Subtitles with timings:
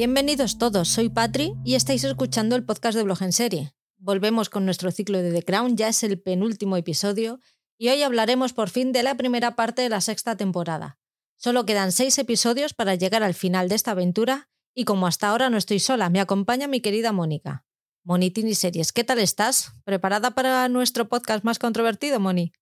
[0.00, 3.74] Bienvenidos todos, soy Patri y estáis escuchando el podcast de Blog en Serie.
[3.98, 7.38] Volvemos con nuestro ciclo de The Crown, ya es el penúltimo episodio
[7.76, 10.98] y hoy hablaremos por fin de la primera parte de la sexta temporada.
[11.36, 15.50] Solo quedan seis episodios para llegar al final de esta aventura y como hasta ahora
[15.50, 17.66] no estoy sola, me acompaña mi querida Mónica.
[18.02, 19.74] Monitini Series, ¿qué tal estás?
[19.84, 22.54] ¿Preparada para nuestro podcast más controvertido, Moni?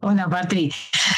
[0.00, 0.70] Hola, Patri.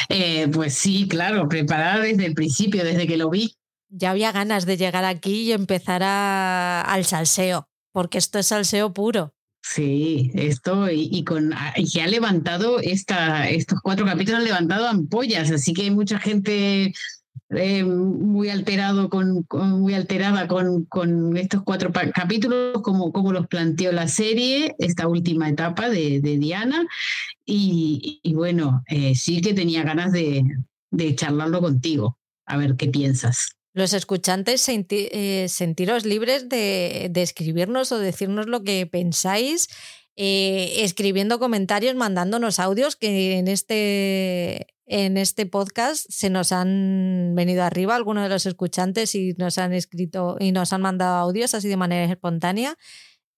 [0.09, 3.57] Eh, pues sí, claro, preparada desde el principio, desde que lo vi.
[3.91, 9.35] Ya había ganas de llegar aquí y empezar al salseo, porque esto es salseo puro.
[9.63, 15.51] Sí, esto y, con y que ha levantado esta, estos cuatro capítulos han levantado ampollas,
[15.51, 16.95] así que hay mucha gente
[17.51, 23.93] eh, muy alterado con, muy alterada con, con estos cuatro capítulos, como, como los planteó
[23.93, 26.87] la serie, esta última etapa de, Diana.
[27.45, 30.45] Y, y bueno, eh, sí que tenía ganas de,
[30.91, 33.57] de charlarlo contigo, a ver qué piensas.
[33.81, 39.69] Los escuchantes eh, sentiros libres de, escribirnos o decirnos lo que pensáis,
[40.17, 47.63] eh, escribiendo comentarios, mandándonos audios que en este, en este podcast se nos han venido
[47.63, 51.67] arriba algunos de los escuchantes y nos han escrito y nos han mandado audios así
[51.67, 52.77] de manera espontánea.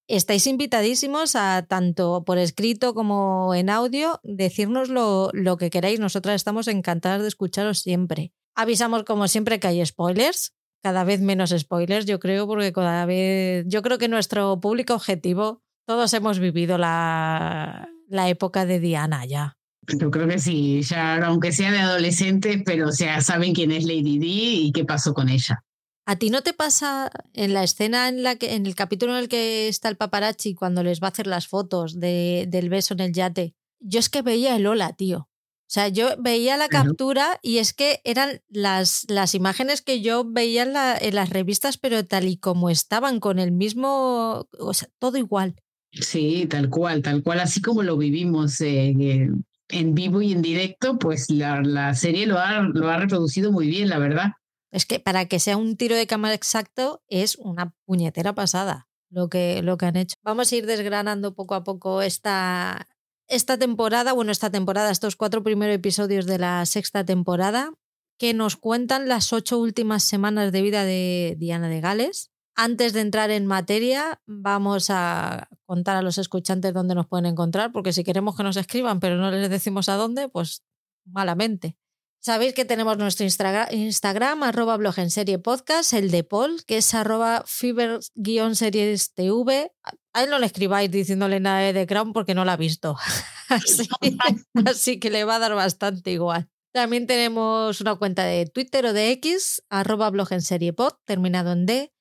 [0.09, 6.01] Estáis invitadísimos a tanto por escrito como en audio decirnos lo, lo que queráis.
[6.01, 8.33] Nosotras estamos encantadas de escucharos siempre.
[8.55, 10.53] Avisamos como siempre que hay spoilers,
[10.83, 15.63] cada vez menos spoilers, yo creo, porque cada vez yo creo que nuestro público objetivo,
[15.87, 19.57] todos hemos vivido la, la época de Diana ya.
[19.99, 23.85] Yo creo que sí, ya aunque sea de adolescente, pero o sea, saben quién es
[23.85, 25.65] Lady Di y qué pasó con ella.
[26.05, 29.19] ¿A ti no te pasa en la escena en la que, en el capítulo en
[29.21, 32.95] el que está el paparazzi cuando les va a hacer las fotos de, del beso
[32.95, 33.55] en el yate?
[33.81, 35.29] Yo es que veía el hola, tío.
[35.73, 40.23] O sea, yo veía la captura y es que eran las, las imágenes que yo
[40.23, 44.75] veía en, la, en, las revistas, pero tal y como estaban, con el mismo, o
[44.75, 45.57] sea, todo igual.
[45.91, 49.31] Sí, tal cual, tal cual, así como lo vivimos eh,
[49.69, 53.67] en vivo y en directo, pues la, la serie lo ha, lo ha reproducido muy
[53.67, 54.33] bien, la verdad.
[54.73, 59.29] Es que para que sea un tiro de cámara exacto es una puñetera pasada lo
[59.29, 60.17] que, lo que han hecho.
[60.23, 62.89] Vamos a ir desgranando poco a poco esta,
[63.33, 67.73] esta temporada, bueno, esta temporada, estos cuatro primeros episodios de la sexta temporada,
[68.19, 72.31] que nos cuentan las ocho últimas semanas de vida de Diana de Gales.
[72.55, 77.73] Antes de entrar en materia, vamos a contar a los escuchantes dónde nos pueden encontrar,
[77.73, 80.63] porque si queremos que nos escriban, pero no les decimos a dónde, pues
[81.07, 81.79] malamente.
[82.21, 86.95] Sabéis que tenemos nuestro Instagram, arroba blog en serie podcast, el de Paul, que es
[86.95, 89.73] arroba fiber-series tv.
[90.15, 92.97] A él no le escribáis diciéndole nada de The Crown porque no la ha visto.
[93.49, 93.89] así,
[94.67, 96.49] así, que le va a dar bastante igual.
[96.73, 101.53] También tenemos una cuenta de Twitter o de X, arroba blog en serie pod, terminado
[101.53, 101.93] en D.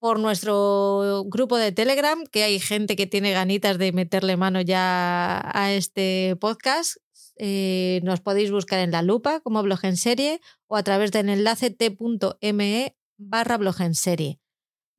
[0.00, 5.42] Por nuestro grupo de Telegram, que hay gente que tiene ganitas de meterle mano ya
[5.44, 6.96] a este podcast,
[7.36, 11.30] eh, nos podéis buscar en la lupa como blog en serie o a través del
[11.30, 14.40] enlace t.me barra blog en serie.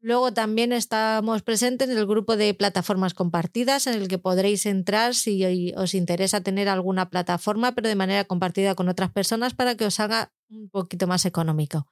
[0.01, 5.13] Luego también estamos presentes en el grupo de plataformas compartidas en el que podréis entrar
[5.13, 9.85] si os interesa tener alguna plataforma, pero de manera compartida con otras personas para que
[9.85, 11.85] os haga un poquito más económico.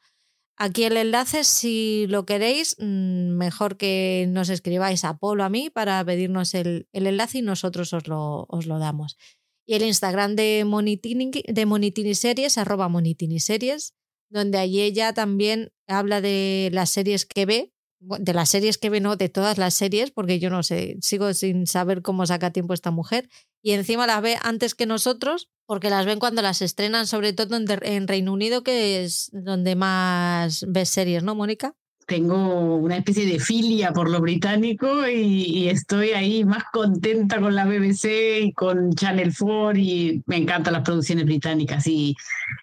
[0.58, 5.70] Aquí el enlace, si lo queréis, mm, mejor que nos escribáis a Polo a mí
[5.70, 9.18] para pedirnos el, el enlace y nosotros os lo, os lo damos
[9.70, 13.94] y el Instagram de Monitini, de Monitini Series, arroba Monitini Series,
[14.32, 19.02] donde allí ella también habla de las series que ve, de las series que ve,
[19.18, 22.92] de todas las series, porque yo no sé, sigo sin saber cómo saca tiempo esta
[22.92, 23.30] mujer,
[23.62, 27.58] y encima las ve antes que nosotros, porque las ven cuando las estrenan, sobre todo
[27.58, 31.76] en Reino Unido, que es donde más ves series, ¿no, Mónica?
[32.10, 37.66] tengo una especie de filia por lo británico y, estoy ahí más contenta con la
[37.66, 42.16] BBC y con Channel 4 y me encantan las producciones británicas y,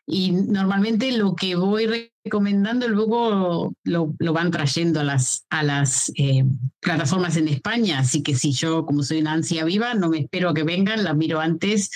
[0.06, 6.10] y normalmente lo que voy recomendando, luego lo, lo, van trayendo a las, a las
[6.16, 6.44] eh,
[6.80, 8.00] plataformas en España.
[8.00, 11.04] Así que si yo, como soy una ansia viva, no me espero a que vengan,
[11.04, 11.90] las miro antes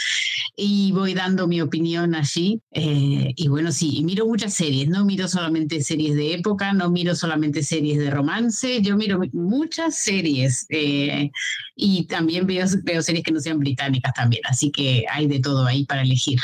[0.56, 2.60] y voy dando mi opinión allí.
[2.70, 7.16] Eh, y bueno, sí, miro muchas series, no miro solamente series de época, no miro
[7.16, 11.30] solamente series de romance, yo miro muchas series eh,
[11.74, 14.42] y también veo, veo series que no sean británicas también.
[14.48, 16.38] Así que hay de todo ahí para elegir.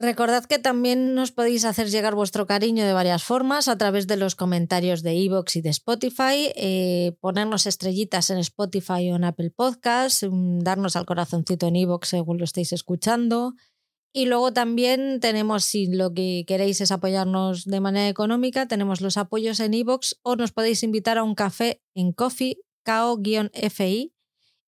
[0.00, 4.16] Recordad que también nos podéis hacer llegar vuestro cariño de varias formas a través de
[4.16, 9.50] los comentarios de iVoox y de Spotify, eh, ponernos estrellitas en Spotify o en Apple
[9.50, 13.54] Podcasts, mm, darnos al corazoncito en iVoox según lo estéis escuchando,
[14.14, 19.16] Y luego también tenemos, si lo que queréis es apoyarnos de manera económica, tenemos los
[19.18, 24.14] apoyos en iVoox o nos podéis invitar a un café en Coffee, KO-FI,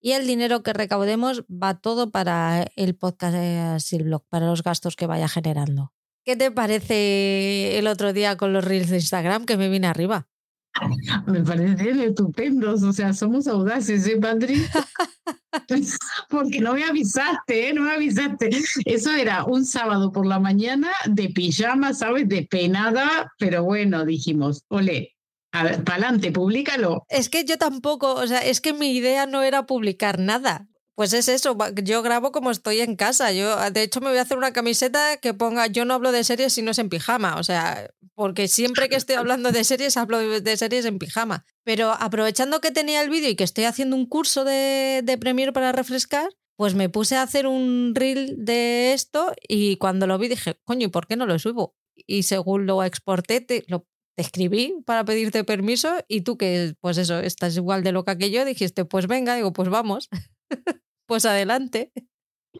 [0.00, 4.96] y el dinero que recaudemos va todo para el podcast de Silblog, para los gastos
[4.96, 5.92] que vaya generando.
[6.24, 10.28] ¿Qué te parece el otro día con los reels de Instagram que me vine arriba?
[11.26, 14.54] Me parecen estupendos, o sea, somos audaces, ¿eh, Padre?
[16.30, 17.74] Porque no me avisaste, ¿eh?
[17.74, 18.50] No me avisaste.
[18.84, 22.28] Eso era un sábado por la mañana de pijama, ¿sabes?
[22.28, 25.16] De penada, pero bueno, dijimos, ole,
[25.50, 27.04] para adelante, públicalo.
[27.08, 30.68] Es que yo tampoco, o sea, es que mi idea no era publicar nada.
[30.94, 33.32] Pues es eso, yo grabo como estoy en casa.
[33.32, 36.24] Yo, de hecho, me voy a hacer una camiseta que ponga yo no hablo de
[36.24, 37.36] series si no es en pijama.
[37.36, 41.46] O sea, porque siempre que estoy hablando de series, hablo de series en pijama.
[41.64, 45.52] Pero aprovechando que tenía el vídeo y que estoy haciendo un curso de, de Premiere
[45.52, 50.28] para refrescar, pues me puse a hacer un reel de esto y cuando lo vi
[50.28, 51.74] dije, coño, ¿y por qué no lo subo?
[52.06, 53.86] Y según lo exporté, te, lo,
[54.20, 58.30] te escribí para pedirte permiso y tú que, pues eso, estás igual de loca que
[58.30, 60.10] yo, dijiste, pues venga, digo, pues vamos.
[61.06, 61.90] pues adelante.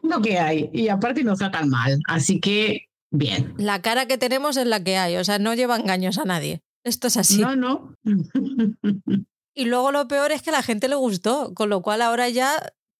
[0.01, 0.71] Lo que hay.
[0.73, 1.99] Y aparte no está tan mal.
[2.07, 3.53] Así que, bien.
[3.57, 5.17] La cara que tenemos es la que hay.
[5.17, 6.63] O sea, no lleva engaños a nadie.
[6.83, 7.39] Esto es así.
[7.41, 7.95] No, no.
[9.53, 11.53] y luego lo peor es que a la gente le gustó.
[11.53, 12.55] Con lo cual ahora ya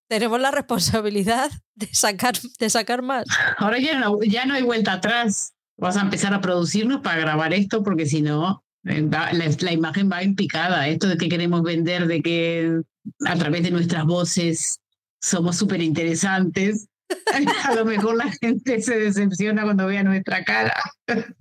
[0.07, 3.25] tenemos la responsabilidad de sacar, de sacar más.
[3.57, 5.55] Ahora ya no, ya no hay vuelta atrás.
[5.81, 10.11] Vas a empezar a producirnos para grabar esto porque si no, eh, la, la, imagen
[10.11, 10.87] va en picada.
[10.87, 12.81] Esto de que queremos vender, de que
[13.25, 14.79] a través de nuestras voces
[15.19, 16.87] somos súper interesantes.
[17.65, 20.79] A lo mejor la gente se decepciona cuando vea nuestra cara.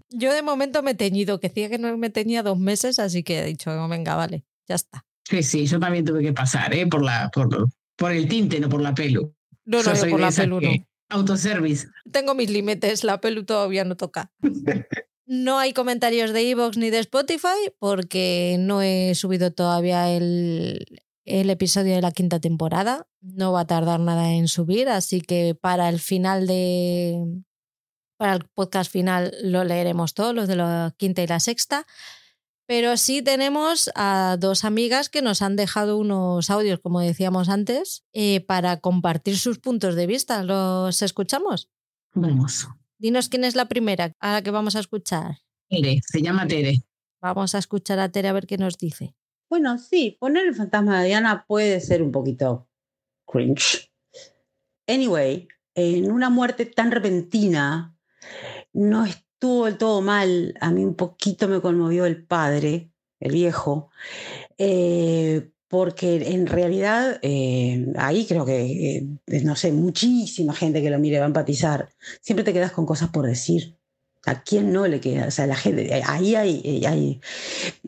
[0.08, 3.22] Yo de momento me he teñido, que decía que no me tenía dos meses, así
[3.22, 5.04] que he dicho, venga, vale, ya está.
[5.28, 6.86] Sí, sí, yo también tuve que pasar, ¿eh?
[6.86, 9.34] Por, la, por, por el tinte, no por la pelu.
[9.66, 10.70] No, no, por la pelu no.
[11.10, 11.88] Autoservice.
[12.10, 14.32] Tengo mis límites, la pelu todavía no toca.
[15.32, 20.84] No hay comentarios de Evox ni de Spotify porque no he subido todavía el,
[21.24, 23.06] el episodio de la quinta temporada.
[23.20, 27.44] No va a tardar nada en subir, así que para el final de.
[28.16, 31.86] Para el podcast final lo leeremos todos, los de la quinta y la sexta.
[32.70, 38.04] Pero sí tenemos a dos amigas que nos han dejado unos audios, como decíamos antes,
[38.12, 40.44] eh, para compartir sus puntos de vista.
[40.44, 41.68] ¿Los escuchamos?
[42.14, 42.68] Vamos.
[42.96, 45.38] Dinos quién es la primera a la que vamos a escuchar.
[45.68, 46.84] Tere, se llama Tere.
[47.20, 49.16] Vamos a escuchar a Tere a ver qué nos dice.
[49.48, 52.68] Bueno, sí, poner el fantasma de Diana puede ser un poquito
[53.26, 53.92] cringe.
[54.86, 57.96] Anyway, en una muerte tan repentina,
[58.72, 59.06] no
[59.40, 60.54] estuvo del todo mal.
[60.60, 63.88] A mí un poquito me conmovió el padre, el viejo,
[64.58, 70.98] eh, porque en realidad eh, ahí creo que, eh, no sé, muchísima gente que lo
[70.98, 71.88] mire va a empatizar.
[72.20, 73.78] Siempre te quedas con cosas por decir.
[74.26, 75.28] ¿A quién no le queda?
[75.28, 77.22] O sea, la gente, ahí hay,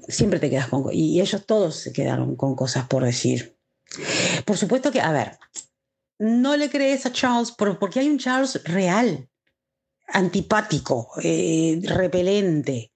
[0.08, 0.86] siempre te quedas con...
[0.90, 3.58] Y ellos todos se quedaron con cosas por decir.
[4.46, 5.32] Por supuesto que, a ver,
[6.18, 9.28] no le crees a Charles porque hay un Charles real,
[10.12, 12.92] antipático, eh, repelente.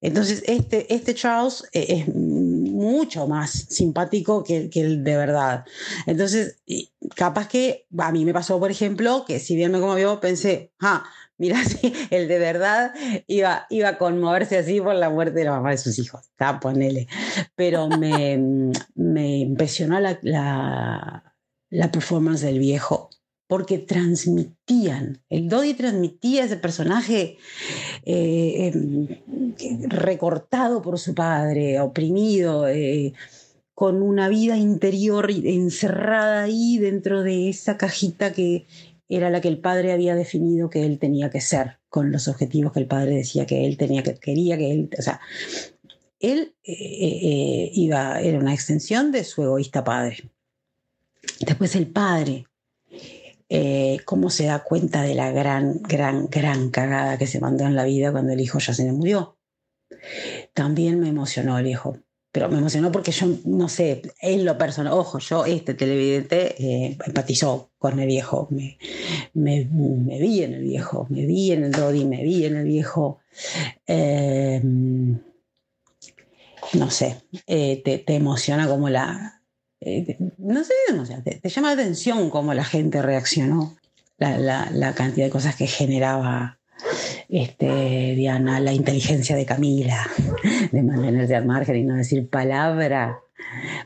[0.00, 5.64] Entonces, este, este Charles eh, es mucho más simpático que, que, el de verdad.
[6.06, 6.62] Entonces,
[7.16, 11.04] capaz que a mí me pasó, por ejemplo, que si bien me conmovió, pensé, ah,
[11.38, 12.92] Mira, si el de verdad
[13.26, 16.26] iba, iba a conmoverse así por la muerte de la mamá de sus hijos.
[16.26, 17.06] Está, ponele.
[17.54, 21.34] Pero me, me impresionó la, la,
[21.70, 23.10] la, performance del viejo
[23.48, 27.38] porque transmitían, el Dodi transmitía ese personaje
[28.04, 29.08] eh, em,
[29.88, 33.14] recortado por su padre, oprimido, eh,
[33.74, 38.66] con una vida interior encerrada ahí dentro de esa cajita que
[39.08, 42.72] era la que el padre había definido que él tenía que ser, con los objetivos
[42.72, 45.20] que el padre decía que él tenía que, quería que él, o sea,
[46.20, 50.28] él eh, iba, era una extensión de su egoísta padre.
[51.40, 52.44] Después el padre,
[53.48, 57.76] eh, cómo se da cuenta de la gran, gran, gran cagada que se mandó en
[57.76, 59.38] la vida cuando el hijo ya se le murió.
[60.54, 61.98] También me emocionó el hijo
[62.30, 66.96] pero me emocionó porque yo, no sé, en lo personal, ojo, yo, este televidente, eh,
[67.04, 68.78] empatizó con el viejo, me,
[69.34, 73.18] vi en el viejo, me vi en el Dodi, me vi en el viejo.
[73.86, 74.60] Eh,
[76.74, 79.37] no sé, te, emociona como la...
[80.38, 83.76] no sé, no sé te, te, llama la atención cómo la gente reaccionó,
[84.18, 86.58] la, la, la cantidad de cosas que generaba
[87.28, 90.08] este, Diana, la inteligencia de Camila,
[90.72, 93.20] de mantenerse al margen y no decir palabra.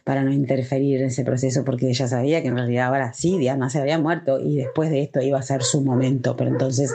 [0.05, 3.71] para no interferir en ese proceso, porque ella sabía que en realidad ahora sí, Diana
[3.71, 6.37] se había muerto y después de esto iba a ser su momento.
[6.37, 6.93] Pero entonces,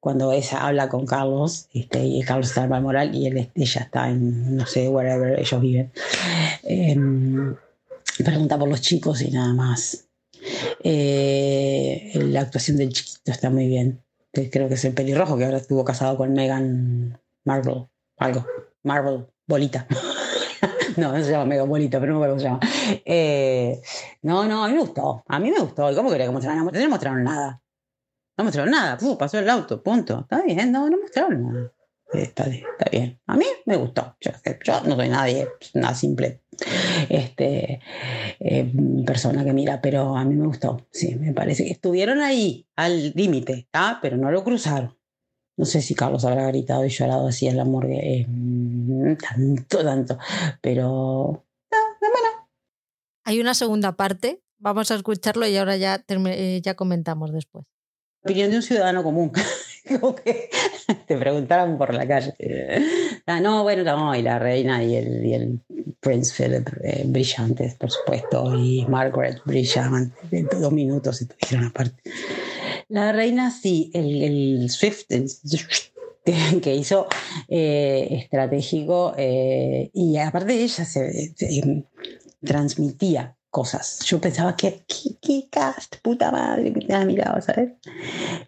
[0.00, 4.10] cuando ella habla con Carlos, este, y Carlos está en Balmoral y él, ella está
[4.10, 5.90] en, no sé, wherever ellos viven,
[8.22, 10.08] pregunta por los chicos y nada más.
[10.82, 14.04] Eh, la actuación del chiquito está muy bien.
[14.32, 17.86] Creo que es el pelirrojo que ahora estuvo casado con Megan Marvel,
[18.18, 18.46] algo,
[18.82, 19.86] Marvel, bolita.
[20.96, 23.00] no, no se llama Megan Bolita, pero no me acuerdo cómo se llama.
[23.04, 23.80] Eh,
[24.22, 25.22] no, no, a mí me gustó.
[25.28, 25.90] A mí me gustó.
[25.90, 26.64] ¿Y cómo quería que mostraran?
[26.64, 27.62] No mostraron nada.
[28.36, 28.98] No mostraron nada.
[29.18, 30.20] pasó el auto, punto.
[30.20, 31.72] Está bien, no, no mostraron nada.
[32.14, 33.20] Está, está bien.
[33.26, 34.16] A mí me gustó.
[34.20, 34.32] Yo,
[34.84, 36.42] no soy nadie, una simple
[37.08, 37.80] este,
[38.40, 38.72] eh,
[39.06, 40.86] persona que mira, pero a mí me gustó.
[40.90, 43.98] Sí, me parece que estuvieron ahí al límite, ¿ah?
[44.02, 44.96] pero no lo cruzaron.
[45.56, 47.98] No sé si Carlos habrá gritado y llorado así en la morgue.
[47.98, 48.26] Eh,
[49.20, 50.18] tanto, tanto.
[50.60, 51.46] Pero.
[51.70, 52.48] bueno.
[53.24, 54.42] Hay una segunda parte.
[54.58, 57.66] Vamos a escucharlo y ahora ya, eh, ya comentamos después.
[58.24, 59.30] Opinión de un ciudadano común.
[61.06, 62.34] Te preguntaron por la calle.
[63.26, 65.58] Ah, no, bueno, no, y la reina y el,
[66.00, 70.46] Prince Philip eh, brillantes, por supuesto, y Margaret brillante.
[70.60, 72.02] Dos minutos estuvieron aparte.
[72.88, 75.06] La reina sí, el, el Swift
[76.62, 77.06] que hizo
[77.48, 81.34] eh, estratégico eh, y aparte ella se,
[82.42, 84.00] transmitía cosas.
[84.04, 84.82] Yo pensaba que
[85.22, 87.70] qué, cast, puta madre, que te mirado, ¿sabes?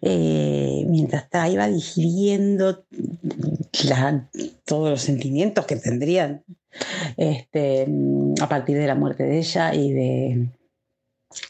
[0.01, 2.83] Eh, mientras estaba, iba digiriendo
[4.65, 6.43] todos los sentimientos que tendrían
[7.15, 7.87] este,
[8.41, 10.49] a partir de la muerte de ella y de,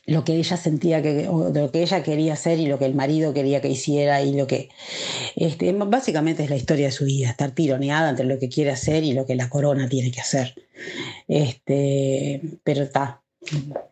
[0.06, 2.94] lo que ella sentía que, o lo que ella quería hacer y lo que el
[2.94, 4.70] marido quería que hiciera y lo que
[5.36, 9.04] este, básicamente es la historia de su vida, estar tironeada entre lo que quiere hacer
[9.04, 10.54] y lo que la corona tiene que hacer.
[11.28, 13.24] Este, pero está.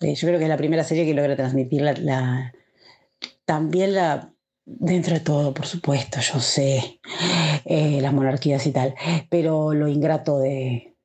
[0.01, 2.53] Eh, yo creo que es la primera serie que logra transmitir la,
[3.45, 4.31] también la
[4.65, 6.99] dentro de todo, por supuesto, yo sé
[7.65, 8.95] eh, las monarquías y tal,
[9.29, 10.95] pero lo ingrato de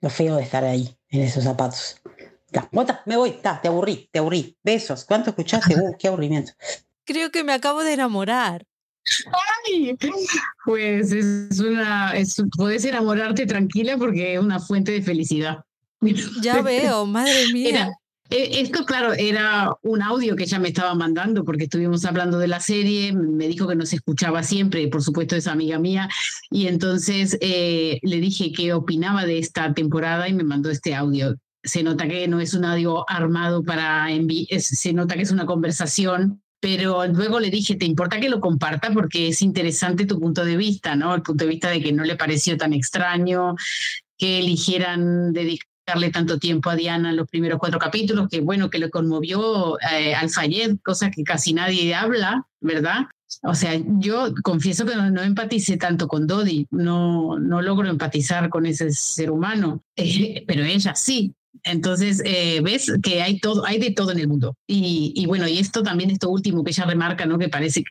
[0.00, 2.00] lo feo de estar ahí en esos zapatos
[3.06, 4.56] me voy, te aburrí, te aburrí.
[4.62, 5.04] Besos.
[5.04, 5.74] ¿Cuánto escuchaste?
[5.74, 6.52] Uh, qué aburrimiento.
[7.04, 8.66] Creo que me acabo de enamorar.
[9.66, 9.96] Ay,
[10.64, 15.64] pues es una, es, puedes enamorarte tranquila porque es una fuente de felicidad.
[16.42, 17.88] Ya veo, madre mía.
[17.88, 17.99] E,
[18.30, 22.60] esto, claro, era un audio que ella me estaba mandando porque estuvimos hablando de la
[22.60, 26.08] serie, me dijo que nos escuchaba siempre, por supuesto es amiga mía,
[26.50, 31.36] y entonces eh, le dije qué opinaba de esta temporada y me mandó este audio
[31.62, 35.46] se nota que no es un audio armado para enviar, se nota que es una
[35.46, 38.90] conversación, pero luego le dije, ¿te importa que lo comparta?
[38.92, 41.14] Porque es interesante tu punto de vista, ¿no?
[41.14, 43.56] El punto de vista de que no le pareció tan extraño
[44.18, 45.32] que eligieran
[45.90, 49.78] dedicarle tanto tiempo a Diana en los primeros cuatro capítulos, que bueno, que le conmovió
[49.80, 53.06] eh, al Fayed, cosa que casi nadie habla, ¿verdad?
[53.42, 58.66] O sea, yo confieso que no, empaticé tanto con Dodi, no, no logro empatizar con
[58.66, 61.34] ese ser humano, eh, pero ella sí.
[61.64, 64.56] Entonces, eh, ves que hay todo, hay de todo en el mundo.
[64.66, 67.38] Y, bueno, y esto también, esto último que ella remarca, ¿no?
[67.38, 67.84] Que parece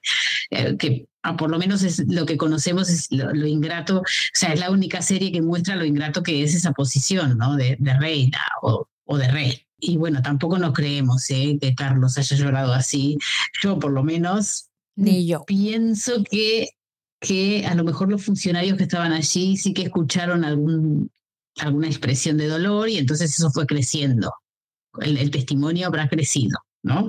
[0.50, 4.54] que eh, ah, por lo menos es lo que conocemos es lo, ingrato, o sea,
[4.54, 7.56] es la única serie que muestra lo ingrato que es esa posición, ¿no?
[7.56, 9.66] De, reina o, de rey.
[9.80, 11.58] Y bueno, tampoco nos creemos ¿eh?
[11.62, 13.18] que Carlos haya llorado así.
[13.62, 15.46] Yo, por lo menos, ni yo.
[15.46, 16.70] Pienso que
[17.20, 21.12] que a lo mejor los funcionarios que estaban allí sí que escucharon algún
[21.60, 24.32] alguna expresión de dolor y entonces eso fue creciendo.
[25.02, 27.08] El, testimonio habrá crecido, ¿no?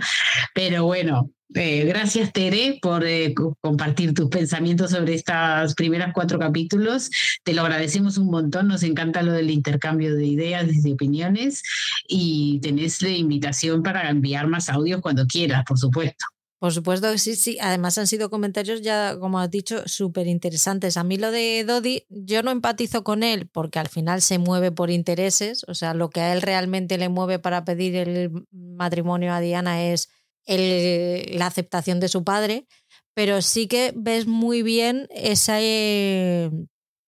[0.54, 7.10] Pero bueno, eh, gracias Tere por eh, compartir tus pensamientos sobre estos primeros cuatro capítulos.
[7.42, 11.62] Te lo agradecemos un montón, nos encanta lo del intercambio de ideas y de opiniones
[12.06, 16.26] y tenés la invitación para enviar más audios cuando quieras, por supuesto.
[16.60, 17.56] Por supuesto que sí, sí.
[17.58, 20.98] Además han sido comentarios ya, como has dicho, súper interesantes.
[20.98, 24.70] A mí lo de Dodi, yo no empatizo con él porque al final se mueve
[24.70, 25.64] por intereses.
[25.68, 29.86] O sea, lo que a él realmente le mueve para pedir el matrimonio a Diana
[29.86, 30.10] es
[30.46, 32.66] la aceptación de su padre.
[33.14, 36.50] Pero sí que ves muy bien ese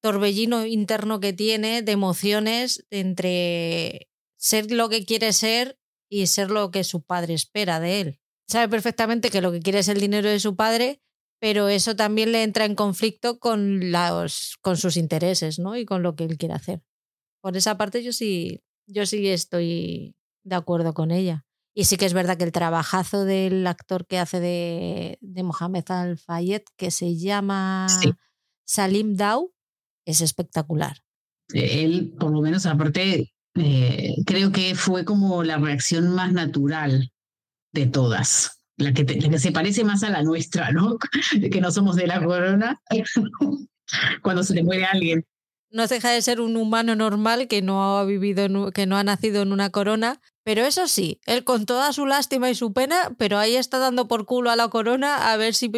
[0.00, 5.78] torbellino interno que tiene de emociones entre ser lo que quiere ser
[6.08, 9.80] y ser lo que su padre espera de él sabe perfectamente que lo que quiere
[9.80, 11.00] es el dinero de su padre,
[11.40, 15.76] pero eso también le entra en conflicto con, los, con sus intereses ¿no?
[15.76, 16.82] y con lo que él quiere hacer.
[17.40, 21.44] Por esa parte yo sí, yo sí estoy de acuerdo con ella.
[21.74, 25.84] Y sí que es verdad que el trabajazo del actor que hace de, de Mohamed
[25.88, 27.86] Al-Fayed, que se llama
[28.66, 29.54] Salim Dau,
[30.06, 30.98] es espectacular.
[31.54, 37.11] Él, por lo menos, aparte, Eh, creo que fue como la reacción más natural
[37.72, 38.62] de todas.
[38.76, 40.98] La que, la que se parece más a la nuestra, ¿no?
[41.50, 42.80] que no somos de la corona.
[44.22, 45.24] Cuando se le muere alguien
[45.72, 49.42] no deja de ser un humano normal que no ha vivido, que no ha nacido
[49.42, 50.20] en una corona.
[50.44, 54.08] Pero eso sí, él con toda su lástima y su pena, pero ahí está dando
[54.08, 55.68] por culo a la corona a ver si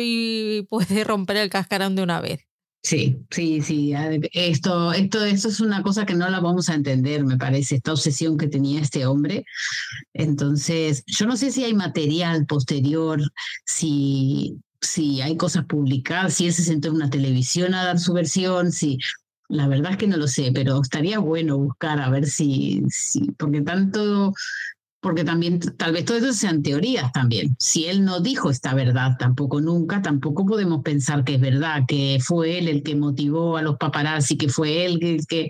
[0.69, 2.47] puede romper el cascarón de una vez.
[2.85, 3.95] Sí, sí, sí.
[4.33, 7.93] Esto, esto, esto es una cosa que no la vamos a entender, me parece, esta
[7.93, 9.47] obsesión que tenía este hombre.
[10.13, 13.23] Entonces, yo no sé si hay material posterior,
[13.65, 18.13] si, si hay cosas publicadas, si él se sentó en una televisión a dar su
[18.13, 18.99] versión, si
[19.49, 23.31] la verdad es que no lo sé, pero estaría bueno buscar a ver si, si
[23.39, 24.35] porque tanto,
[25.05, 27.55] porque también tal vez todo eso sean teorías también.
[27.59, 32.19] Si él no dijo esta verdad tampoco nunca, tampoco podemos pensar que es verdad, que
[32.25, 35.49] fue él el que motivó a los paparazzi, que fue él el que,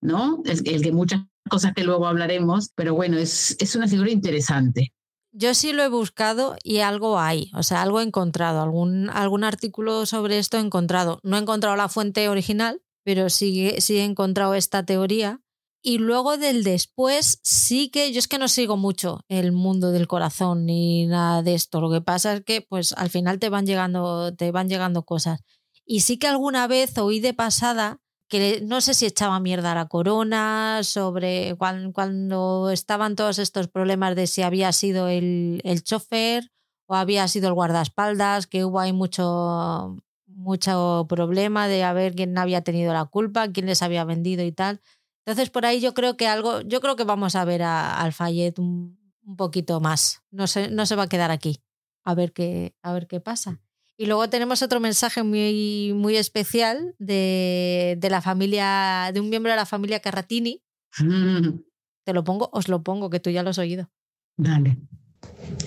[0.00, 0.42] ¿no?
[0.44, 4.92] El, el que muchas cosas que luego hablaremos, pero bueno, es, es una figura interesante.
[5.30, 9.44] Yo sí lo he buscado y algo hay, o sea, algo he encontrado, algún, algún
[9.44, 11.20] artículo sobre esto he encontrado.
[11.22, 15.40] No he encontrado la fuente original, pero sí, sí he encontrado esta teoría.
[15.82, 20.08] Y luego del después, sí que yo es que no sigo mucho el mundo del
[20.08, 21.80] corazón ni nada de esto.
[21.80, 25.40] Lo que pasa es que pues al final te van llegando, te van llegando cosas.
[25.86, 29.74] Y sí que alguna vez oí de pasada que no sé si echaba mierda a
[29.74, 35.82] la corona, sobre cuando, cuando estaban todos estos problemas de si había sido el, el
[35.82, 36.50] chofer
[36.86, 42.36] o había sido el guardaespaldas, que hubo ahí mucho, mucho problema de a ver quién
[42.36, 44.80] había tenido la culpa, quién les había vendido y tal.
[45.28, 48.14] Entonces, por ahí yo creo que algo, yo creo que vamos a ver a, al
[48.14, 48.96] Fayette un,
[49.36, 50.22] poquito más.
[50.30, 51.60] No se, no se va a quedar aquí.
[52.02, 53.60] A ver qué, a ver qué pasa.
[53.98, 59.52] Y luego tenemos otro mensaje muy, muy especial de, de la familia, de un miembro
[59.52, 60.62] de la familia Carratini.
[62.04, 63.90] Te lo pongo, os lo pongo, que tú ya lo has oído.
[64.38, 64.78] Dale.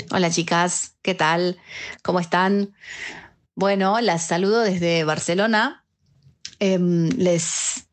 [0.09, 1.59] Hola chicas, ¿qué tal?
[2.01, 2.73] ¿Cómo están?
[3.53, 5.85] Bueno, las saludo desde Barcelona.
[6.57, 7.90] Em, les,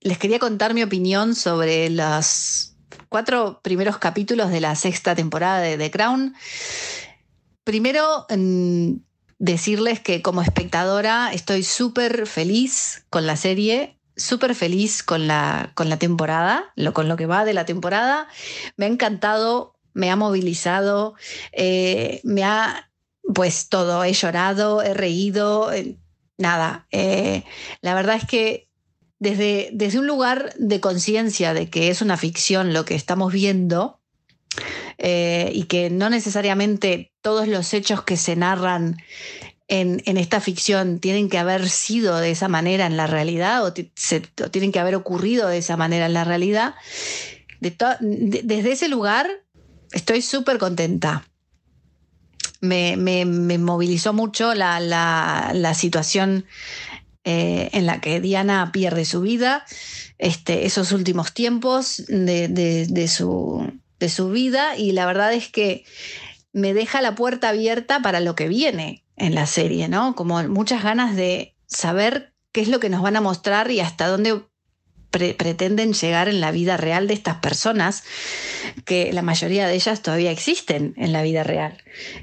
[0.00, 2.74] les quería contar mi opinión sobre los
[3.08, 6.34] cuatro primeros capítulos de la sexta temporada de The Crown.
[7.64, 8.26] Primero,
[9.38, 15.88] decirles que como espectadora estoy súper feliz con la serie, súper feliz con la, con
[15.88, 18.28] la temporada, lo, con lo que va de la temporada.
[18.76, 21.14] Me ha encantado, me ha movilizado,
[21.52, 22.90] eh, me ha
[23.34, 25.98] pues todo, he llorado, he reído, eh,
[26.38, 26.86] nada.
[26.90, 27.44] Eh,
[27.82, 28.67] la verdad es que
[29.18, 34.00] desde, desde un lugar de conciencia de que es una ficción lo que estamos viendo
[34.98, 38.96] eh, y que no necesariamente todos los hechos que se narran
[39.68, 44.72] en, esta ficción tienen que haber sido de esa manera en la realidad o, tienen
[44.72, 46.74] que haber ocurrido de esa manera en la realidad,
[47.60, 49.28] desde ese lugar
[49.92, 51.28] estoy súper contenta
[52.60, 53.24] me,
[53.58, 56.44] movilizó mucho la, situación
[57.30, 59.66] eh, en la que Diana pierde su vida,
[60.16, 65.84] este, esos últimos tiempos de, su, de su vida y la verdad es que
[66.54, 70.14] me deja la puerta abierta para lo que viene en la serie, ¿no?
[70.14, 74.08] Como muchas ganas de saber qué es lo que nos van a mostrar y hasta
[74.08, 74.46] dónde
[75.10, 78.04] pretenden llegar en la vida real de estas personas,
[78.86, 81.76] que la mayoría de ellas todavía existen en la vida real.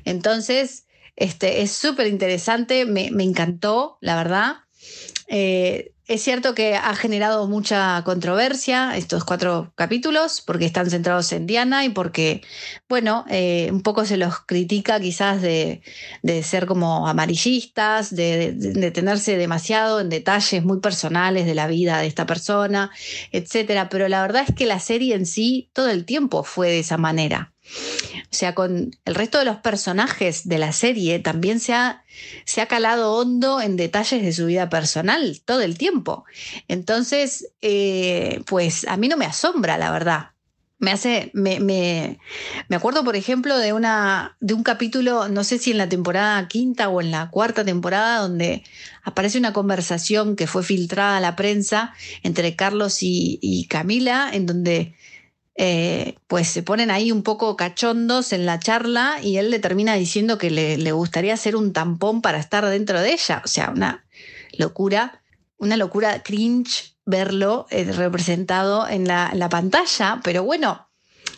[0.04, 4.65] Entonces, este, es súper interesante, me, me, encantó, la verdad.
[5.28, 11.48] Eh, es cierto que ha generado mucha controversia estos cuatro capítulos porque están centrados en
[11.48, 12.44] Diana y porque,
[12.88, 15.82] bueno, eh, un poco se los critica quizás de,
[16.44, 22.08] ser como amarillistas, de, de, detenerse demasiado en detalles muy personales de la vida de
[22.08, 22.92] esta persona,
[23.32, 23.88] etc.
[23.90, 26.98] Pero la verdad es que la serie en sí todo el tiempo fue de esa
[26.98, 27.56] manera.
[28.32, 32.04] O sea, con el resto de los personajes de la serie también se ha,
[32.46, 36.26] se ha calado hondo en detalles de su vida personal todo el tiempo.
[36.68, 40.32] Entonces, eh, pues a mí no me asombra, la verdad.
[40.78, 42.20] Me hace, me, me,
[42.68, 46.46] me, acuerdo, por ejemplo, de, una, de un capítulo, no sé si en la temporada
[46.50, 48.64] quinta o en la cuarta temporada, donde
[49.04, 54.46] aparece una conversación que fue filtrada a la prensa entre Carlos y, y Camila, en
[54.46, 54.96] donde
[55.58, 59.96] eh, pues se ponen ahí un poco cachondos en la charla y él le termina
[59.96, 63.42] diciendo que le, gustaría hacer un tampón para estar dentro de ella.
[63.44, 64.06] O sea, una
[64.58, 65.24] locura,
[65.58, 70.90] una locura cringe verlo eh, representado en la, pantalla, pero bueno.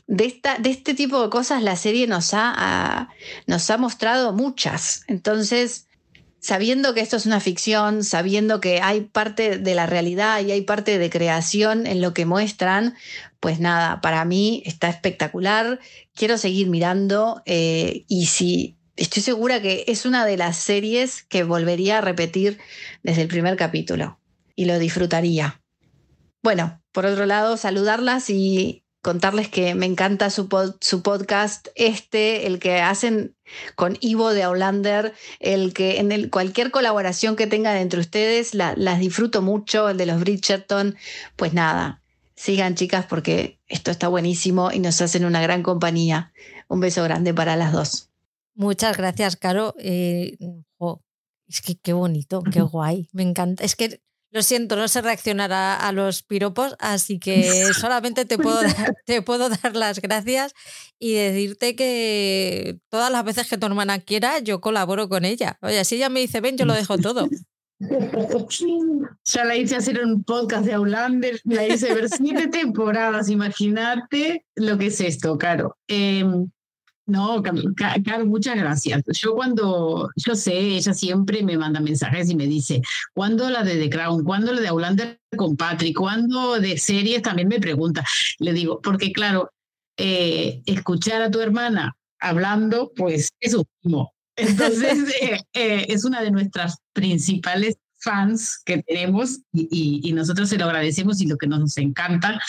[0.09, 3.09] De, esta, de este tipo de cosas la serie nos ha,
[3.45, 5.03] nos ha mostrado muchas.
[5.07, 5.86] Entonces,
[6.39, 10.61] sabiendo que esto es una ficción, sabiendo que hay parte de la realidad y hay
[10.61, 12.95] parte de creación en lo que muestran,
[13.39, 15.79] pues nada, para mí está espectacular.
[16.13, 21.43] Quiero seguir mirando eh, y si estoy segura que es una de las series que
[21.43, 22.57] volvería a repetir
[23.03, 24.19] desde el primer capítulo
[24.55, 25.61] y lo disfrutaría.
[26.43, 30.47] Bueno, por otro lado, saludarlas y contarles que me encanta su,
[30.81, 33.35] su, podcast, este, el que hacen
[33.75, 38.99] con Ivo de Aulander, el que en el, cualquier colaboración que tengan entre ustedes, las
[38.99, 40.97] disfruto mucho, el de los Bridgerton,
[41.35, 42.01] pues nada,
[42.35, 46.31] sigan chicas porque esto está buenísimo y nos hacen una gran compañía.
[46.67, 48.09] Un beso grande para las dos.
[48.55, 49.73] Muchas gracias, Caro.
[49.79, 50.37] Eh,
[51.47, 53.09] es que qué bonito, qué guay.
[53.13, 53.63] Me encanta.
[53.63, 54.01] Es que
[54.37, 59.23] lo siento, no sé reaccionar a, los piropos, así que solamente te puedo, dar, te
[59.23, 60.53] puedo dar las gracias
[60.99, 65.57] y decirte que todas las veces que tu hermana quiera, yo colaboro con ella.
[65.61, 67.27] Oye, si ella me dice, ven, yo lo dejo todo.
[67.79, 74.79] Ya la hice hacer un podcast de Aulander, la hice ver siete temporadas, imagínate lo
[74.79, 75.77] que es esto, Caro.
[75.87, 76.49] Em,
[77.07, 79.01] no, Carlos, muchas gracias.
[79.13, 82.81] Yo cuando, yo sé, ella siempre me manda mensajes y me dice,
[83.13, 84.25] ¿cuándo la de The Crown?
[84.25, 85.97] ¿Cuándo la de Aulander con Patrick?
[85.97, 87.21] ¿Cuándo de series?
[87.21, 88.03] También me pregunta.
[88.39, 89.51] Le digo, porque claro,
[89.97, 93.65] eh, escuchar a tu hermana hablando, pues es un
[94.35, 100.65] Entonces, eh, eh, es una de nuestras principales fans que tenemos y, nosotros se lo
[100.65, 102.39] agradecemos y lo que nos encanta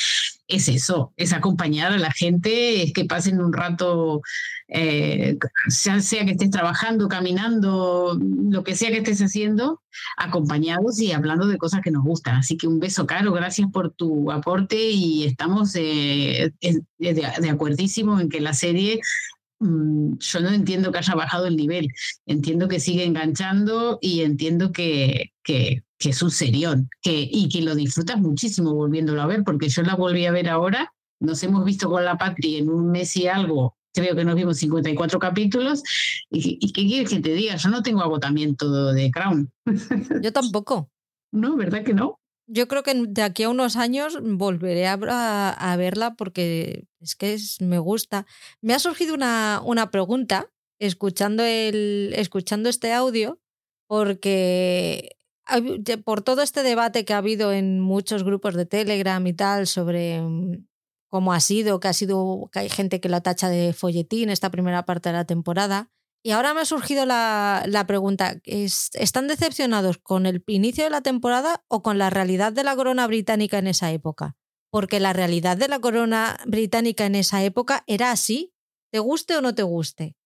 [0.48, 4.22] es eso, es acompañar a la gente, es que pasen un rato,
[4.68, 5.36] eh,
[5.68, 9.82] sea, sea, que estés trabajando, caminando, lo que sea que estés haciendo,
[10.16, 12.36] acompañados y hablando de cosas que nos gustan.
[12.36, 18.18] Así que un beso, Caro, gracias por tu aporte y estamos eh, de, de acuerdísimo
[18.18, 19.00] en que la serie
[19.60, 21.88] yo no entiendo que haya bajado el nivel,
[22.26, 27.62] entiendo que sigue enganchando y entiendo que, que, que es un serión que, y que
[27.62, 31.64] lo disfrutas muchísimo volviéndolo a ver, porque yo la volví a ver ahora, nos hemos
[31.64, 35.82] visto con la Patria en un mes y algo, creo que nos vimos 54 capítulos,
[36.30, 37.56] y, y ¿qué quieres que te diga?
[37.56, 39.50] Yo no tengo agotamiento de Crown.
[40.22, 40.90] Yo tampoco.
[41.30, 42.17] No, ¿verdad que no?
[42.48, 47.78] Yo creo que de aquí a unos años volveré a, verla porque es que me
[47.78, 48.26] gusta.
[48.62, 53.38] Me ha surgido una, una pregunta escuchando, el, escuchando este audio
[53.86, 55.16] porque
[56.04, 60.20] por todo este debate que ha habido en muchos grupos de Telegram y tal sobre
[60.20, 60.66] mm,
[61.08, 64.50] cómo ha sido, que ha sido, que hay gente que la tacha de folletín esta
[64.50, 65.90] primera parte de la temporada,
[66.28, 71.64] y ahora me ha surgido la, pregunta, ¿están decepcionados con el inicio de la temporada
[71.68, 74.36] o con la realidad de la corona británica en esa época?
[74.70, 78.52] Porque la realidad de la corona británica en esa época era así,
[78.92, 80.16] te guste o no te guste.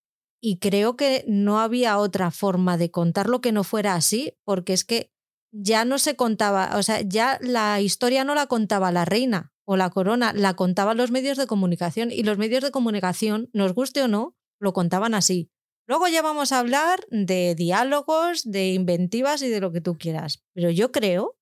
[0.40, 4.84] Y creo que no había otra forma de contarlo que no fuera así, porque es
[4.84, 5.12] que
[5.52, 9.76] ya no se contaba, o sea, ya la historia no la contaba la reina o
[9.76, 14.02] la corona, la contaban los medios de comunicación y los medios de comunicación, nos guste
[14.02, 15.52] o no, lo contaban así.
[15.86, 20.42] Luego ya vamos a hablar de diálogos, de inventivas y de lo que tú quieras.
[20.54, 21.36] Pero yo creo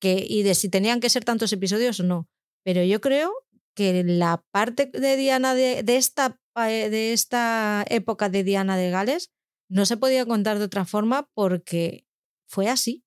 [0.00, 2.28] que, y de si tenían que ser tantos episodios o no,
[2.64, 3.32] pero yo creo
[3.74, 9.30] que la parte de Diana de, esta, eh, de esta época de Diana de Gales
[9.70, 12.04] no se podía contar de otra forma porque
[12.46, 13.04] fue así.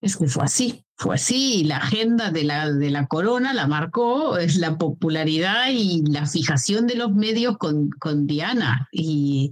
[0.00, 3.66] Es que fue así, fue así, y la agenda de la, de la corona la
[3.66, 8.86] marcó, es la popularidad y la fijación de los medios con, con Diana.
[8.92, 9.50] Y,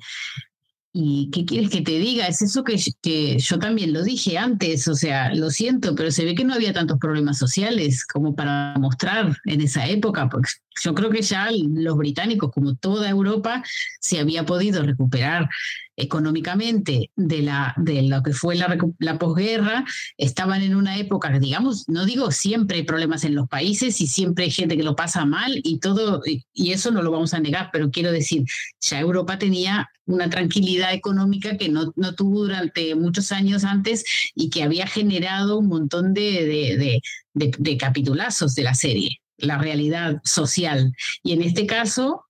[0.94, 2.26] ¿Y qué quieres que te diga?
[2.26, 6.24] Es eso que, que, yo también lo dije antes, o sea, lo siento, pero se
[6.26, 10.50] ve que no había tantos problemas sociales como para mostrar en esa época, porque
[10.82, 13.64] yo creo que ya los británicos, como toda Europa,
[14.00, 15.48] se había podido recuperar
[15.96, 19.84] económicamente de, la, de lo que fue la, la posguerra,
[20.16, 24.44] estaban en una época, digamos, no digo siempre hay problemas en los países y siempre
[24.44, 27.70] hay gente que lo pasa mal y todo, y eso no lo vamos a negar,
[27.72, 28.44] pero quiero decir,
[28.80, 34.50] ya Europa tenía una tranquilidad económica que no, no tuvo durante muchos años antes y
[34.50, 37.00] que había generado un montón de,
[37.34, 40.94] de, de capitulazos de la serie la realidad social.
[41.22, 42.24] Y en este caso,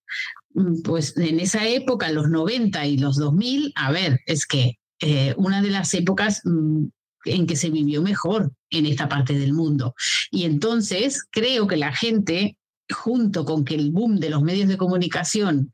[0.85, 5.63] pues en esa época, los 90 y los 2000, a ver, es que eh, una
[5.63, 6.85] de las épocas mm,
[7.25, 9.95] en que se vivió mejor en esta parte del mundo.
[10.31, 12.57] Y entonces creo que la gente
[12.91, 15.71] junto con que el boom de los medios de comunicación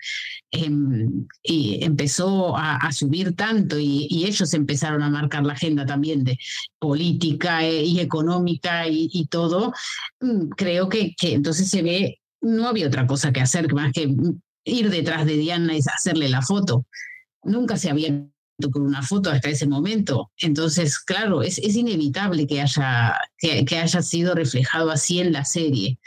[0.51, 6.39] em, empezó a, subir tanto y, ellos empezaron a marcar la agenda también de
[6.79, 9.73] política eh, y económica y, todo,
[10.21, 14.15] mm, creo que, que, entonces se ve, no había otra cosa que hacer más que
[14.69, 16.87] ir detrás de Diana y hacerle la foto.
[17.43, 18.29] Nunca se había
[18.73, 20.33] con una foto hasta ese momento.
[20.39, 25.99] Entonces, claro, es, es inevitable que haya, que haya sido reflejado así en la serie.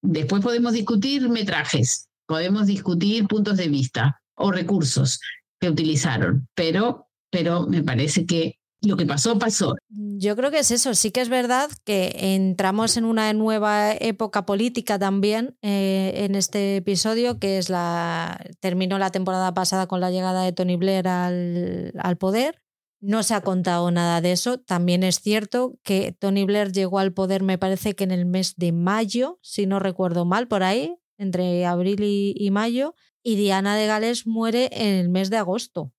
[0.00, 5.20] Después podemos discutir metrajes, podemos discutir puntos de vista o recursos
[5.60, 9.76] que utilizaron, pero, pero me parece que lo que pasó, pasó.
[9.88, 10.94] Yo creo que es eso.
[10.94, 16.76] Sí que es verdad que entramos en una nueva época política también eh, en este
[16.76, 18.44] episodio, que es la.
[18.60, 22.60] terminó la temporada pasada con la llegada de Tony Blair al, al poder.
[23.00, 24.58] No se ha contado nada de eso.
[24.58, 28.54] También es cierto que Tony Blair llegó al poder, me parece que en el mes
[28.56, 32.94] de mayo, si no recuerdo mal, por ahí, entre abril y mayo.
[33.24, 35.92] Y Diana de Gales muere en el mes de agosto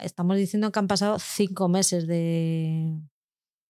[0.00, 3.00] estamos diciendo que han pasado cinco meses de,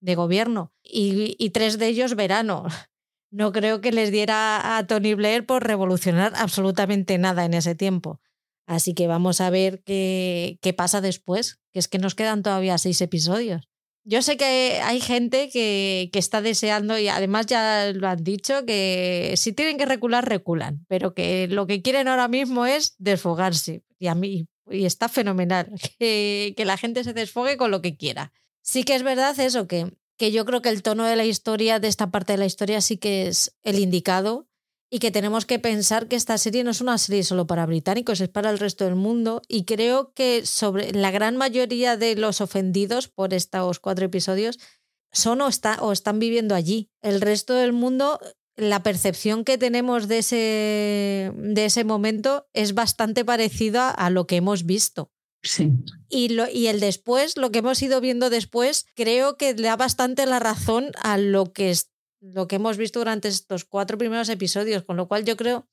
[0.00, 2.64] de gobierno y, y, tres de ellos verano.
[3.32, 8.20] No creo que les diera a Tony Blair por revolucionar absolutamente nada en ese tiempo.
[8.66, 12.78] Así que vamos a ver qué, qué pasa después, que es que nos quedan todavía
[12.78, 13.68] seis episodios.
[14.04, 18.64] Yo sé que hay gente que, que, está deseando, y además ya lo han dicho,
[18.64, 23.82] que si tienen que recular, reculan, pero que lo que quieren ahora mismo es desfogarse.
[23.98, 27.96] Y a mí, y está fenomenal, que, que, la gente se desfogue con lo que
[27.96, 28.32] quiera.
[28.62, 31.78] Sí que es verdad eso, que, que yo creo que el tono de la historia,
[31.78, 34.48] de esta parte de la historia, sí que es el indicado
[34.90, 38.20] y que tenemos que pensar que esta serie no es una serie solo para británicos,
[38.20, 42.40] es para el resto del mundo y creo que sobre la gran mayoría de los
[42.40, 44.58] ofendidos por estos cuatro episodios
[45.12, 46.90] son o, está, o están viviendo allí.
[47.02, 48.20] El resto del mundo
[48.56, 54.36] la percepción que tenemos de ese, de ese momento es bastante parecida a lo que
[54.36, 55.12] hemos visto.
[55.42, 55.72] Sí.
[56.08, 59.76] Y, lo, y el después, lo que hemos ido viendo después, creo que le da
[59.76, 64.28] bastante la razón a lo que, es, lo que hemos visto durante estos cuatro primeros
[64.28, 65.68] episodios, con lo cual yo creo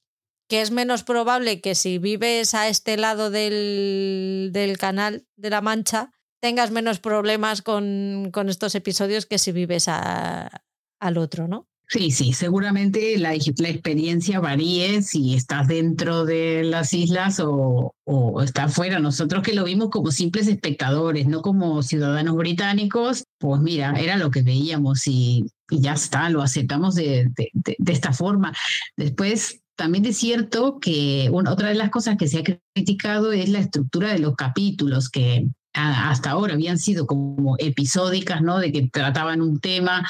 [0.49, 5.61] que es menos probable que si vives a este lado del, del canal de la
[5.61, 10.65] Mancha, tengas menos problemas con, con estos episodios que si vives a,
[10.99, 11.69] al otro, ¿no?
[11.87, 18.41] Sí, sí, seguramente la, la, experiencia varíe si estás dentro de las islas o, o
[18.41, 18.99] estás fuera.
[18.99, 24.31] Nosotros que lo vimos como simples espectadores, no como ciudadanos británicos, pues mira, era lo
[24.31, 28.53] que veíamos y, ya está, lo aceptamos de, de esta forma.
[28.95, 32.43] Después, también es cierto que una, otra de las cosas que se ha
[32.73, 38.59] criticado es la estructura de los capítulos, que hasta ahora habían sido como episódicas, ¿no?
[38.59, 40.07] De que trataban un tema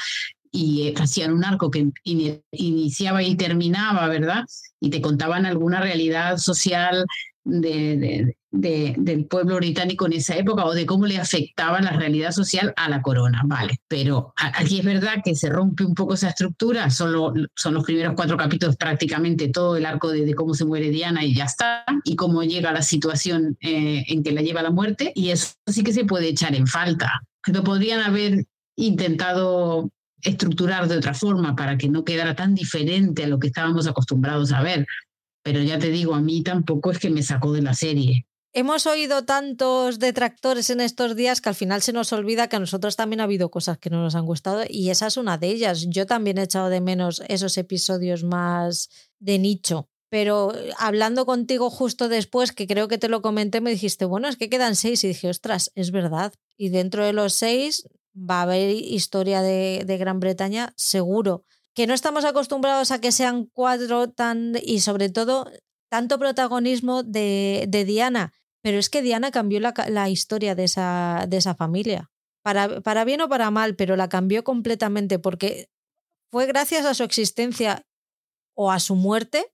[0.54, 4.44] y hacían un arco que in, iniciaba y terminaba, ¿verdad?
[4.78, 7.04] Y te contaban alguna realidad social
[7.42, 11.90] de, de, de, del pueblo británico en esa época o de cómo le afectaba la
[11.90, 13.80] realidad social a la corona, vale.
[13.88, 18.14] Pero aquí es verdad que se rompe un poco esa estructura, solo son los primeros
[18.14, 22.14] cuatro capítulos prácticamente todo el arco de, cómo se muere Diana y ya está, y
[22.14, 25.82] cómo llega la situación eh, en que la lleva a la muerte, y eso sí
[25.82, 27.22] que se puede echar en falta.
[27.44, 29.90] Pero podrían haber intentado
[30.24, 34.52] estructurar de otra forma para que no quedara tan diferente a lo que estábamos acostumbrados
[34.52, 34.86] a ver.
[35.42, 38.26] Pero ya te digo, a mí tampoco es que me sacó de la serie.
[38.56, 42.60] Hemos oído tantos detractores en estos días que al final se nos olvida que a
[42.60, 45.48] nosotros también ha habido cosas que no nos han gustado y esa es una de
[45.48, 45.86] ellas.
[45.88, 49.88] Yo también he echado de menos esos episodios más de nicho.
[50.08, 54.36] Pero hablando contigo justo después, que creo que te lo comenté, me dijiste, bueno, es
[54.36, 55.02] que quedan seis.
[55.02, 56.32] Y dije, ostras, es verdad.
[56.56, 61.44] Y dentro de los seis va a haber historia de, Gran Bretaña, seguro.
[61.74, 64.54] Que no estamos acostumbrados a que sean cuatro tan.
[64.62, 65.50] y sobre todo
[65.90, 68.32] tanto protagonismo de, Diana.
[68.62, 72.10] Pero es que Diana cambió la, historia de esa, familia.
[72.42, 75.68] Para, para bien o para mal, pero la cambió completamente porque
[76.30, 77.86] fue gracias a su existencia
[78.54, 79.52] o a su muerte.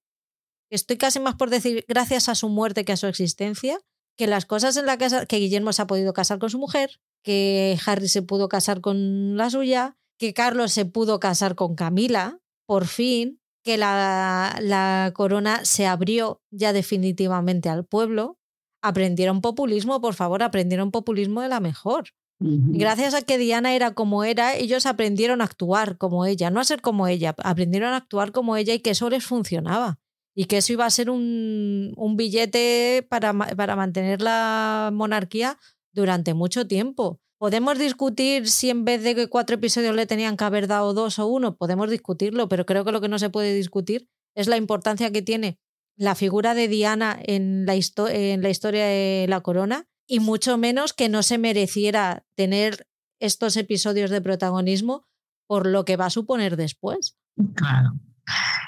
[0.70, 3.80] Estoy casi más por decir gracias a su muerte que a su existencia
[4.20, 7.00] que las cosas en la casa, que Guillermo se ha podido casar con su mujer,
[7.22, 12.40] que Harry se pudo casar con la suya, que Carlos se pudo casar con Camila,
[12.66, 18.38] por fin, que la, la corona se abrió ya definitivamente al pueblo.
[18.82, 22.04] Aprendieron populismo, por favor, aprendieron populismo de la mejor.
[22.42, 26.64] Gracias a que Diana era como era, ellos aprendieron a actuar como ella, no a
[26.64, 29.98] ser como ella, aprendieron a actuar como ella y que eso les funcionaba
[30.34, 35.58] y que eso iba a ser un, un billete para, para, mantener la monarquía
[35.92, 37.20] durante mucho tiempo.
[37.38, 41.18] Podemos discutir si en vez de que cuatro episodios le tenían que haber dado dos
[41.18, 44.56] o uno, podemos discutirlo, pero creo que lo que no se puede discutir es la
[44.56, 45.58] importancia que tiene
[45.96, 50.92] la figura de Diana en la, en la historia de la corona y mucho menos
[50.92, 52.86] que no se mereciera tener
[53.20, 55.06] estos episodios de protagonismo
[55.46, 57.16] por lo que va a suponer después.
[57.54, 57.92] Claro.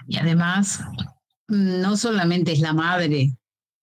[0.06, 0.80] Y además,
[1.48, 3.36] no solamente es la madre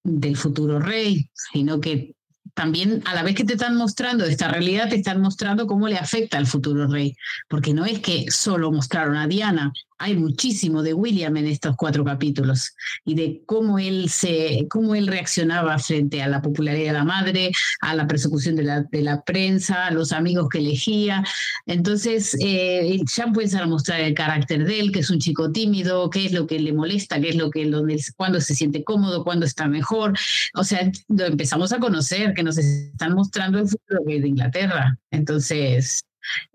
[0.04, 2.16] del futuro rey, sino que
[2.54, 5.98] también a la vez que te están mostrando esta realidad, te están mostrando cómo le
[5.98, 7.16] afecta al futuro rey,
[7.48, 12.04] porque no es que solo mostraron a Diana, hay muchísimo de William en estos cuatro
[12.04, 12.74] capítulos
[13.06, 17.52] y de cómo él se, cómo él reaccionaba frente a la popularidad de la madre,
[17.82, 21.24] a la persecución de la, de la prensa, a los amigos que elegía.
[21.66, 26.10] Entonces eh, ya empiezan a mostrar el carácter de él, que es un chico tímido,
[26.10, 29.24] qué es lo que le molesta, qué es lo que donde, cuando se siente cómodo,
[29.24, 30.18] cuando está mejor.
[30.56, 34.98] O sea, lo empezamos a conocer, que nos están mostrando el futuro de Inglaterra.
[35.12, 36.02] Entonces,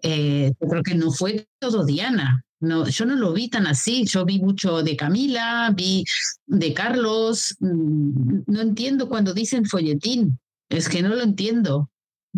[0.03, 2.45] eh, yo creo que no fue todo Diana.
[2.65, 4.05] No, yo no lo vi tan así.
[4.05, 6.05] Yo vi mucho de Camila, vi
[6.47, 7.57] de Carlos.
[7.61, 10.39] Mm, no entiendo cuando dicen folletín.
[10.69, 11.91] Es que no lo entiendo.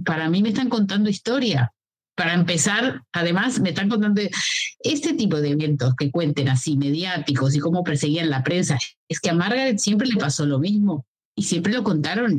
[0.04, 1.72] Para mí me están contando historia.
[2.16, 4.22] Para empezar, además, me están contando
[4.80, 8.78] este tipo de eventos que cuenten así, mediáticos y cómo perseguían la prensa.
[9.08, 12.38] Es que a Margaret siempre le pasó lo mismo y siempre lo contaron.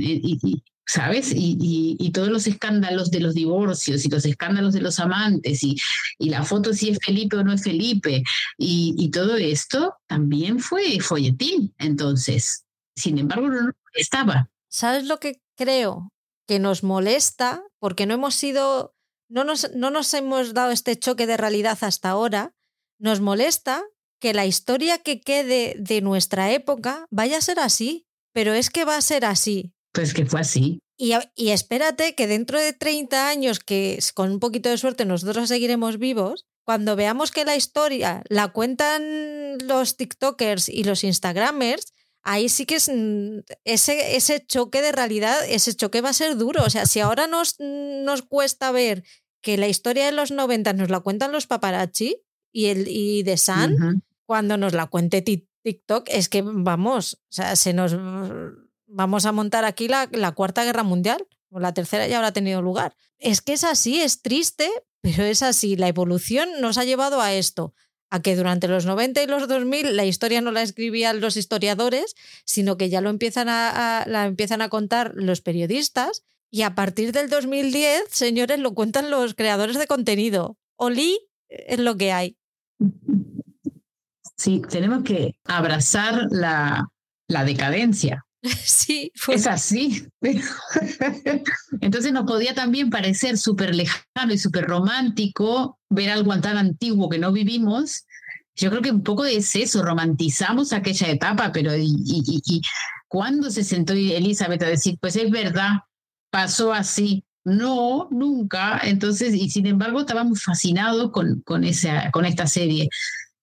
[0.87, 1.33] ¿Sabes?
[1.33, 5.75] Y, y, todos los escándalos de los divorcios y los escándalos de los amantes y,
[6.17, 8.23] y la foto si es Felipe o no es Felipe
[8.57, 12.65] y, todo esto también fue folletín entonces.
[12.95, 14.49] Sin embargo, no estaba.
[14.69, 16.11] ¿Sabes lo que creo?
[16.47, 18.95] Que nos molesta porque no hemos sido,
[19.29, 22.53] no nos, no nos hemos dado este choque de realidad hasta ahora.
[22.99, 23.83] Nos molesta
[24.19, 28.85] que la historia que quede de nuestra época vaya a ser así, pero es que
[28.85, 30.79] va a ser así pues que fue así.
[30.95, 35.49] Y, y, espérate que dentro de 30 años, que con un poquito de suerte nosotros
[35.49, 42.49] seguiremos vivos, cuando veamos que la historia la cuentan los TikTokers y los Instagramers, ahí
[42.49, 46.63] sí que es mm, ese, ese choque de realidad, ese choque va a ser duro.
[46.63, 49.03] O sea, si ahora nos, nos cuesta ver
[49.41, 53.37] que la historia de los 90 nos la cuentan los paparazzi y, el, y de
[53.37, 57.95] San, cuando nos la cuente TikTok, es que vamos, o sea, se nos
[58.87, 62.95] vamos a montar aquí la, cuarta guerra mundial, o la tercera ya habrá tenido lugar.
[63.19, 64.69] Es que es así, es triste,
[65.01, 65.75] pero es así.
[65.75, 67.73] La evolución nos ha llevado a esto,
[68.09, 72.15] a que durante los 90 y los 2000 la historia no la escribían los historiadores,
[72.45, 77.11] sino que ya lo empiezan a, la empiezan a contar los periodistas y a partir
[77.11, 80.57] del 2010, señores, lo cuentan los creadores de contenido.
[80.77, 81.19] Oli
[81.49, 82.37] es lo que hay.
[84.37, 88.26] Sí, tenemos que abrazar la decadencia.
[88.63, 90.07] Sí, es así.
[91.81, 97.19] Entonces nos podía también parecer súper lejano y súper romántico ver algo tan antiguo que
[97.19, 98.05] no vivimos.
[98.55, 102.61] Yo creo que un poco es eso, romantizamos aquella etapa, pero y, y, y
[103.07, 105.81] cuando se sentó Elizabeth a decir, pues es verdad,
[106.29, 107.23] pasó así.
[107.45, 108.81] No, nunca.
[108.83, 112.89] Entonces, y sin embargo, estábamos fascinados con, con, esa, con esta serie.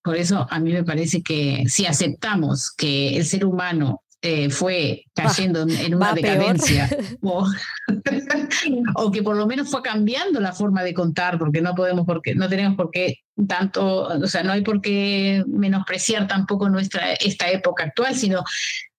[0.02, 5.04] Por eso a mí me parece que si aceptamos que el ser humano eh, fue
[5.14, 6.88] cayendo en una decadencia.
[8.94, 12.34] O, que por lo menos fue cambiando la forma de contar porque no podemos porque
[12.34, 17.50] no tenemos por qué tanto o sea no hay por qué menospreciar tampoco nuestra esta
[17.50, 18.42] época actual sino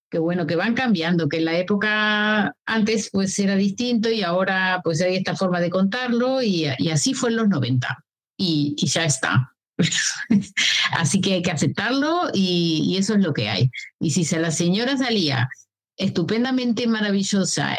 [0.09, 4.81] que bueno que van cambiando que en la época antes pues era distinto y ahora
[4.83, 8.03] pues hay esta forma de contarlo y, y así fue en los 90
[8.37, 9.54] y, y ya está
[10.91, 13.69] Así que hay que aceptarlo y, eso es lo que hay.
[13.99, 15.49] Y si se la señora salía
[15.97, 17.77] estupendamente maravillosa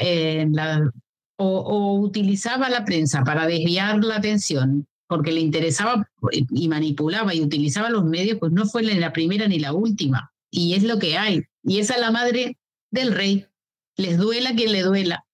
[1.36, 7.90] o, utilizaba la prensa para desviar la atención porque le interesaba y manipulaba y utilizaba
[7.90, 10.32] los medios, pues no fue la primera ni la última.
[10.50, 11.44] Y es lo que hay.
[11.62, 12.56] Y esa es la madre
[12.90, 13.46] del rey.
[13.96, 15.24] Les duela quien le duela.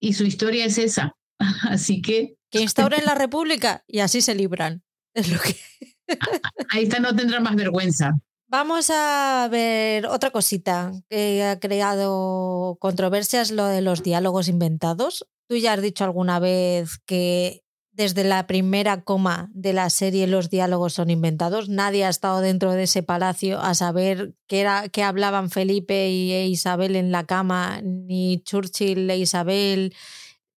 [0.00, 1.16] Y su historia es esa.
[1.68, 2.36] Así que...
[2.50, 4.84] Que instauren la república y así se libran.
[5.14, 5.56] Es lo que...
[6.70, 8.12] Ahí está, no tendrá más vergüenza.
[8.48, 15.26] Vamos a ver otra cosita que ha creado controversias, lo de los diálogos inventados.
[15.48, 17.64] Tú ya has dicho alguna vez que
[17.96, 21.68] desde la primera coma de la serie los diálogos son inventados.
[21.68, 26.30] Nadie ha estado dentro de ese palacio a saber qué, era, qué hablaban Felipe y
[26.32, 29.94] e Isabel en la cama, ni Churchill e Isabel,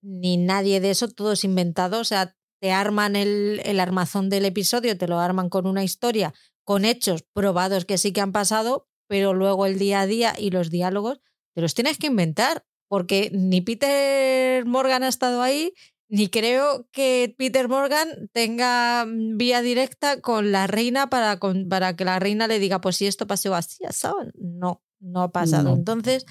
[0.02, 2.02] ni nadie de eso, todo es inventado.
[2.02, 6.34] O sea, te arman el, el armazón del episodio, te lo arman con una historia,
[6.64, 10.52] con hechos probados que sí que han pasado, pero luego el día a día y
[10.52, 11.20] los diálogos
[11.56, 15.74] te los tienes que inventar, porque ni Peter Morgan ha estado ahí,
[16.10, 21.40] ni creo que Peter Morgan tenga mm, vía directa con la reina para,
[21.70, 24.30] para que la reina le diga, pues si esto pasó así, ¿sabes?
[24.36, 25.74] No, no ha pasado.
[25.74, 26.26] Entonces,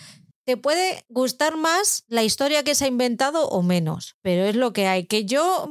[0.45, 4.73] te puede gustar más la historia que se ha inventado o menos, pero es lo
[4.73, 5.07] que hay.
[5.07, 5.69] Que yo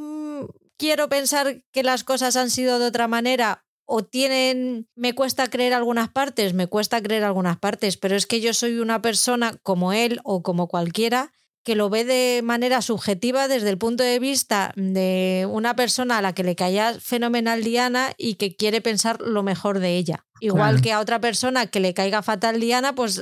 [0.78, 5.74] quiero pensar que las cosas han sido de otra manera o tienen, me cuesta creer
[5.74, 9.94] algunas partes, me cuesta creer algunas partes, pero es que yo soy una persona como
[9.94, 11.32] él o como cualquiera
[11.64, 16.22] que lo ve de manera subjetiva desde el punto de vista de una persona a
[16.22, 20.26] la que le caía fenomenal Diana y que quiere pensar lo mejor de ella.
[20.40, 23.22] Igual que a otra persona que le caiga fatal Diana, pues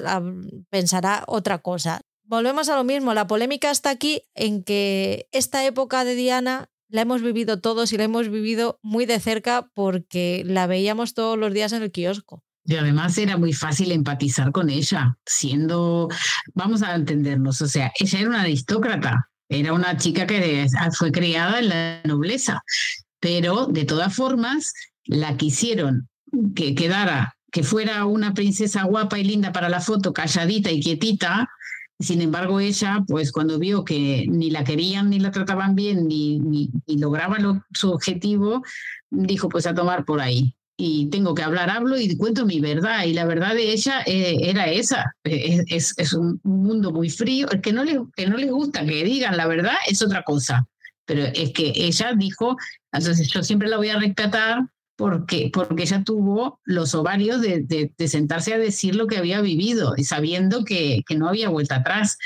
[0.69, 2.01] pensará otra cosa.
[2.23, 7.01] Volvemos a lo mismo, la polémica está aquí en que esta época de Diana la
[7.01, 11.53] hemos vivido todos y la hemos vivido muy de cerca porque la veíamos todos los
[11.53, 12.43] días en el kiosco.
[12.65, 16.09] Y además era muy fácil empatizar con ella, siendo,
[16.55, 20.65] vamos a entendernos, o sea, ella era una aristócrata, era una chica que
[20.97, 22.63] fue criada en la nobleza,
[23.19, 24.73] pero de todas formas
[25.05, 26.09] la quisieron
[26.55, 31.47] que quedara, que fuera una princesa guapa y linda para la foto, calladita y quietita,
[31.99, 36.39] sin embargo, ella, pues cuando vio que ni la querían ni la trataban bien ni,
[36.39, 37.37] ni, lograba
[37.73, 38.63] su objetivo,
[39.09, 40.55] dijo, pues a tomar por ahí.
[40.77, 43.05] Y tengo que hablar, hablo y cuento mi verdad.
[43.05, 45.15] Y la verdad de ella eh, era esa.
[45.23, 47.49] Es, es, un mundo muy frío.
[47.49, 50.67] El que no, le, que no les gusta que digan la verdad es otra cosa.
[51.05, 52.57] Pero es que ella dijo,
[52.91, 57.61] entonces yo siempre la voy a respetar porque, porque ella tuvo los ovarios de,
[57.97, 61.77] de, sentarse a decir lo que había vivido y sabiendo que, que, no había vuelta
[61.77, 62.17] atrás.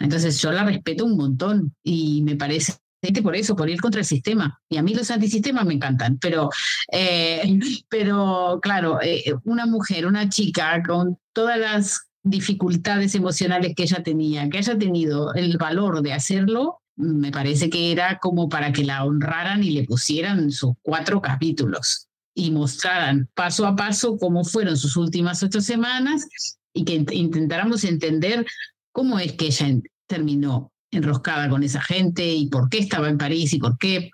[0.00, 2.74] Entonces yo la respeto un montón y me parece
[3.22, 4.60] por eso, por ir contra el sistema.
[4.68, 6.50] Y a mí los antisistemas me encantan, pero,
[6.92, 7.58] eh,
[7.88, 14.48] pero claro, eh, una mujer, una chica con todas las dificultades emocionales que ella tenía,
[14.48, 19.04] que haya tenido el valor de hacerlo, me parece que era como para que la
[19.04, 22.05] honraran y le pusieran sus cuatro capítulos
[22.36, 26.28] y mostraran paso a paso cómo fueron sus últimas ocho semanas
[26.74, 28.46] y que intentáramos entender
[28.92, 29.68] cómo es que ella
[30.06, 34.10] terminó enroscada con esa gente y por qué estaba en París y por qué,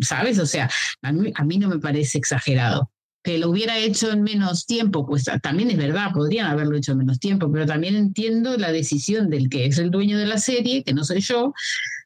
[0.00, 0.40] ¿sabes?
[0.40, 0.68] O sea,
[1.02, 2.90] a mí, a mí no me parece exagerado.
[3.22, 6.98] Que lo hubiera hecho en menos tiempo, pues también es verdad, podrían haberlo hecho en
[6.98, 10.82] menos tiempo, pero también entiendo la decisión del que es el dueño de la serie,
[10.82, 11.54] que no soy yo,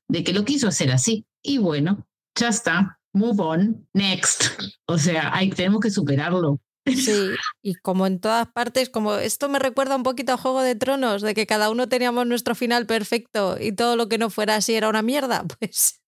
[0.08, 1.24] de que lo quiso hacer así.
[1.42, 4.44] Y bueno, ya está move on, next.
[4.86, 6.60] O sea, hay, tenemos que superarlo.
[6.86, 7.30] Sí,
[7.62, 11.20] y como en todas partes, como esto me recuerda un poquito a Juego de Tronos,
[11.20, 14.74] de que cada uno teníamos nuestro final perfecto y todo lo que no fuera así
[14.74, 16.00] era una mierda, pues,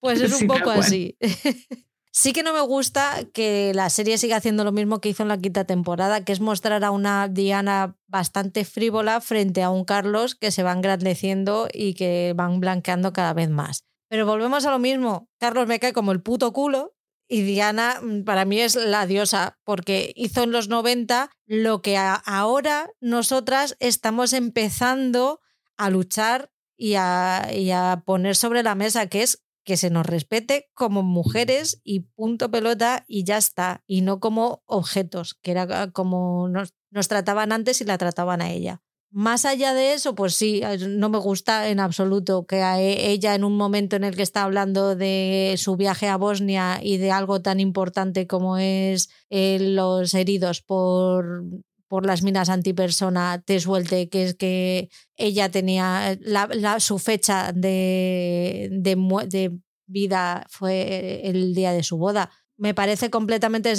[0.00, 1.16] pues es un poco así.
[2.18, 5.28] Sí que no me gusta que la serie siga haciendo lo mismo que hizo en
[5.28, 10.34] la quinta temporada, que es mostrar a una Diana bastante frívola frente a un Carlos
[10.34, 13.84] que se va engrandeciendo y que van blanqueando cada vez más.
[14.16, 15.28] Pero volvemos a lo mismo.
[15.38, 16.96] Carlos me cae como el puto culo
[17.28, 21.98] y Diana mm, para mí es la diosa porque hizo en los 90 lo que
[21.98, 25.40] ahora nosotras estamos empezando
[25.76, 31.02] a luchar y a, poner sobre la mesa, que es que se nos respete como
[31.02, 36.72] mujeres y punto pelota y ya está, y no como objetos, que era como nos,
[36.90, 38.80] nos trataban antes y la trataban a ella.
[39.10, 43.44] Más allá de eso, pues sí, no me gusta en absoluto que e, ella en
[43.44, 47.40] un momento en el que está hablando de su viaje a Bosnia y de algo
[47.40, 51.44] tan importante como es eh, los heridos por,
[51.88, 58.68] por las minas antipersona, te suelte que es que ella tenía la, su fecha de,
[58.72, 62.30] de, vida fue el día de su boda.
[62.58, 63.72] Me parece completamente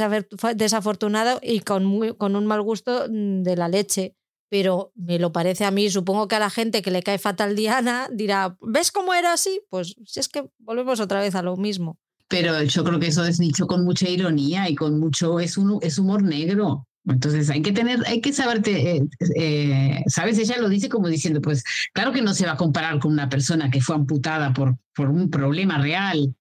[0.55, 4.15] desafortunado y con, con un mal gusto mm, de la leche
[4.49, 5.89] pero me lo parece a mí.
[5.89, 9.61] Supongo que a la gente que le cae fatal Diana dirá, ¿ves cómo era así?
[9.69, 11.97] Pues si es que volvemos otra vez a lo mismo.
[12.27, 15.79] Pero yo creo que eso es dicho con mucha ironía y con mucho, es, un,
[15.81, 16.87] es humor negro.
[17.05, 20.37] Entonces hay que tener, hay que saberte, eh, eh, ¿sabes?
[20.39, 23.29] Ella lo dice como diciendo, pues claro que no se va a comparar con una
[23.29, 26.35] persona que fue amputada por, por un problema real,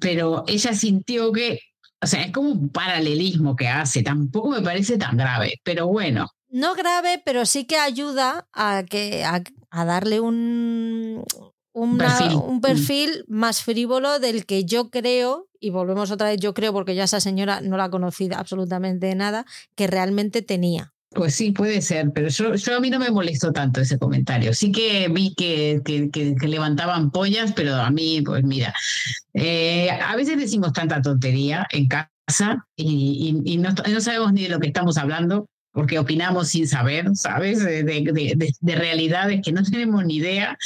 [0.00, 1.60] pero ella sintió que,
[2.00, 6.30] o sea, es como un paralelismo que hace, tampoco me parece tan grave, pero bueno,
[6.50, 11.24] no grave, pero sí que ayuda a, que, a, darle un,
[11.72, 12.60] un mm.
[12.60, 17.04] perfil más frívolo del que yo creo, y volvemos otra vez, yo creo, porque ya
[17.04, 19.44] esa señora no la ha conocido absolutamente nada,
[19.74, 20.92] que realmente tenía.
[21.10, 24.52] Pues sí, puede ser, pero yo, yo, a mí no me molestó tanto ese comentario.
[24.52, 28.74] Sí que vi que, que, levantaban pollas, pero a mí, pues mira,
[29.32, 34.48] eh, a veces decimos tanta tontería en casa y, y, no, no, sabemos ni de
[34.50, 37.62] lo que estamos hablando porque opinamos sin saber, ¿sabes?
[37.62, 40.56] De, de, de, realidades que no tenemos ni idea.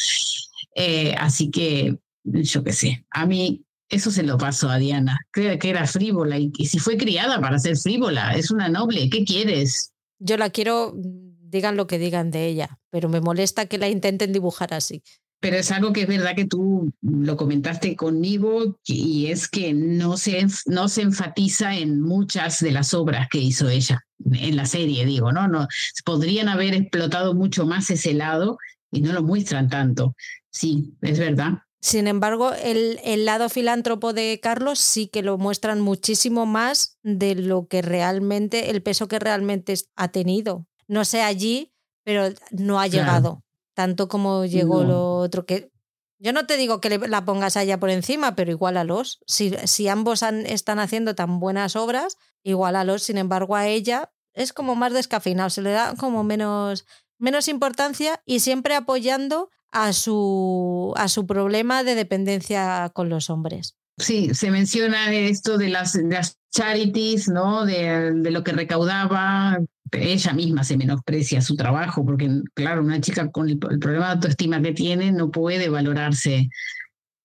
[0.74, 5.18] Eh, así que, yo qué sé, a mí eso se lo pasó a Diana.
[5.30, 9.10] Creo que era frívola y, y si fue criada para ser frívola, es una noble,
[9.10, 9.92] ¿qué quieres?
[10.18, 14.32] Yo la quiero, digan lo que digan de ella, pero me molesta que la intenten
[14.32, 15.02] dibujar así.
[15.42, 20.16] Pero es algo que es verdad que tú lo comentaste conmigo y es que no
[20.16, 25.04] se, no se enfatiza en muchas de las obras que hizo ella, en la serie,
[25.04, 25.48] digo, ¿no?
[25.48, 25.66] no
[26.04, 28.56] podrían haber explotado mucho más ese lado
[28.92, 30.14] y no lo muestran tanto.
[30.50, 31.54] Sí, es verdad.
[31.80, 37.34] Sin embargo, el, el, lado filántropo de Carlos sí que lo muestran muchísimo más de
[37.34, 40.68] lo que realmente, el peso que realmente ha tenido.
[40.86, 41.72] No sé allí,
[42.04, 43.42] pero no ha llegado
[43.82, 45.44] tanto como llegó lo otro.
[45.44, 45.72] Que
[46.20, 49.18] yo no te digo que la pongas a ella por encima, pero igual a los.
[49.26, 53.02] Si, si ambos están haciendo tan buenas obras, igual a los.
[53.02, 56.86] Sin embargo, a ella es como más descafeinado, se le da como menos,
[57.18, 63.76] menos importancia y siempre apoyando a su, a su problema de dependencia con los hombres.
[63.98, 67.64] Sí, se menciona esto de las, las charities, ¿no?
[67.64, 69.58] De, de, lo que recaudaba.
[69.90, 74.12] Ella misma se menosprecia su trabajo, porque, claro, una chica con el, el, problema de
[74.12, 76.48] autoestima que tiene no puede valorarse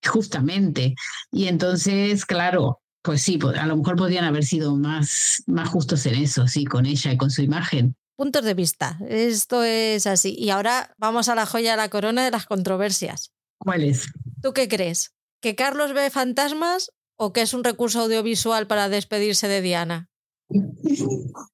[0.06, 0.96] justamente.
[1.32, 6.16] Y entonces, claro, pues sí, a lo mejor podrían haber sido más, más justos en
[6.16, 8.98] eso, sí, con ella y con su imagen puntos de vista.
[9.08, 10.36] Esto es así.
[10.38, 13.32] Y ahora vamos a la joya de la corona de las controversias.
[13.60, 14.12] ¿Cuál es?
[14.42, 15.14] ¿Tú qué crees?
[15.42, 20.10] ¿Que Carlos ve fantasmas o que es un recurso audiovisual para despedirse de Diana?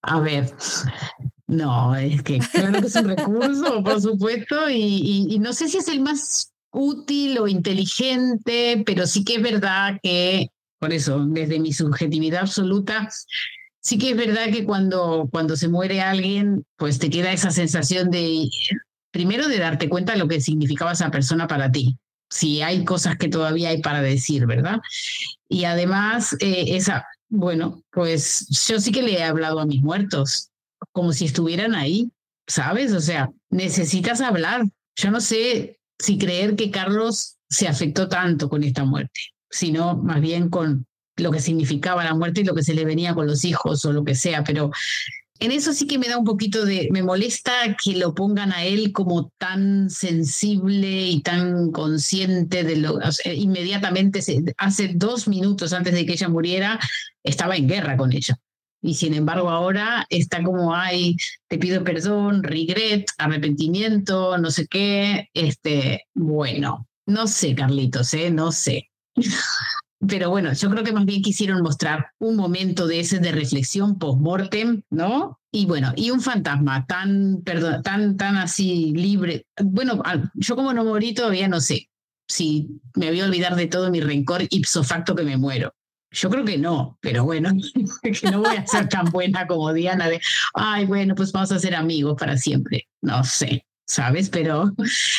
[0.02, 0.54] A ver,
[1.48, 5.88] no, es que claro que es un recurso, por supuesto, y, no sé si es
[5.88, 11.74] el más útil o inteligente, pero sí que es verdad que, por eso, desde mi
[11.74, 13.10] subjetividad absoluta,
[13.82, 18.10] sí que es verdad que cuando, cuando se muere alguien, pues te queda esa sensación
[18.10, 18.48] de,
[19.12, 21.98] primero, de darte cuenta de lo que significaba esa persona para ti.
[22.34, 24.82] Si hay cosas que todavía hay para decir, ¿verdad?
[25.48, 30.50] Y además, eh, esa, bueno, pues yo sí que le he hablado a mis muertos,
[30.92, 32.12] como si estuvieran ahí,
[32.48, 32.92] ¿sabes?
[32.94, 34.64] O sea, necesitas hablar.
[34.96, 39.20] Yo no sé si creer que Carlos se afectó tanto con esta muerte,
[39.52, 43.14] sino más bien con lo que significaba la muerte y lo que se le venía
[43.14, 44.72] con los hijos o lo que sea, pero
[45.40, 48.64] en eso sí que me da un poquito de, me molesta que lo pongan a
[48.64, 54.22] él como tan sensible y tan consciente de lo, o sea, inmediatamente,
[54.58, 56.80] hace dos minutos antes de que ella muriera,
[57.24, 58.38] estaba en guerra con ella.
[58.82, 61.16] Y sin embargo ahora está como, ay,
[61.48, 65.30] te pido perdón, regret, arrepentimiento, no sé qué.
[65.34, 68.30] Este, bueno, no sé, Carlitos, ¿eh?
[68.30, 68.90] No sé.
[70.08, 73.98] Pero bueno, yo creo que más bien quisieron mostrar un momento de ese de reflexión
[73.98, 75.40] post-mortem, ¿no?
[75.52, 79.46] Y bueno, y un fantasma tan, perdón, tan, tan así libre.
[79.64, 80.02] Bueno,
[80.36, 81.90] yo como no morí todavía no sé
[82.28, 85.74] si me voy a olvidar de todo mi rencor ipso facto que me muero.
[86.12, 87.52] Yo creo que no, pero bueno,
[88.04, 90.22] que no voy a ser tan buena como Diana de,
[90.54, 92.88] ay, bueno, pues vamos a ser amigos para siempre.
[93.02, 94.30] No sé, ¿sabes?
[94.30, 94.72] Pero,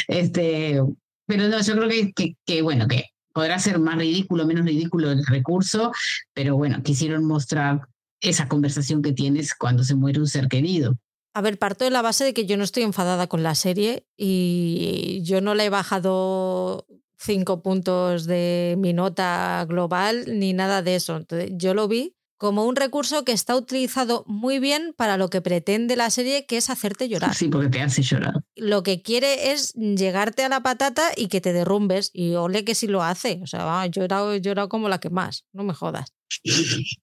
[0.09, 0.81] este,
[1.27, 5.11] pero no, yo creo que, que, que bueno, que podrá ser más ridículo, menos ridículo
[5.11, 5.93] el recurso,
[6.33, 7.81] pero bueno, quisieron mostrar
[8.21, 10.97] esa conversación que tienes cuando se muere un ser querido.
[11.35, 14.07] A ver, parto de la base de que yo no estoy enfadada con la serie
[14.17, 16.87] y yo no le he bajado
[17.19, 21.27] cinco puntos de mi nota global ni nada de eso.
[21.51, 22.15] Yo lo vi
[22.45, 26.59] como un recurso que está utilizado muy bien para lo que pretende la serie, que
[26.59, 27.35] es hacerte llorar.
[27.35, 28.35] Sí, porque te hace llorar.
[28.55, 32.11] Lo que quiere es llegarte a la patata y que te derrumbes.
[32.13, 33.41] Y ole que si lo hace.
[33.43, 35.47] O sea, va, llorado, llorado como la que más.
[35.55, 36.13] No me jodas.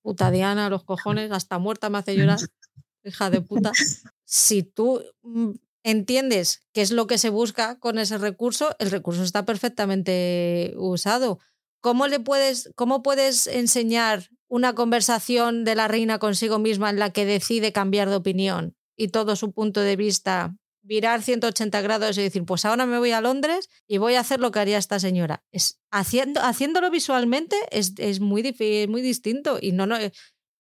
[0.04, 2.38] Puta Diana, los cojones, hasta muerta me hace llorar.
[3.04, 3.72] Hija de puta.
[4.24, 9.24] Si tú mm, entiendes qué es lo que se busca con ese recurso, el recurso
[9.24, 11.40] está perfectamente usado.
[11.80, 17.12] ¿Cómo le puedes, cómo puedes enseñar una conversación de la reina consigo misma en la
[17.12, 22.24] que decide cambiar de opinión y todo su punto de vista virar 180 grados y
[22.24, 25.00] decir, pues ahora me voy a Londres y voy a hacer lo que haría esta
[25.00, 25.46] señora.
[25.54, 28.44] Es, haciendo, haciéndolo visualmente es, es muy,
[28.90, 29.96] muy distinto y no, no,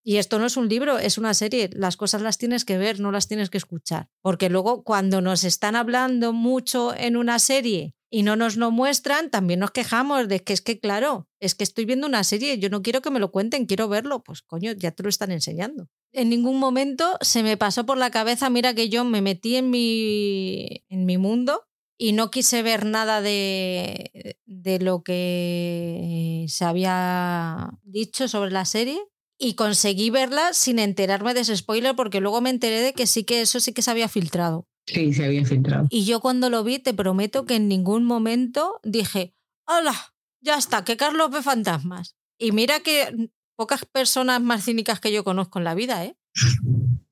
[0.06, 1.70] y esto no es un libro, es una serie.
[1.74, 4.08] Las cosas las tienes que ver, no las tienes que escuchar.
[4.22, 9.32] Porque luego cuando nos están hablando mucho en una serie y no nos lo muestran,
[9.32, 12.70] también nos quejamos de que es que, claro, es que estoy viendo una serie, yo
[12.70, 14.22] no quiero que me lo cuenten, quiero verlo.
[14.22, 15.88] Pues coño, ya te lo están enseñando.
[16.12, 19.70] En ningún momento se me pasó por la cabeza, mira que yo me metí en
[19.70, 21.64] mi, en mi mundo
[21.98, 29.00] y no quise ver nada de, de lo que se había dicho sobre la serie
[29.38, 33.24] y conseguí verla sin enterarme de ese spoiler porque luego me enteré de que sí
[33.24, 34.68] que eso sí que se había filtrado.
[34.86, 35.88] Sí, se había filtrado.
[35.90, 39.34] Y yo cuando lo vi, te prometo que en ningún momento dije,
[39.66, 42.16] hola, ya está, que Carlos ve fantasmas.
[42.38, 46.18] Y mira que pocas personas más cínicas que yo conozco en la vida, ¿eh?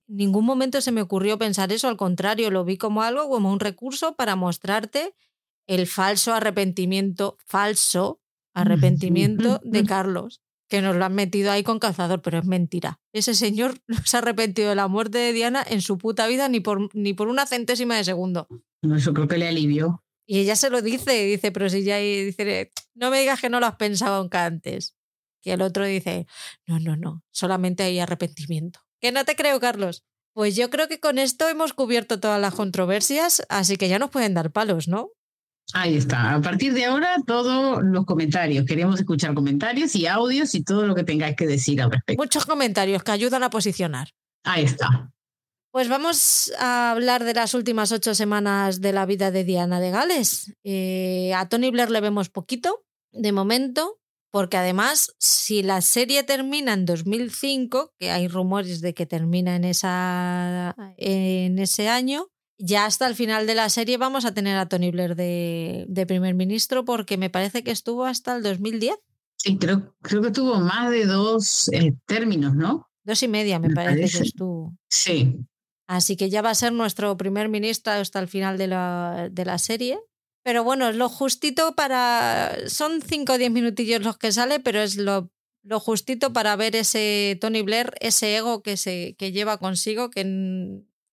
[0.07, 3.51] En ningún momento se me ocurrió pensar eso, al contrario, lo vi como algo, como
[3.51, 5.13] un recurso para mostrarte
[5.67, 8.19] el falso arrepentimiento, falso
[8.53, 12.99] arrepentimiento de Carlos que nos lo han metido ahí con cazador, pero es mentira.
[13.11, 16.47] Ese señor no se ha arrepentido de la muerte de Diana en su puta vida
[16.47, 18.47] ni por, ni por una centésima de segundo.
[18.81, 20.03] No, yo creo que le alivió.
[20.25, 23.59] Y ella se lo dice, dice, pero si ya dice, no me digas que no
[23.59, 24.95] lo has pensado nunca antes.
[25.41, 26.27] Que el otro dice,
[26.67, 28.79] no, no, no, solamente hay arrepentimiento.
[29.01, 30.03] Que no te creo, Carlos.
[30.33, 34.11] Pues yo creo que con esto hemos cubierto todas las controversias, así que ya nos
[34.11, 35.09] pueden dar palos, ¿no?
[35.73, 36.33] Ahí está.
[36.33, 38.65] A partir de ahora, todos los comentarios.
[38.65, 42.21] Queremos escuchar comentarios y audios y todo lo que tengáis que decir al respecto.
[42.21, 44.09] Muchos comentarios que ayudan a posicionar.
[44.43, 45.11] Ahí está.
[45.71, 49.91] Pues vamos a hablar de las últimas ocho semanas de la vida de Diana de
[49.91, 50.55] Gales.
[50.63, 53.99] Eh, a Tony Blair le vemos poquito, de momento,
[54.31, 59.63] porque además, si la serie termina en 2005, que hay rumores de que termina en,
[59.63, 62.29] esa, en ese año,
[62.59, 66.05] ya hasta el final de la serie vamos a tener a Tony Blair de, de
[66.05, 68.95] primer ministro, porque me parece que estuvo hasta el 2010.
[69.37, 72.89] Sí, creo, creo que tuvo más de dos eh, términos, ¿no?
[73.05, 74.75] Dos y media, me, me parece, parece, que estuvo.
[74.89, 75.37] Sí.
[75.87, 79.45] Así que ya va a ser nuestro primer ministro hasta el final de la, de
[79.45, 79.97] la serie.
[80.43, 82.55] Pero bueno, es lo justito para.
[82.67, 85.31] Son 5 o 10 minutillos los que sale, pero es lo,
[85.63, 90.23] lo, justito para ver ese Tony Blair, ese ego que, se, que lleva consigo, que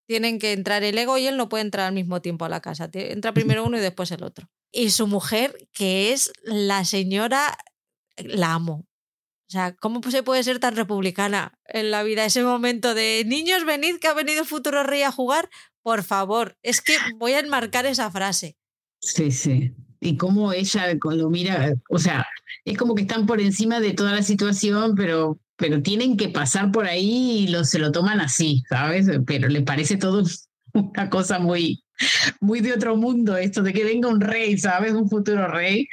[0.07, 2.61] tienen que entrar el ego y él no puede entrar al mismo tiempo a la
[2.61, 2.89] casa.
[2.93, 4.49] Entra primero uno y después el otro.
[4.73, 7.57] Y su mujer, que es la señora,
[8.17, 8.87] la amo.
[9.49, 12.25] O sea, ¿cómo se puede ser tan republicana en la vida?
[12.25, 15.49] Ese momento de niños, venid que ha venido el futuro rey a jugar.
[15.83, 18.57] Por favor, es que voy a enmarcar esa frase.
[19.01, 19.73] Sí, sí.
[20.01, 22.27] Y cómo ella lo mira, o sea,
[22.65, 26.71] es como que están por encima de toda la situación, pero, pero tienen que pasar
[26.71, 29.09] por ahí y lo, se lo toman así, ¿sabes?
[29.27, 30.23] Pero le parece todo
[30.73, 31.83] una cosa muy,
[32.41, 34.93] muy de otro mundo, esto de que venga un rey, ¿sabes?
[34.93, 35.89] Un futuro rey.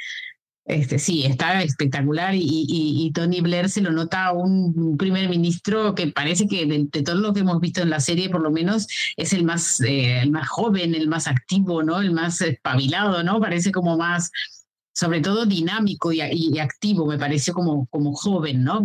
[0.66, 5.94] Este, sí, está espectacular y, y, y, Tony Blair se lo nota un primer ministro
[5.94, 8.50] que parece que de, de todos los que hemos visto en la serie, por lo
[8.50, 8.86] menos,
[9.18, 12.00] es el más, eh, el más joven, el más activo, ¿no?
[12.00, 13.40] El más espabilado, ¿no?
[13.40, 14.30] Parece como más,
[14.94, 18.80] sobre todo dinámico y, y activo, me pareció como, como joven, ¿no?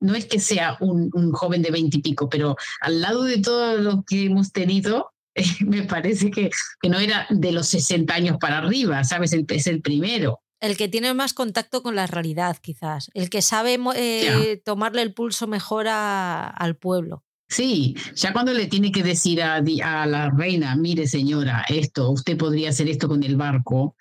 [0.00, 4.04] No es que sea un, un joven de veintipico, pero al lado de todo lo
[4.04, 5.12] que hemos tenido,
[5.60, 6.50] me parece que,
[6.80, 9.32] que, no era de los 60 años para arriba, ¿sabes?
[9.32, 10.40] El, es el primero.
[10.60, 13.10] El que tiene más contacto con la realidad, quizás.
[13.14, 17.24] El que sabe eh, tomarle el pulso mejor a, al pueblo.
[17.52, 22.70] Sí, ya cuando le tiene que decir a, la reina, mire señora, esto, usted podría
[22.70, 23.94] hacer esto con el barco,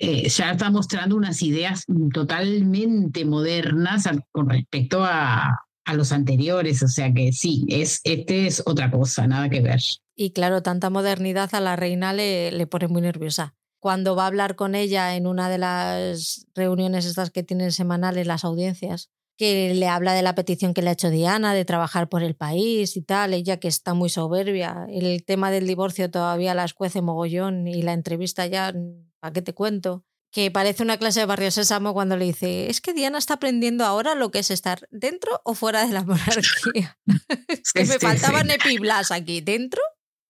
[0.00, 6.88] eh, ya está mostrando unas ideas totalmente modernas con respecto a, a los anteriores, o
[6.88, 9.80] sea que sí, es, este es otra cosa, nada que ver.
[10.16, 13.54] Y claro, tanta modernidad a la reina le, le pone muy nerviosa.
[13.78, 18.26] Cuando va a hablar con ella en una de las reuniones estas que tienen semanales,
[18.26, 22.08] las audiencias, que le habla de la petición que le ha hecho Diana de trabajar
[22.08, 24.86] por el país y tal, ella que está muy soberbia.
[24.90, 28.72] El tema del divorcio todavía la escuece mogollón y la entrevista ya,
[29.20, 30.04] ¿para qué te cuento?
[30.32, 33.84] que parece una clase de Barrio Sésamo cuando le dice, es que Diana está aprendiendo
[33.84, 36.98] ahora lo que es estar dentro o fuera de la monarquía.
[37.48, 38.54] es que me faltaban sí.
[38.54, 39.82] epiblas aquí, ¿dentro?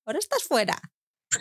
[0.05, 0.76] Ahora estás fuera.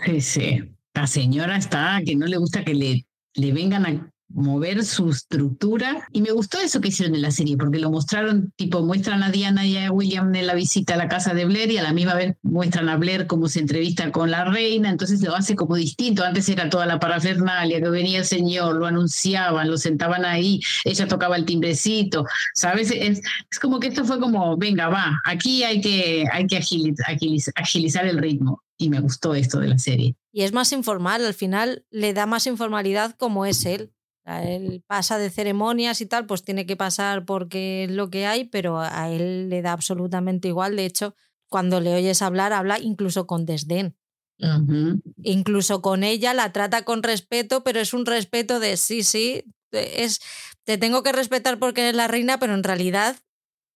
[0.06, 0.60] Sí, sí.
[0.94, 6.08] La señora está que no le gusta que le, le vengan a mover su estructura.
[6.12, 9.32] Y me gustó eso que hicieron en la serie, porque lo mostraron, tipo, muestran a
[9.32, 11.94] Diana y a William en la visita a la casa de Blair y a la
[11.94, 15.76] misma vez muestran a Blair cómo se entrevista con la reina, entonces lo hace como
[15.76, 16.24] distinto.
[16.24, 21.08] Antes era toda la parafernalia, que venía el señor, lo anunciaban, lo sentaban ahí, ella
[21.08, 22.92] tocaba el timbrecito, ¿sabes?
[22.92, 23.22] Es,
[23.52, 27.54] es como que esto fue como, venga, va, aquí hay que, hay que agilizar, agilizar,
[27.58, 28.62] agilizar el ritmo.
[28.78, 30.16] Y me gustó esto de la serie.
[30.32, 33.92] Y es más informal, al final le da más informalidad como es él.
[34.26, 38.46] Él pasa de ceremonias y tal, pues tiene que pasar porque es lo que hay,
[38.46, 40.76] pero a él le da absolutamente igual.
[40.76, 41.16] De hecho,
[41.50, 43.96] cuando le oyes hablar, habla incluso con desdén.
[44.40, 45.02] Uh -huh.
[45.24, 50.20] Incluso con ella la trata con respeto, pero es un respeto de sí, sí, es
[50.64, 53.18] te tengo que respetar porque eres la reina, pero en realidad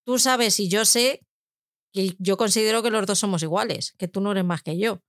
[0.05, 1.21] tú sabes y yo sé
[1.91, 5.01] que yo considero que los dos somos iguales, que tú no eres más que yo.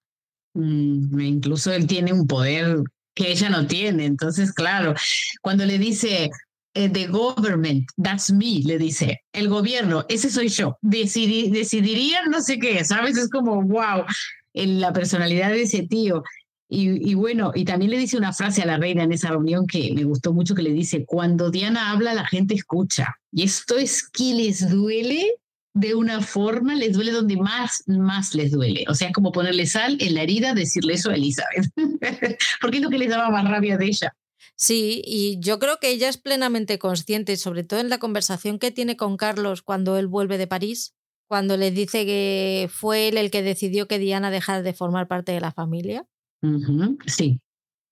[0.54, 2.82] Mm, incluso él tiene un poder
[3.16, 4.04] que ella no tiene.
[4.04, 4.94] Entonces, claro,
[5.42, 6.30] cuando le dice,
[6.74, 12.40] eh, the government, that's me, le dice, el gobierno, ese soy yo, Decidi decidirían no
[12.42, 13.16] sé qué, ¿sabes?
[13.16, 14.04] Es como, wow,
[14.52, 16.22] en la personalidad de ese tío.
[16.68, 19.66] Y, y, bueno, y también le dice una frase a la reina en esa reunión
[19.66, 23.16] que me gustó mucho, que le dice, cuando Diana habla, la gente escucha.
[23.32, 25.36] Y esto es que les duele
[25.76, 28.86] de una forma, les duele donde más, más les duele.
[28.88, 31.70] O sea, es como ponerle sal en la herida, decirle eso a Elizabeth.
[32.62, 34.16] Porque es lo que les daba más rabia de ella.
[34.54, 38.70] Sí, y yo creo que ella es plenamente consciente, sobre todo en la conversación que
[38.70, 40.94] tiene con Carlos cuando él vuelve de París,
[41.28, 45.32] cuando le dice que fue él el que decidió que Diana dejara de formar parte
[45.32, 46.06] de la familia.
[46.40, 46.98] Uh -huh.
[47.06, 47.38] Sí.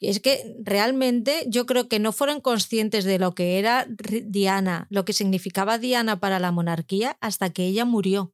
[0.08, 5.04] Es que realmente yo creo que no fueron conscientes de lo que era Diana, lo
[5.04, 8.32] que significaba Diana para la monarquía hasta que ella murió.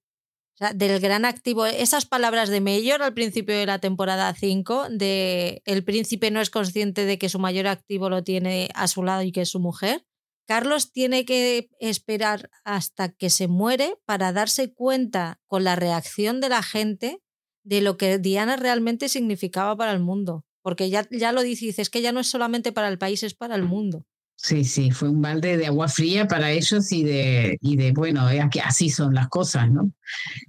[0.54, 4.88] O sea, del gran activo, esas palabras de Mayor al principio de la temporada 5,
[4.90, 9.02] de el príncipe no es consciente de que su mayor activo lo tiene a su
[9.02, 10.04] lado y que es su mujer.
[10.46, 16.48] Carlos tiene que esperar hasta que se muere para darse cuenta con la reacción de
[16.48, 17.22] la gente
[17.62, 20.44] de lo que Diana realmente significaba para el mundo.
[20.70, 23.24] Porque ya, ya lo dice, dice, es que ya no es solamente para el país,
[23.24, 24.06] es para el mundo.
[24.36, 28.28] Sí, sí, fue un balde de agua fría para ellos y de, y de bueno,
[28.52, 29.90] que así son las cosas, ¿no?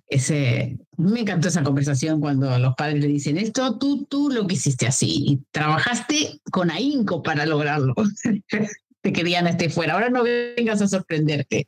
[0.05, 4.53] Ese, me encantó esa conversación cuando los padres le dicen, esto tú, tú lo que
[4.53, 7.95] hiciste así, y trabajaste con ahínco para lograrlo.
[9.01, 11.67] Te querían esté fuera, ahora no vengas a sorprenderte.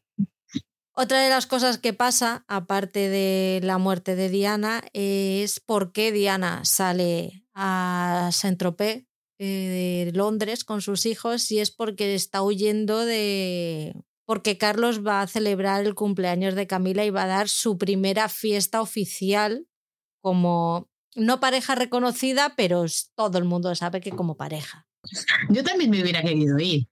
[0.95, 6.11] Otra de las cosas que pasa, aparte de la muerte de Diana, es por qué
[6.11, 9.07] Diana sale a Saint-Tropez
[9.39, 13.95] eh, de Londres con sus hijos y es porque está huyendo de...
[14.25, 18.29] porque Carlos va a celebrar el cumpleaños de Camila y va a dar su primera
[18.29, 19.67] fiesta oficial
[20.21, 22.85] como no pareja reconocida, pero
[23.15, 24.87] todo el mundo sabe que como pareja.
[25.49, 26.87] Yo también me hubiera querido ir.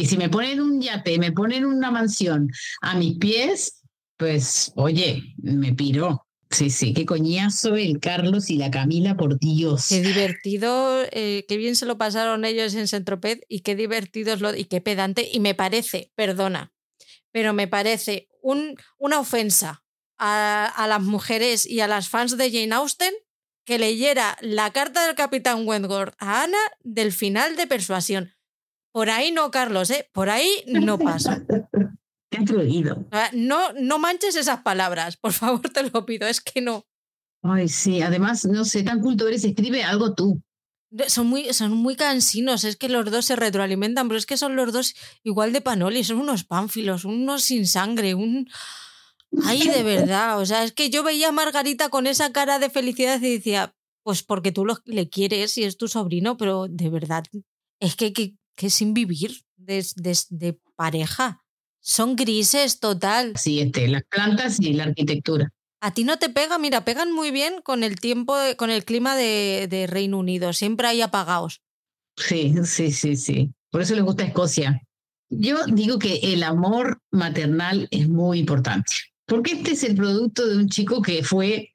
[0.00, 3.82] Y si me ponen un yate, me ponen una mansión a mis pies,
[4.16, 6.24] pues oye, me piro.
[6.50, 9.88] Sí, sí, qué coñazo el Carlos y la Camila, por Dios.
[9.88, 14.40] Qué divertido, eh, qué bien se lo pasaron ellos en Centroped y qué divertido es
[14.40, 15.28] lo, y qué pedante.
[15.30, 16.72] Y me parece, perdona,
[17.32, 19.84] pero me parece un, una ofensa
[20.16, 23.12] a, a, las mujeres y a las fans de Jane Austen
[23.66, 28.37] que leyera la carta del capitán Wentworth a Ana del final de Persuasión.
[28.92, 30.08] Por ahí no, Carlos, ¿eh?
[30.12, 31.42] Por ahí no pasa.
[32.30, 33.06] Qué atrevido.
[33.32, 36.84] No, no manches esas palabras, por favor, te lo pido, es que no.
[37.42, 40.42] Ay, sí, además, no sé, tan culto eres, escribe algo tú.
[41.06, 44.56] Son muy, son muy cansinos, es que los dos se retroalimentan, pero es que son
[44.56, 48.48] los dos igual de panoli, son unos pánfilos, unos sin sangre, un...
[49.44, 52.70] Ay, de verdad, o sea, es que yo veía a Margarita con esa cara de
[52.70, 56.88] felicidad y decía, pues porque tú lo, le quieres y es tu sobrino, pero de
[56.88, 57.24] verdad,
[57.78, 59.86] es que, que, que sin vivir de,
[60.30, 61.44] de, pareja.
[61.80, 63.32] Son grises total.
[63.36, 65.50] Sí, este, las plantas y la arquitectura.
[65.80, 69.14] A ti no te pega, mira, pegan muy bien con el tiempo, con el clima
[69.16, 70.52] de, de Reino Unido.
[70.52, 71.62] Siempre hay apagados.
[72.16, 73.52] Sí, sí, sí, sí.
[73.70, 74.82] Por eso les gusta Escocia.
[75.30, 78.92] Yo digo que el amor maternal es muy importante,
[79.24, 81.70] porque este es el producto de un chico que fue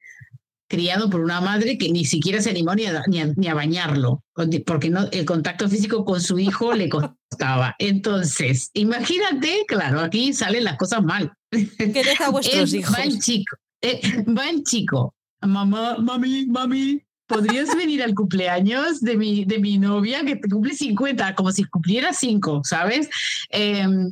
[0.74, 4.24] criado por una madre que ni siquiera se animó ni a, ni a, bañarlo,
[4.65, 7.76] porque no, el contacto físico con su hijo le costaba.
[7.78, 11.32] Entonces, imagínate, claro, aquí salen las cosas mal.
[11.51, 12.91] ¿Qué deja a vuestros hijos?
[12.91, 17.03] Va el chico, eh, va el chico, mamá, mami, mami,
[17.34, 22.13] ¿podrías venir al cumpleaños de mi, de mi novia que cumple 50, como si cumpliera
[22.13, 23.09] 5, ¿sabes?
[23.49, 24.11] Em,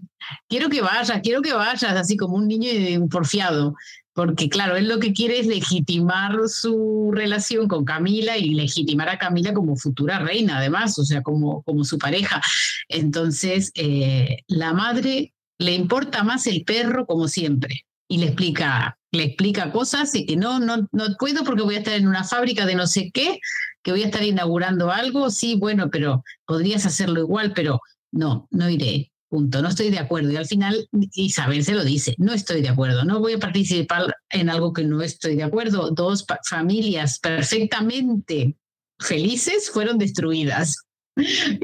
[0.49, 3.75] quiero que vayas, quiero que vayas, así como un niño porfiado
[4.13, 9.17] porque claro, él lo que quiere es legitimar su relación con Camila y legitimar a
[9.17, 12.41] Camila como futura reina, además, o sea, como, como su pareja.
[12.89, 19.23] Entonces, eh, la madre le importa más el perro como siempre y le explica, le
[19.23, 22.65] explica cosas y que no, no, no puedo porque voy a estar en una fábrica
[22.65, 23.39] de no sé qué,
[23.83, 27.79] que voy a estar inaugurando algo, sí, bueno, pero podrías hacerlo igual, pero
[28.11, 29.11] no, no iré.
[29.27, 30.29] Punto, no estoy de acuerdo.
[30.31, 34.13] Y al final Isabel se lo dice, no estoy de acuerdo, no voy a participar
[34.29, 35.91] en algo que no estoy de acuerdo.
[35.91, 38.57] Dos familias perfectamente
[38.99, 40.77] felices fueron destruidas.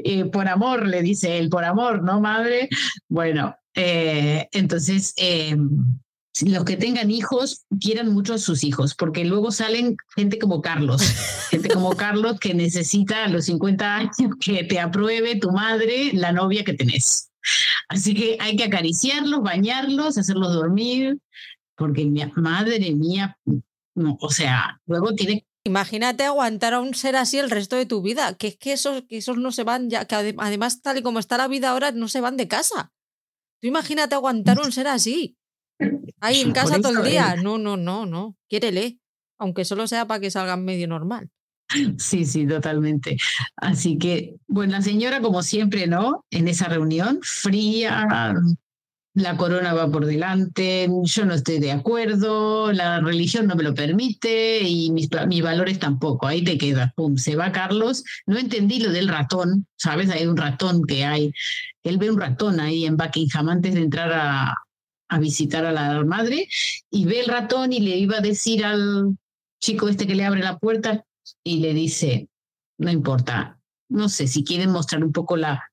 [0.04, 2.68] Eh, por amor, le dice él, por amor, ¿no, madre?
[3.08, 5.56] Bueno, eh, entonces, eh,
[6.42, 11.02] los que tengan hijos, quieran mucho a sus hijos, porque luego salen gente como Carlos,
[11.50, 16.32] gente como Carlos que necesita a los 50 años que te apruebe tu madre la
[16.32, 17.30] novia que tenés.
[17.88, 21.18] Así que hay que acariciarlos, bañarlos, hacerlos dormir,
[21.76, 23.38] porque mi madre mía,
[23.94, 28.00] no, o sea, luego tiene Imagínate aguantar a un ser así el resto de tu
[28.00, 31.02] vida, que es que esos, que esos no se van ya, que además tal y
[31.02, 32.90] como está la vida ahora, no se van de casa.
[33.60, 35.36] Tú imagínate aguantar un ser así,
[36.20, 37.36] ahí en casa todo el día.
[37.36, 38.98] No, no, no, no, quiérele,
[39.38, 41.30] aunque solo sea para que salgan medio normal.
[41.98, 43.18] Sí, sí, totalmente.
[43.56, 46.24] Así que, bueno, la señora, como siempre, ¿no?
[46.30, 48.34] En esa reunión, fría,
[49.14, 53.74] la corona va por delante, yo no estoy de acuerdo, la religión no me lo
[53.74, 56.26] permite y mis, mis valores tampoco.
[56.26, 58.04] Ahí te queda, pum, se va Carlos.
[58.26, 60.10] No entendí lo del ratón, ¿sabes?
[60.10, 61.32] Hay un ratón que hay.
[61.82, 64.54] Él ve un ratón ahí en Buckingham antes de entrar a,
[65.08, 66.48] a visitar a la madre
[66.90, 69.16] y ve el ratón y le iba a decir al
[69.60, 71.04] chico este que le abre la puerta,
[71.42, 72.28] y le dice,
[72.78, 75.64] no importa, no sé si quieren mostrar un poco la...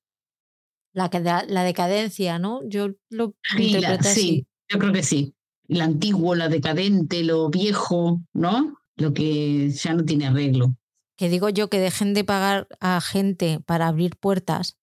[0.92, 1.10] La,
[1.46, 2.66] la decadencia, ¿no?
[2.66, 5.34] Yo lo sí, sí, yo creo que sí.
[5.68, 8.78] Lo antiguo, la decadente, lo viejo, ¿no?
[8.96, 10.74] Lo que ya no tiene arreglo.
[11.18, 14.78] Que digo yo que dejen de pagar a gente para abrir puertas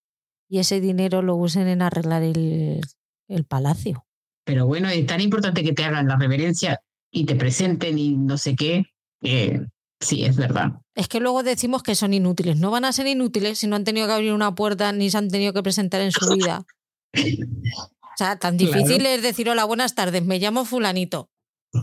[0.47, 2.81] y ese dinero lo usen en arreglar el,
[3.27, 4.05] el palacio.
[4.43, 6.79] Pero bueno, es tan importante que te hagan la reverencia
[7.11, 8.85] y te presenten y no sé qué.
[9.99, 10.73] sí, es verdad.
[10.95, 12.57] Es que luego decimos que son inútiles.
[12.57, 15.17] No van a ser inútiles si no han tenido que abrir una puerta ni se
[15.17, 16.65] han tenido que presentar en su vida.
[17.15, 21.29] O sea, tan difícil es decir hola, buenas tardes, me llamo fulanito.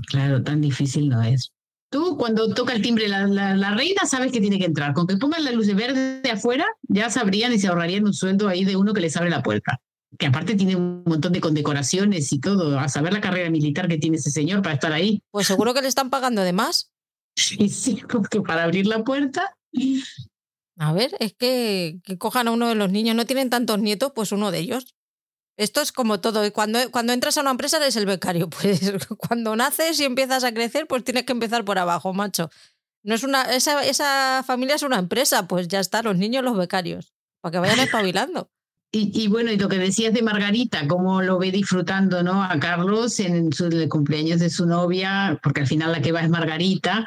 [0.08, 1.52] Claro, tan difícil no es.
[1.90, 4.92] Tú cuando toca el timbre la, la, reina sabes que tiene que entrar.
[4.94, 8.14] Con que pongan la luz de verde de afuera, ya sabrían y se ahorrarían un
[8.14, 9.80] sueldo ahí de uno que les abre la puerta.
[10.20, 12.78] Que aparte tiene un montón de condecoraciones y todo.
[12.78, 15.22] A saber la carrera militar que tiene ese señor para estar ahí.
[15.30, 16.92] Pues seguro que le están pagando de más.
[17.36, 19.56] Sí, sí, porque para abrir la puerta.
[20.78, 23.16] A ver, es que, que cojan a uno de los niños.
[23.16, 24.94] No tienen tantos nietos, pues uno de ellos.
[25.56, 26.52] Esto es como todo.
[26.52, 28.50] Cuando, cuando entras a una empresa eres el becario.
[28.60, 32.50] Pues cuando naces y empiezas a crecer, pues tienes que empezar por abajo, macho.
[33.02, 36.56] No es una, esa, esa familia es una empresa, pues ya está, los niños, los
[36.56, 38.50] becarios, para que vayan espabilando.
[38.92, 42.42] Y, bueno, y lo que decías de Margarita, cómo lo ve disfrutando, ¿no?
[42.42, 46.22] A Carlos en su, el cumpleaños de su novia, porque al final la que va
[46.22, 47.04] es Margarita.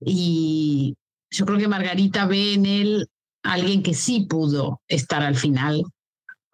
[0.00, 0.96] Y
[1.30, 3.08] yo creo que Margarita ve en él
[3.42, 5.82] alguien que sí pudo estar al final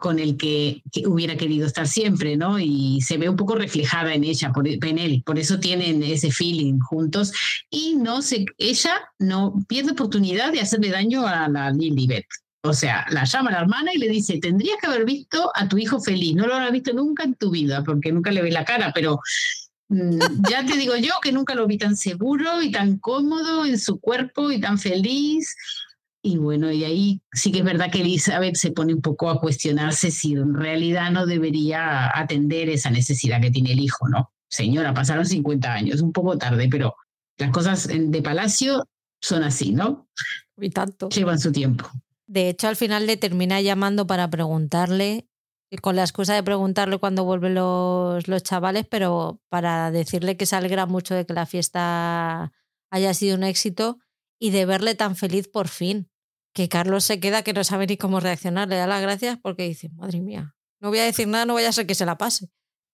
[0.03, 2.59] con el que, hubiera querido estar siempre, ¿no?
[2.59, 6.33] Y se ve un poco reflejada en ella, por, en él, por eso tienen ese
[6.33, 7.33] feeling juntos
[7.71, 12.27] y no se, ella no pierde oportunidad de hacerle daño a la Lilibet.
[12.65, 15.79] O sea, la llama la hermana y le dice, tendrías que haber visto a tu
[15.79, 18.65] hijo feliz, no lo habrás visto nunca en tu vida, porque nunca le ve la
[18.65, 19.19] cara, pero
[19.89, 20.19] mm,
[20.51, 23.99] ya te digo yo que nunca lo vi tan seguro y tan cómodo en su
[24.01, 25.57] cuerpo y tan feliz
[26.25, 29.41] y bueno, y ahí sí que es verdad que Elizabeth se pone un poco a
[29.41, 34.33] cuestionarse si en realidad no debería atender esa necesidad que tiene el hijo, ¿no?
[34.49, 36.95] Señora, pasaron 50 años, un poco tarde, pero
[37.39, 38.87] las cosas de palacio
[39.21, 40.09] son así, ¿no?
[40.57, 41.09] Y tanto.
[41.09, 41.91] Llevan su tiempo.
[42.33, 45.29] De hecho, al final le termina llamando para preguntarle,
[45.83, 50.57] con la excusa de preguntarle cuando vuelven los, los chavales, pero para decirle que se
[50.57, 52.51] alegra mucho de que la fiesta
[52.91, 53.99] haya sido un éxito
[54.39, 56.11] y de verle tan feliz por fin
[56.55, 58.67] que Carlos se queda que no sabe ni cómo reaccionar.
[58.67, 61.69] Le da las gracias porque dice, madre mía, no voy a decir nada, no vaya
[61.69, 62.49] a ser que se la pase.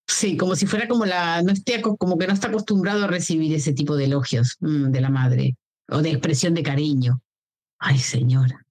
[0.09, 3.55] Sí, como si fuera como la, no esté, como que no está acostumbrado a recibir
[3.55, 5.57] ese tipo de elogios mm, de la madre
[5.89, 7.23] o de expresión de cariño.
[7.79, 8.65] Ay, señora.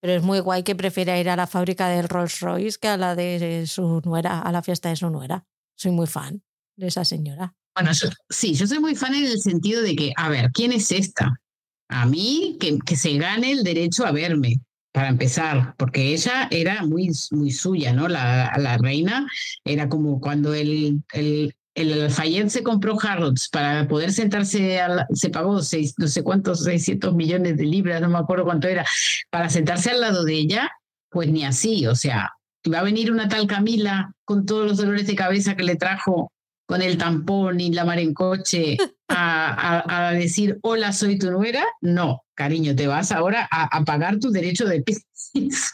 [0.00, 2.96] Pero es muy guay que prefiera ir a la fábrica del Rolls Royce que a
[2.96, 5.44] la de su nuera, a la fiesta de su nuera.
[5.76, 6.42] Soy muy fan
[6.76, 7.54] de esa señora.
[7.74, 7.90] Bueno,
[8.28, 11.40] sí, yo soy muy fan en el sentido de que, a ver, ¿quién es esta?
[11.88, 14.60] a mí que, que, se gane el derecho a verme,
[14.92, 18.08] para empezar, porque ella era muy, muy suya, ¿no?
[18.08, 19.26] La, la reina
[19.64, 24.80] era como cuando el, el, el se compró Harrods para poder sentarse,
[25.12, 28.84] se pagó seis, no sé cuántos, 600 millones de libras, no me acuerdo cuánto era,
[29.30, 30.70] para sentarse al lado de ella,
[31.10, 32.32] pues ni así, o sea,
[32.72, 36.32] va a venir una tal Camila con todos los dolores de cabeza que le trajo
[36.66, 38.76] con el tampón y la mar en coche
[39.08, 41.64] a, decir, hola, soy tu nuera.
[41.80, 45.72] No, cariño, te vas ahora a, pagar tu derecho de piso.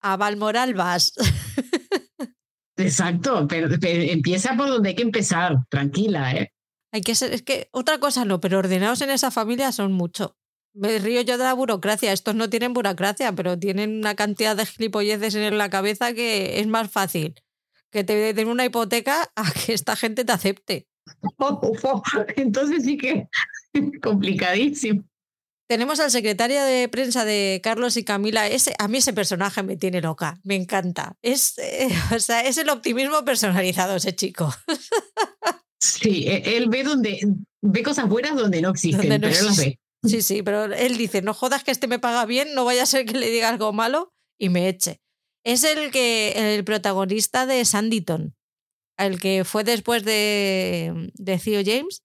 [0.00, 1.12] A Valmoral vas.
[2.76, 6.52] Exacto, pero, empieza por donde hay que empezar, tranquila, ¿eh?
[6.92, 10.36] Hay que ser, es que otra cosa no, pero ordenados en esa familia son mucho.
[10.72, 12.12] Me río yo de la burocracia.
[12.12, 16.66] Estos no tienen burocracia, pero tienen una cantidad de gilipolleces en la cabeza que es
[16.66, 17.34] más fácil
[17.94, 20.88] que te den una hipoteca a que esta gente te acepte.
[22.36, 23.28] Entonces sí que
[24.02, 25.04] complicadísimo.
[25.66, 28.46] Tenemos al secretario de prensa de Carlos y Camila.
[28.48, 31.16] Ese, a mí ese personaje me tiene loca, me encanta.
[31.22, 34.54] Es, eh, o sea, es el optimismo personalizado ese chico.
[35.80, 37.20] Sí, e, él ve donde
[37.62, 39.78] ve cosas buenas donde no existen, pero él las ve.
[40.02, 42.86] Sí, sí, pero él dice, no jodas que este me paga bien, no vaya a
[42.86, 45.00] ser que le diga algo malo y me eche.
[45.44, 48.34] Es el que el protagonista de Sanditon,
[48.98, 52.03] el que fue después de, de Theo James,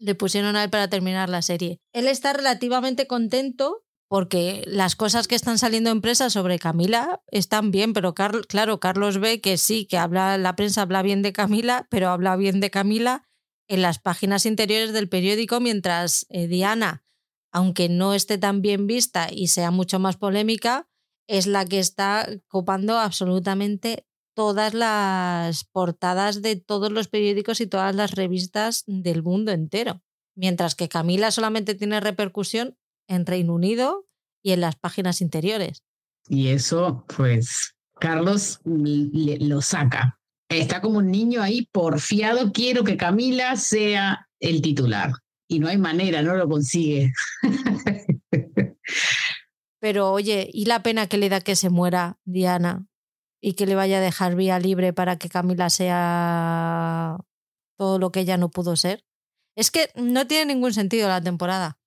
[0.00, 1.78] le pusieron a él para terminar la serie.
[1.92, 7.70] Él está relativamente contento porque las cosas que están saliendo en prensa sobre Camila están
[7.70, 11.86] bien, pero claro, Carlos ve que sí, que habla, la prensa habla bien de Camila,
[11.90, 13.28] pero habla bien de Camila
[13.68, 17.04] en las páginas interiores del periódico, mientras eh, Diana,
[17.52, 20.88] aunque no esté tan bien vista y sea mucho más polémica,
[21.28, 27.94] es la que está copando absolutamente todas las portadas de todos los periódicos y todas
[27.94, 30.02] las revistas del mundo entero.
[30.34, 32.76] Mientras que Camila solamente tiene repercusión
[33.08, 34.06] en Reino Unido
[34.42, 35.82] y en las páginas interiores.
[36.28, 40.18] Y eso, pues, Carlos lo saca.
[40.48, 45.12] Está como un niño ahí porfiado, quiero que Camila sea el titular.
[45.48, 47.12] Y no hay manera, no lo consigue.
[49.80, 52.86] Pero oye, ¿y la pena que le da que se muera Diana
[53.40, 57.18] y que le vaya a dejar vía libre para que Camila sea
[57.78, 59.04] todo lo que ella no pudo ser?
[59.56, 61.78] Es que no tiene ningún sentido la temporada.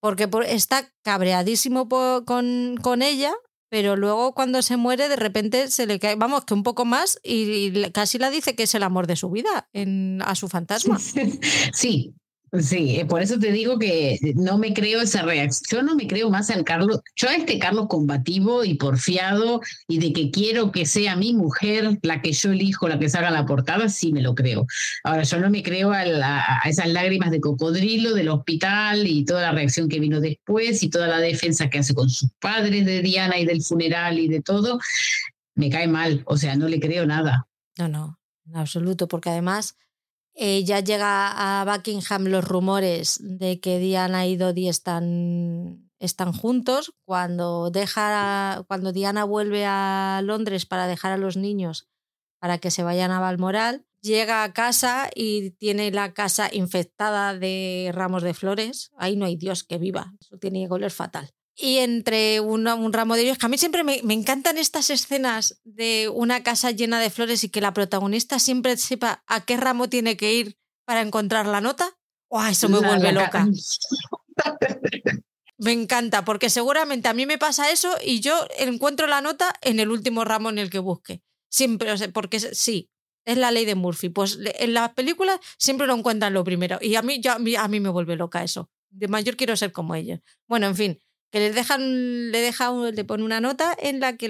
[0.00, 3.32] Porque está cabreadísimo con, con ella,
[3.68, 7.18] pero luego cuando se muere de repente se le cae, vamos, que un poco más
[7.22, 10.98] y, casi la dice que es el amor de su vida en, a su fantasma.
[11.72, 12.14] Sí,
[12.52, 16.30] Sí, eh, por eso te digo que no me creo esa reacción, no me creo
[16.30, 20.86] más al Carlos, yo a este Carlos combativo y porfiado y de que quiero que
[20.86, 24.34] sea mi mujer la que yo elijo, la que salga la portada, sí me lo
[24.34, 24.66] creo.
[25.04, 29.42] Ahora, yo no me creo a, a, esas lágrimas de cocodrilo del hospital y toda
[29.42, 33.02] la reacción que vino después y toda la defensa que hace con sus padres de
[33.02, 34.80] Diana y del funeral y de todo,
[35.54, 37.46] me cae mal, o sea, no le creo nada.
[37.76, 39.76] No, no, en absoluto, porque además
[40.40, 46.92] eh, ya llega a Buckingham los rumores de que Diana y Dodi están, están juntos.
[47.04, 51.88] Cuando, deja, cuando Diana vuelve a Londres para dejar a los niños
[52.38, 57.90] para que se vayan a Balmoral, llega a casa y tiene la casa infectada de
[57.92, 58.92] ramos de flores.
[58.96, 60.14] Ahí no hay Dios que viva.
[60.20, 61.30] Eso tiene que fatal
[61.60, 66.08] y entre un ramo de ellos, que a mí siempre me, encantan estas escenas de
[66.08, 70.16] una casa llena de flores y que la protagonista siempre sepa a qué ramo tiene
[70.16, 71.98] que ir para encontrar la nota.
[72.28, 73.48] ¡Oh, eso me vuelve loca!
[75.58, 79.80] me encanta, porque seguramente a mí me pasa eso y yo encuentro la nota en
[79.80, 81.22] el último ramo en el que busque.
[81.50, 82.88] Siempre, porque sí,
[83.24, 84.10] es la ley de Murphy.
[84.10, 86.78] Pues en las películas siempre lo encuentran lo primero.
[86.80, 88.70] Y a mí, a mí, a mí me vuelve loca eso.
[88.90, 90.20] De mayor quiero ser como ellos.
[90.46, 91.00] Bueno, en fin,
[91.30, 94.28] que le dejan, le deja, le pone una nota en la que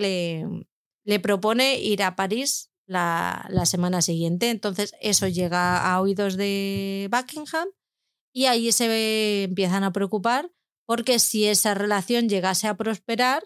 [1.05, 4.51] le, propone ir a París la, la, semana siguiente.
[4.51, 7.69] Entonces, eso llega a oídos de Buckingham
[8.33, 10.51] y ahí se empiezan a preocupar
[10.87, 13.45] porque si esa relación llegase a prosperar,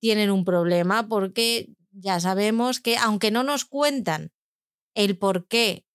[0.00, 4.32] tienen un problema porque ya sabemos que, aunque no nos cuentan
[4.94, 5.86] el por qué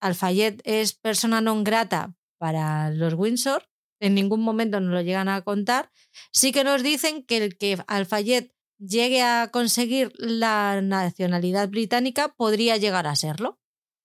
[0.00, 3.68] Alfayet es persona non grata para los Windsor,
[4.00, 5.90] en ningún momento nos lo llegan a contar,
[6.32, 12.76] sí que nos dicen que el que Alfayet llegue a conseguir la nacionalidad británica podría
[12.76, 13.58] llegar a serlo.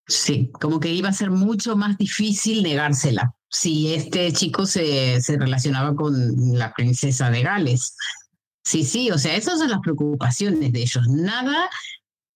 [0.08, 5.38] Sí, como que iba a ser mucho más difícil negársela si este chico se, se
[5.38, 6.14] relacionaba con
[6.58, 7.96] la princesa de Gales.
[8.64, 11.08] Sí, sí, o sea, esas son las preocupaciones de ellos.
[11.08, 11.70] Nada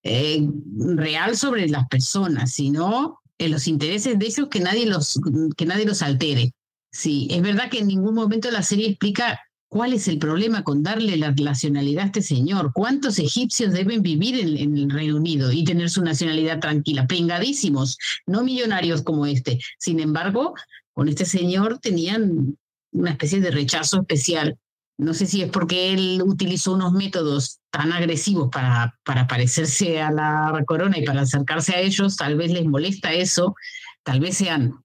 [0.03, 0.47] eh,
[0.95, 5.19] real sobre las personas, sino en los intereses de ellos que nadie los,
[5.57, 6.53] que nadie los altere.
[6.91, 10.81] Sí, es verdad que en ningún momento la serie explica cuál es el problema con
[10.81, 12.71] darle la nacionalidad a este señor.
[12.73, 17.07] ¿Cuántos egipcios deben vivir en, el Reino Unido y tener su nacionalidad tranquila?
[17.07, 19.59] Pringadísimos, no millonarios como este.
[19.77, 20.55] Sin embargo,
[20.93, 22.57] con este señor tenían
[22.91, 24.57] una especie de rechazo especial.
[24.97, 30.11] No sé si es porque él utilizó unos métodos tan agresivos para, para parecerse a
[30.11, 33.55] la corona y para acercarse a ellos, tal vez les molesta eso,
[34.03, 34.83] tal vez sean,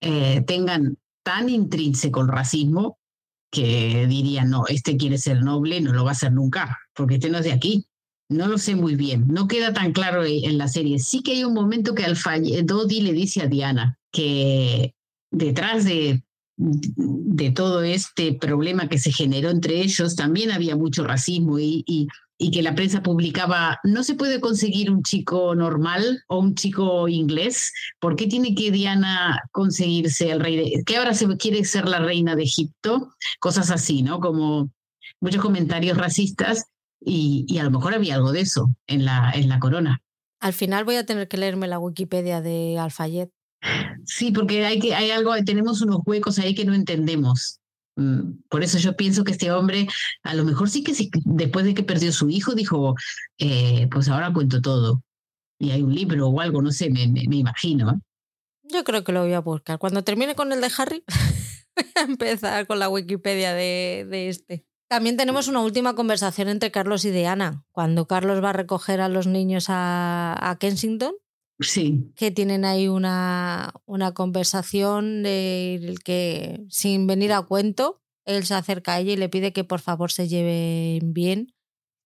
[0.00, 2.98] eh, tengan tan intrínseco el racismo
[3.50, 7.28] que dirían, no, este quiere ser noble, no lo va a ser nunca, porque este
[7.28, 7.86] no es de aquí.
[8.28, 10.98] No lo sé muy bien, no queda tan claro en la serie.
[10.98, 14.94] Sí que hay un momento que Alfa Dodi le dice a Diana que
[15.30, 16.24] detrás de,
[16.56, 22.08] de todo este problema que se generó entre ellos también había mucho racismo y
[22.42, 27.06] y que la prensa publicaba, no se puede conseguir un chico normal o un chico
[27.06, 31.88] inglés, ¿por qué tiene que Diana conseguirse el rey de, que ahora se quiere ser
[31.88, 33.14] la reina de Egipto?
[33.38, 34.18] Cosas así, ¿no?
[34.18, 34.70] Como
[35.20, 36.64] muchos comentarios racistas
[37.00, 40.02] y, y a lo mejor había algo de eso en la, en la corona.
[40.40, 43.30] Al final voy a tener que leerme la Wikipedia de Alfayet.
[44.04, 47.60] Sí, porque hay, que, hay algo, tenemos unos huecos ahí que no entendemos.
[47.96, 49.86] Mm, por eso yo pienso que este hombre,
[50.22, 50.92] a lo mejor sí que
[51.24, 52.94] después de que perdió su hijo, dijo,
[53.38, 55.02] eh, pues ahora cuento todo.
[55.58, 57.90] Y hay un libro o algo, no sé, me, me, imagino.
[57.90, 57.94] ¿eh?
[58.64, 59.78] Yo creo que lo voy a buscar.
[59.78, 61.04] Cuando termine con el de Harry,
[61.76, 64.66] voy a empezar con la Wikipedia de, de este.
[64.88, 69.08] También tenemos una última conversación entre Carlos y Diana, cuando Carlos va a recoger a
[69.08, 71.14] los niños a, a Kensington
[72.16, 79.00] Que tienen ahí una, una conversación que sin venir a cuento, él se acerca a
[79.00, 81.54] ella y le pide que por favor se lleven bien,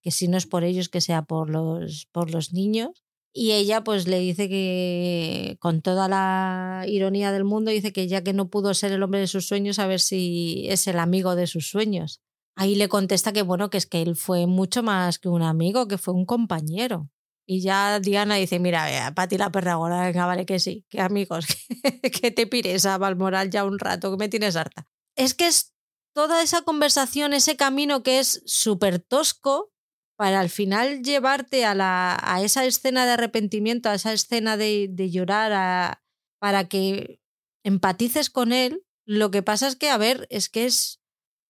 [0.03, 3.03] que si no es por ellos, que sea por los, por los niños.
[3.33, 8.25] Y ella pues le dice que con toda la ironía del mundo, dice que ya
[8.25, 11.35] que no pudo ser el hombre de sus sueños, a ver si es el amigo
[11.37, 12.23] de sus sueños.
[12.57, 15.89] ahí le contesta que bueno, que es que él fue mucho más que un amigo,
[15.89, 17.11] que fue un compañero.
[17.49, 21.47] Y ya Diana dice, mira, para ti la perra venga, vale que sí, que amigos,
[22.21, 24.89] que, te pires a Balmoral ya un rato, que me tienes harta.
[25.15, 25.73] Es que es
[26.13, 29.73] toda esa conversación, ese camino que es súper tosco,
[30.17, 34.89] para al final llevarte a, la, a esa escena de arrepentimiento, a esa escena de,
[34.91, 36.01] de llorar,
[36.41, 37.21] para que
[37.65, 38.83] empatices con él.
[39.05, 41.01] Lo que pasa es que, a ver, es que es,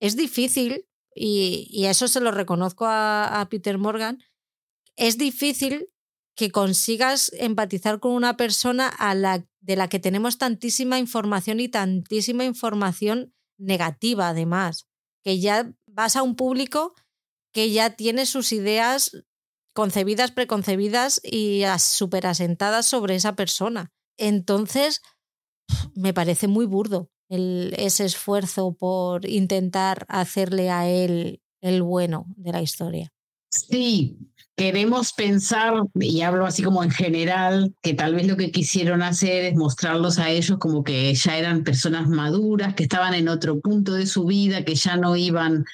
[0.00, 4.22] es difícil, y, y eso se lo reconozco a, a Peter Morgan,
[4.96, 5.86] es difícil
[6.34, 11.68] que consigas empatizar con una persona a la, de la que tenemos tantísima información y
[11.68, 14.86] tantísima información negativa además,
[15.22, 16.94] que ya vas a un público
[17.52, 19.12] que ya tiene sus ideas
[19.72, 23.92] concebidas, preconcebidas y súper asentadas sobre esa persona.
[24.18, 25.00] Entonces,
[25.94, 32.62] me parece muy burdo ese esfuerzo por intentar hacerle a él el bueno de la
[32.62, 33.12] historia.
[33.50, 34.18] Sí,
[34.56, 39.44] queremos pensar, y hablo así como en general, que tal vez lo que quisieron hacer
[39.44, 43.92] es mostrarlos a ellos como que ya eran personas maduras, que estaban en otro punto
[43.92, 45.66] de su vida, que ya no iban,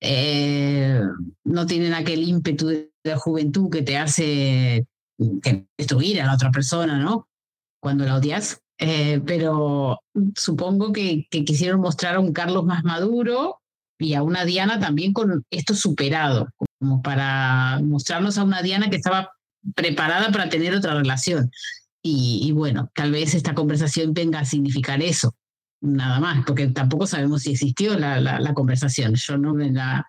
[0.00, 1.00] eh,
[1.42, 4.86] no tienen aquel ímpetu de la juventud que te hace
[5.76, 7.28] destruir a la otra persona, ¿no?
[7.80, 8.60] Cuando la odias.
[8.78, 10.00] Eh, pero
[10.34, 13.60] supongo que, que quisieron mostrar a un Carlos más maduro
[13.98, 18.96] y a una Diana también con esto superado, como para mostrarnos a una Diana que
[18.96, 19.30] estaba
[19.74, 21.50] preparada para tener otra relación.
[22.06, 25.34] Y, bueno, tal vez esta conversación venga a significar eso,
[25.80, 29.14] nada más, porque tampoco sabemos si existió la, la, conversación.
[29.14, 30.06] Yo no me la,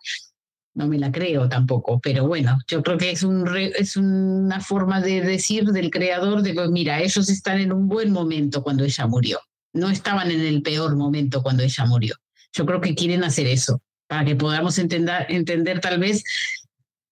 [0.73, 4.99] no me la creo tampoco, pero bueno, yo creo que es, un es una forma
[4.99, 9.07] de decir del creador de, pues mira, ellos están en un buen momento cuando ella
[9.07, 9.39] murió,
[9.71, 12.15] no estaban en el peor momento cuando ella murió.
[12.55, 16.23] Yo creo que quieren hacer eso, para que podamos entender, entender tal vez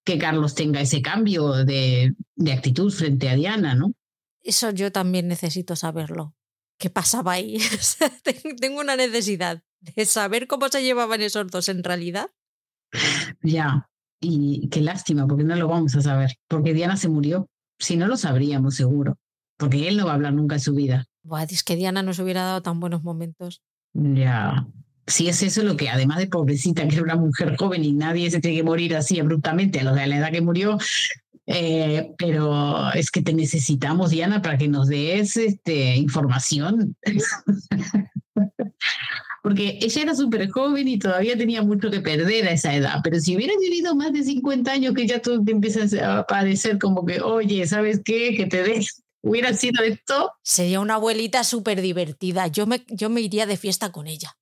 [0.06, 3.94] que Carlos tenga ese cambio de, de actitud frente a Diana, ¿no?
[4.42, 6.36] Eso yo también necesito saberlo.
[6.78, 7.60] ¿Qué pasaba ahí?
[8.62, 12.30] Tengo una necesidad de saber cómo se llevaban esos dos en realidad.
[13.42, 13.90] Ya,
[14.20, 17.50] y qué lástima, porque no lo vamos a saber, porque Diana se murió.
[17.80, 19.18] Si no lo sabríamos seguro,
[19.58, 21.06] porque él no va a hablar nunca en su vida.
[21.24, 23.62] Buah, es que Diana nos hubiera dado tan buenos momentos.
[23.94, 24.68] Ya,
[25.08, 28.32] si es eso lo que, además de pobrecita, que era una mujer joven y nadie
[28.32, 30.78] se tiene que morir así abruptamente a la edad que murió,
[31.46, 36.96] eh, pero es que te necesitamos, Diana, para que nos des este, información.
[39.44, 43.20] Porque ella era súper joven y todavía tenía mucho que perder a esa edad, pero
[43.20, 45.82] si hubiera vivido más de 50 años, que ya todo te empieza
[46.18, 48.36] a parecer como que, oye, ¿sabes qué?
[48.38, 50.32] Que te des hubiera sido esto.
[50.44, 52.48] Sería una abuelita súper divertida.
[52.48, 54.38] Yo me, yo me iría de fiesta con ella.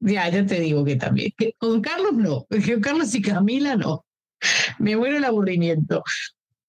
[0.00, 1.32] Ya, ya te digo que también.
[1.58, 4.04] Con Carlos no, con Carlos y Camila no.
[4.78, 6.02] Me muero el aburrimiento.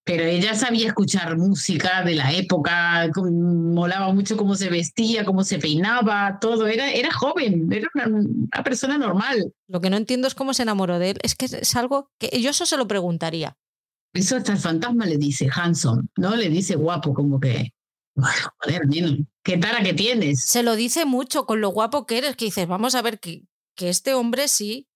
[0.07, 5.59] Pero ella sabía escuchar música de la época, molaba mucho cómo se vestía, cómo se
[5.59, 6.65] peinaba, todo.
[6.65, 9.51] Era, era joven, era una, persona normal.
[9.67, 11.17] Lo que no entiendo es cómo se enamoró de él.
[11.23, 13.57] Es que es algo que yo eso se lo preguntaría.
[14.13, 16.37] Eso hasta el fantasma le dice, Hanson, ¿no?
[16.37, 17.73] Le dice guapo, como que,
[18.15, 18.87] joder,
[19.47, 20.43] qué tara que tienes.
[20.43, 23.43] Se lo dice mucho con lo guapo que eres, que dices, vamos a ver que,
[23.75, 24.89] que este hombre sí,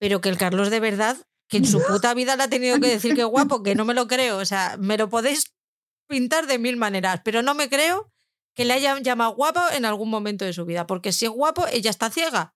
[0.00, 2.88] pero que el Carlos de verdad, que en su puta vida le ha tenido que
[2.88, 4.38] decir que guapo, que no me lo creo.
[4.38, 5.52] O sea, me lo podéis
[6.08, 8.10] pintar de mil maneras, pero no me creo
[8.54, 11.66] que le hayan llamado guapo en algún momento de su vida, porque si es guapo,
[11.70, 12.54] ella está ciega.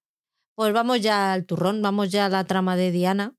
[0.54, 3.34] Pues vamos ya al turrón, vamos ya a la trama de Diana,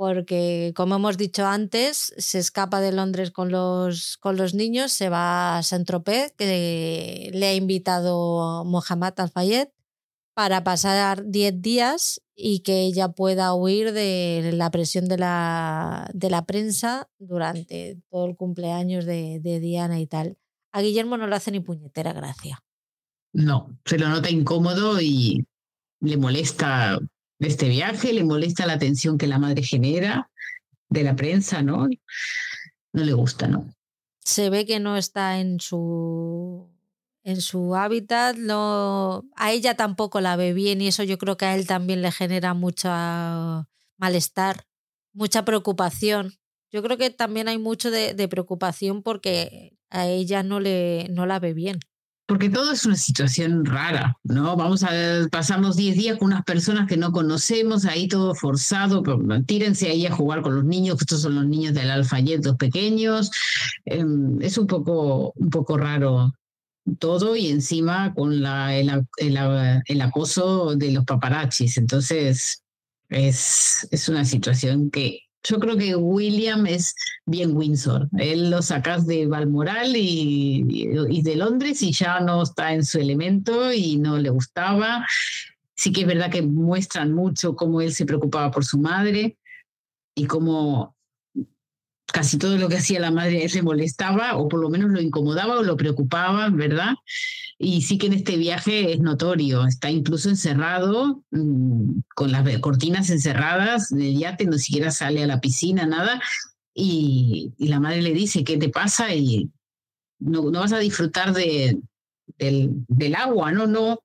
[0.00, 5.10] porque como hemos dicho antes, se escapa de Londres con los, con los niños, se
[5.10, 9.68] va a Saint-Tropez, que le ha invitado Mohamed Al-Fayed
[10.32, 16.30] para pasar 10 días y que ella pueda huir de la presión de la, de
[16.30, 20.38] la prensa durante todo el cumpleaños de, de Diana y tal.
[20.72, 22.64] A Guillermo no le hace ni puñetera gracia.
[23.34, 25.44] No, se lo nota incómodo y
[26.00, 26.98] le molesta
[27.40, 30.30] este viaje, le molesta la atención que la madre genera
[30.88, 31.88] de la prensa, ¿no?
[32.92, 33.72] No le gusta, ¿no?
[34.20, 36.68] Se ve que no está en su
[37.22, 41.44] en su hábitat, no a ella tampoco la ve bien y eso yo creo que
[41.44, 43.68] a él también le genera mucha
[43.98, 44.64] malestar,
[45.12, 46.34] mucha preocupación.
[46.70, 51.26] Yo creo que también hay mucho de, de preocupación porque a ella no le no
[51.26, 51.80] la ve bien
[52.30, 54.54] porque todo es una situación rara, ¿no?
[54.54, 54.90] Vamos a
[55.32, 60.06] pasarnos 10 días con unas personas que no conocemos, ahí todo forzado, pero tírense ahí
[60.06, 63.32] a jugar con los niños, que estos son los niños del alfayet, los pequeños.
[63.84, 66.32] Em, es un poco, un poco raro
[67.00, 69.38] todo y encima con la, el, el,
[69.84, 71.78] el acoso de los paparazzis.
[71.78, 72.62] Entonces,
[73.08, 76.94] Es, es una situación que yo creo que William es
[77.26, 78.08] bien Windsor.
[78.18, 82.98] Él lo sacas de Balmoral y, y, de Londres y ya no está en su
[82.98, 85.06] elemento y no le gustaba.
[85.74, 89.38] Sí que es verdad que muestran mucho cómo él se preocupaba por su madre
[90.14, 90.94] y cómo
[92.12, 95.58] casi todo lo que hacía la madre le molestaba o por lo menos lo incomodaba
[95.58, 96.94] o lo preocupaba, ¿verdad?
[97.58, 103.10] Y sí que en este viaje es notorio, está incluso encerrado, mm, con las cortinas
[103.10, 106.20] encerradas del yate, no siquiera sale a la piscina, nada,
[106.74, 109.14] y, y la madre le dice, ¿qué te pasa?
[109.14, 109.50] Y
[110.18, 111.78] no, no vas a disfrutar de,
[112.38, 114.00] del, del agua, no, no,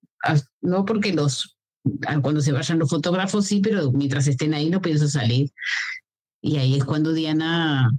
[0.61, 1.56] no porque los
[2.22, 5.52] cuando se vayan los fotógrafos sí, pero mientras estén ahí no pienso salir.
[6.46, 7.92] Y ahí es cuando Diana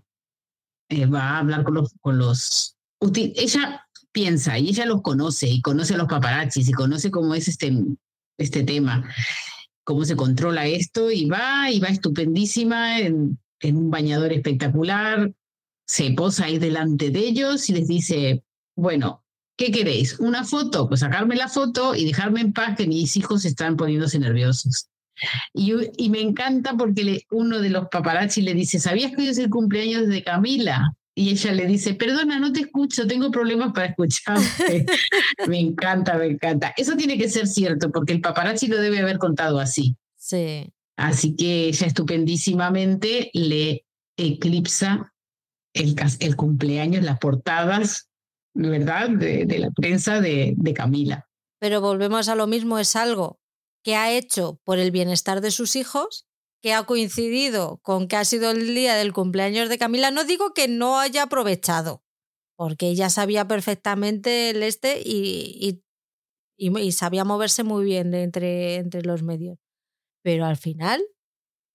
[0.89, 2.77] eh, va a hablar con los, con los...
[3.01, 7.48] Ella piensa y ella los conoce y conoce a los paparazzis y conoce cómo es
[7.48, 7.77] este,
[8.39, 9.12] este tema,
[9.82, 15.32] cómo se controla esto y va y va estupendísima en, en un bañador espectacular,
[15.85, 18.44] se posa ahí delante de ellos y les dice,
[18.77, 19.24] bueno,
[19.56, 20.20] ¿qué queréis?
[20.20, 20.86] ¿Una foto?
[20.86, 24.89] Pues sacarme la foto y dejarme en paz que mis hijos están poniéndose nerviosos.
[25.52, 29.51] Y, me encanta porque uno de los paparazzi le dice, ¿sabías que hoy es el
[29.51, 30.94] cumpleaños de Camila?
[31.14, 34.84] Y ella le dice, perdona, no te escucho, tengo problemas para escucharte.
[35.48, 36.74] me encanta, me encanta.
[36.76, 39.97] Eso tiene que ser cierto, porque el paparazzi lo debe haber contado así.
[40.16, 40.70] Sí.
[40.97, 43.86] Así que ella estupendísimamente le
[44.18, 45.14] eclipsa
[45.72, 48.09] el, el cumpleaños, las portadas,
[48.52, 49.10] ¿verdad?
[49.10, 51.26] De, de la prensa de, de Camila.
[51.59, 53.38] Pero volvemos a lo mismo, es algo
[53.86, 56.26] que ha hecho por el bienestar de sus hijos,
[56.60, 60.10] que ha coincidido con que ha sido el día del cumpleaños de Camila.
[60.10, 62.02] No digo que no haya aprovechado,
[62.56, 65.84] porque ella sabía perfectamente el este y,
[66.56, 69.56] y, sabía moverse muy bien entre, entre los medios.
[70.20, 71.06] Pero al final,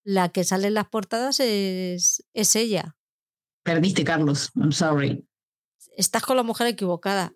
[0.04, 2.94] la que sale en las portadas es, es ella.
[3.62, 4.50] Perdiste, Carlos.
[4.54, 5.26] I'm sorry.
[5.96, 7.32] Estás con la mujer equivocada.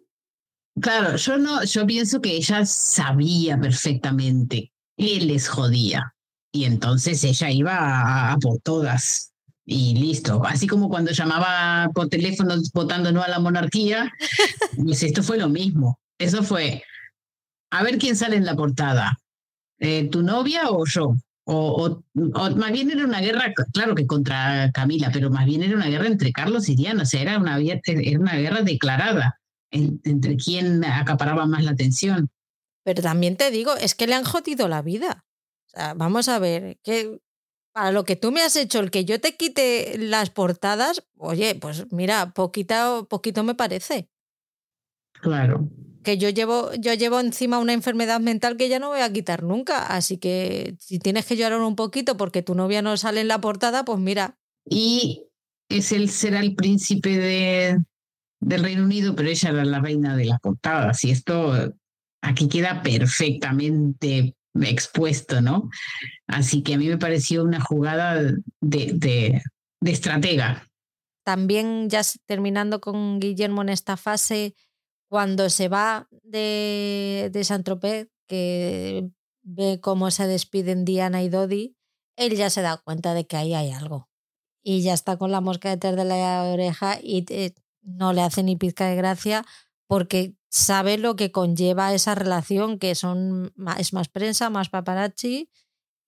[0.81, 6.15] Claro, yo no, yo pienso que ella sabía perfectamente, él les jodía.
[6.53, 9.33] Y entonces ella iba a, por todas.
[9.65, 10.45] Y listo.
[10.45, 14.13] Así como cuando llamaba por teléfono votando no a la monarquía,
[14.85, 15.99] pues esto fue lo mismo.
[16.19, 16.83] Eso fue,
[17.71, 19.19] a ver quién sale en la portada.
[19.79, 21.15] Eh, ¿Tu novia o yo?
[21.45, 25.77] O, o, más bien era una guerra, claro que contra Camila, pero más bien era
[25.77, 29.36] una guerra entre Carlos y Diana, o sea, era una, era una guerra declarada
[29.71, 32.29] entre quién acaparaba más la atención.
[32.85, 35.25] Pero también te digo, es que le han jodido la vida.
[35.67, 37.21] O sea, vamos a ver, que
[37.73, 41.55] para lo que tú me has hecho, el que yo te quite las portadas, oye,
[41.57, 44.09] pues mira, poquito, poquito me parece.
[45.21, 45.69] Claro.
[46.03, 49.43] Que yo llevo, yo llevo encima una enfermedad mental que ya no voy a quitar
[49.43, 49.85] nunca.
[49.85, 53.41] Así que si tienes que llorar un poquito porque tu novia no sale en la
[53.41, 54.39] portada, pues mira.
[54.65, 55.25] Y
[55.69, 57.79] es el será el príncipe de,
[58.41, 61.53] del Reino Unido, pero ella era la reina de las portadas y esto
[62.23, 65.71] aquí queda perfectamente expuesto, ¿no?
[66.27, 68.23] Así que a mí me pareció una jugada
[68.61, 69.43] de, de,
[69.83, 70.67] estratega.
[71.25, 74.55] También ya terminando con Guillermo en esta fase,
[75.09, 79.09] cuando se va de, de Saint-Tropez, que
[79.43, 81.77] ve cómo se despiden Diana y Dodi,
[82.17, 84.09] él ya se da cuenta de que ahí hay algo.
[84.63, 87.25] Y ya está con la mosca detrás de la oreja y
[87.87, 89.45] no le hace ni pizca de gracia
[89.87, 95.49] porque sabe lo que conlleva esa relación, que son es más prensa, más paparazzi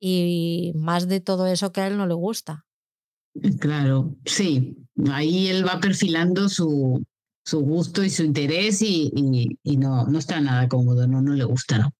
[0.01, 2.67] y más de todo eso que a él no le gusta.
[3.61, 4.77] Claro, sí.
[5.13, 7.05] Ahí él va perfilando su,
[7.45, 9.13] su gusto y su interés y,
[9.63, 11.93] y, no, no está nada cómodo, no, no le gusta, ¿no?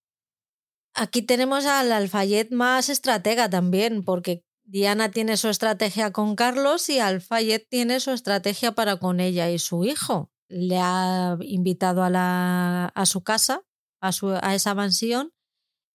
[0.95, 6.99] Aquí tenemos al Alfayet más estratega también, porque Diana tiene su estrategia con Carlos y
[6.99, 10.31] Alfayet tiene su estrategia para con ella y su hijo.
[10.49, 13.63] Le ha invitado a, la, a su casa,
[14.03, 15.33] a, su, a esa mansión,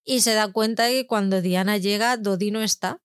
[0.03, 3.03] y se da cuenta de que cuando Diana llega, Dodi no está.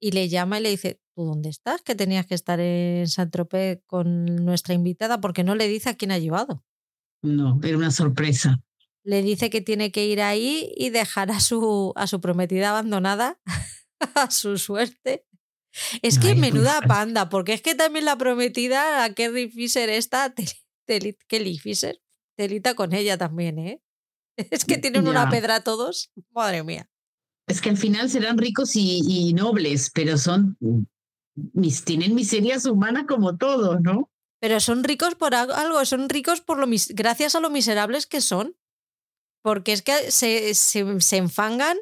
[0.00, 1.82] Y le llama y le dice, ¿tú dónde estás?
[1.82, 6.12] Que tenías que estar en Saint-Tropez con nuestra invitada porque no le dice a quién
[6.12, 6.64] ha llevado.
[7.20, 8.62] No, era una sorpresa.
[9.02, 13.40] Le dice que tiene que ir ahí y dejar a su, a su prometida abandonada
[14.14, 15.26] a su suerte.
[16.02, 20.32] Es que menuda panda, porque es que también la prometida a Kerry Fisher está,
[20.86, 22.00] Kelly Fisher,
[22.36, 23.82] telita con ella también, ¿eh?
[24.50, 26.88] Es que tienen una pedra todos, madre mía.
[27.46, 30.56] Es que al final serán ricos y, nobles, pero son,
[31.34, 34.10] mis, tienen miserias humanas como todos, ¿no?
[34.40, 38.56] Pero son ricos por algo, son ricos por lo gracias a lo miserables que son.
[39.42, 41.76] Porque es que se, se, se enfangan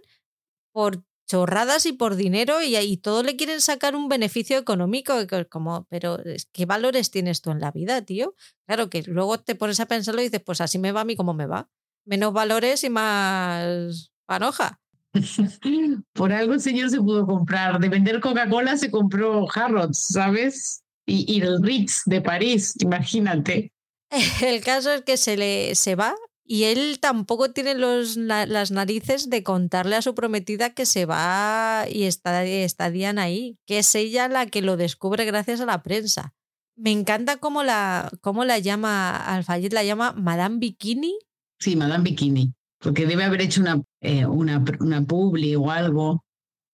[0.72, 5.14] por chorradas y por dinero y, y todo le quieren sacar un beneficio económico.
[5.48, 6.18] Como, pero
[6.52, 8.34] ¿qué valores tienes tú en la vida, tío?
[8.66, 11.16] Claro que luego te pones a pensarlo y dices, pues así me va a mí
[11.16, 11.70] como me va.
[12.04, 14.78] Menos valores y más panoja.
[16.12, 17.80] Por algo el señor se pudo comprar.
[17.80, 20.82] De vender Coca-Cola se compró Harrods, ¿sabes?
[21.06, 23.72] Y, y el Ritz de París, imagínate.
[24.42, 26.14] El caso es que se le se va
[26.44, 31.86] y él tampoco tiene los, las narices de contarle a su prometida que se va
[31.90, 35.82] y está, está Diana ahí, que es ella la que lo descubre gracias a la
[35.82, 36.34] prensa.
[36.76, 41.16] Me encanta cómo la, cómo la llama, Alfayet la llama Madame Bikini.
[41.60, 46.24] Sí, Madame Bikini, porque debe haber hecho una, eh, una, una publi o algo.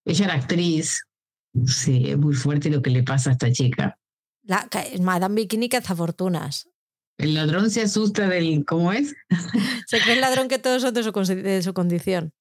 [0.04, 1.00] Ella era actriz.
[1.66, 3.98] Sí, es muy fuerte lo que le pasa a esta chica.
[4.44, 4.66] La,
[5.00, 6.67] Madame Bikini fortunas.
[7.18, 8.64] El ladrón se asusta del.
[8.64, 9.14] ¿Cómo es?
[9.86, 12.32] Se cree el ladrón que todos son de su, de su condición.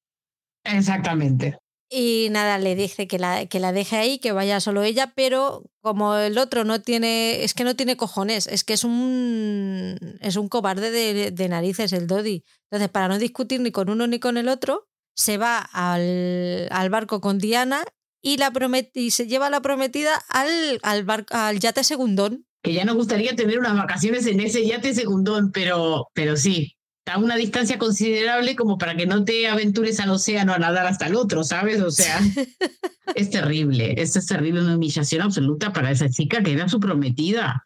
[0.64, 1.58] Exactamente.
[1.90, 5.64] Y nada, le dice que la, que la deje ahí, que vaya solo ella, pero
[5.82, 10.36] como el otro no tiene, es que no tiene cojones, es que es un, es
[10.36, 12.44] un cobarde de, de narices el Dodi.
[12.70, 16.90] Entonces, para no discutir ni con uno ni con el otro, se va al, al
[16.90, 17.86] barco con Diana
[18.22, 18.52] y, la
[18.94, 23.36] y se lleva a la prometida al, al, al yate segundón que ya nos gustaría
[23.36, 26.78] tener unas vacaciones en ese yate segundón, pero, pero sí,
[27.08, 31.08] a una distancia considerable como para que no te aventures al océano a nadar hasta
[31.08, 31.82] el otro, ¿sabes?
[31.82, 32.20] O sea,
[33.16, 37.66] es terrible, esto es terrible, una humillación absoluta para esa chica que era su prometida.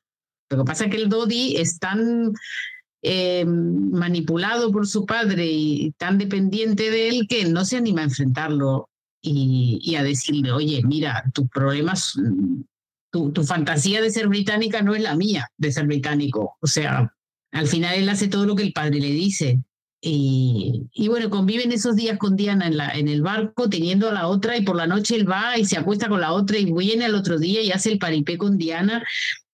[0.49, 2.33] Lo que pasa es que el Dodi es tan
[3.01, 8.05] eh, manipulado por su padre y tan dependiente de él que no se anima a
[8.05, 8.89] enfrentarlo
[9.21, 12.15] y, y a decirle, oye, mira, tus problemas
[13.11, 16.57] tu, fantasía de ser británica no es la mía, de ser británico.
[16.61, 17.13] O sea,
[17.51, 19.59] al final él hace todo lo que el padre le dice.
[20.03, 24.13] Y, y, bueno, conviven esos días con Diana en, la, en el barco, teniendo a
[24.13, 26.71] la otra, y por la noche él va y se acuesta con la otra y
[26.71, 29.03] viene al otro día y hace el paripé con Diana.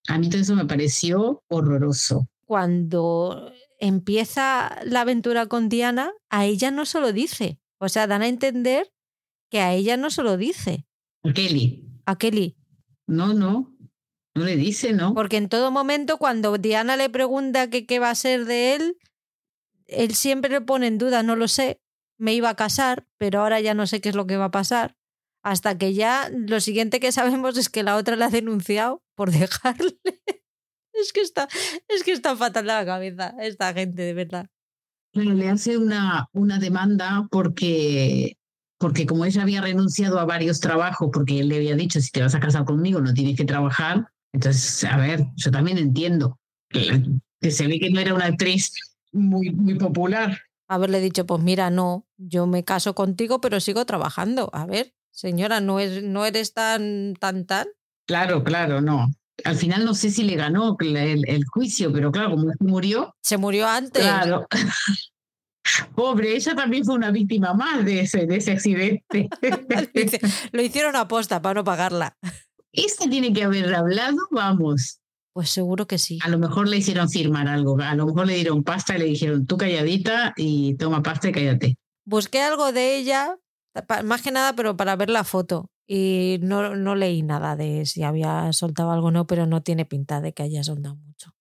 [0.07, 2.29] A mí todo eso me pareció horroroso.
[2.45, 7.59] Cuando empieza la aventura con Diana, a ella no se lo dice.
[7.77, 8.89] O sea, dan a entender
[9.49, 10.85] que a ella no se lo dice.
[11.23, 11.83] A Kelly.
[12.05, 12.56] A Kelly.
[13.07, 13.73] No, no,
[14.35, 15.13] no le dice, ¿no?
[15.13, 18.97] Porque en todo momento cuando Diana le pregunta que qué va a ser de él,
[19.85, 21.81] él siempre le pone en duda, no lo sé,
[22.17, 24.51] me iba a casar, pero ahora ya no sé qué es lo que va a
[24.51, 24.95] pasar.
[25.43, 29.31] Hasta que ya lo siguiente que sabemos es que la otra le ha denunciado por
[29.31, 29.97] dejarle.
[30.93, 31.47] es que está,
[31.87, 34.47] es que está fatal la cabeza esta gente, de verdad.
[35.13, 38.37] Le hace una, una demanda porque
[38.77, 42.21] porque como ella había renunciado a varios trabajos, porque él le había dicho, si te
[42.21, 46.39] vas a casar conmigo no tienes que trabajar, entonces, a ver, yo también entiendo
[46.69, 47.03] que,
[47.49, 48.71] se ve que no era una actriz
[49.11, 50.37] muy, muy popular.
[50.67, 54.49] Haberle dicho, pues mira, no, yo me caso contigo, pero sigo trabajando.
[54.53, 57.67] A ver, señora, no, es, no eres tan, tan, tan.
[58.05, 59.09] Claro, claro, no.
[59.43, 63.15] Al final no sé si le ganó el, el juicio, pero claro, como murió.
[63.21, 64.01] Se murió antes.
[64.01, 64.45] Claro.
[65.95, 69.29] Pobre, ella también fue una víctima más de ese, de ese accidente.
[70.51, 72.17] Lo hicieron a posta para no pagarla.
[72.71, 74.17] ¿Este tiene que haber hablado?
[74.31, 74.99] Vamos.
[75.33, 76.19] Pues seguro que sí.
[76.23, 79.05] A lo mejor le hicieron firmar algo, a lo mejor le dieron pasta y le
[79.05, 81.77] dijeron tú calladita y toma pasta y cállate.
[82.05, 83.37] Busqué algo de ella,
[84.03, 85.69] más que nada, pero para ver la foto.
[85.87, 89.85] Y no, no leí nada de si había soltado algo o no, pero no tiene
[89.85, 91.33] pinta de que haya soltado mucho.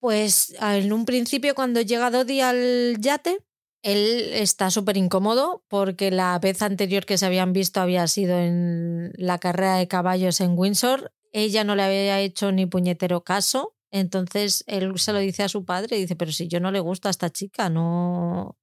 [0.00, 3.38] Pues en un principio, cuando llega Dodi al yate,
[3.82, 9.12] él está súper incómodo porque la vez anterior que se habían visto había sido en
[9.16, 11.12] la carrera de caballos en Windsor.
[11.32, 13.74] Ella no le había hecho ni puñetero caso.
[13.90, 16.80] Entonces él se lo dice a su padre y dice, pero si yo no le
[16.80, 18.56] gusta a esta chica, no,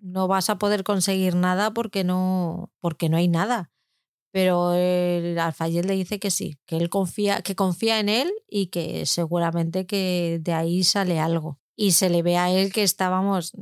[0.00, 3.70] no vas a poder conseguir nada porque no, porque no hay nada.
[4.30, 8.66] Pero el Alfayet le dice que sí, que él confía, que confía en él y
[8.66, 11.58] que seguramente que de ahí sale algo.
[11.74, 13.52] Y se le ve a él que estábamos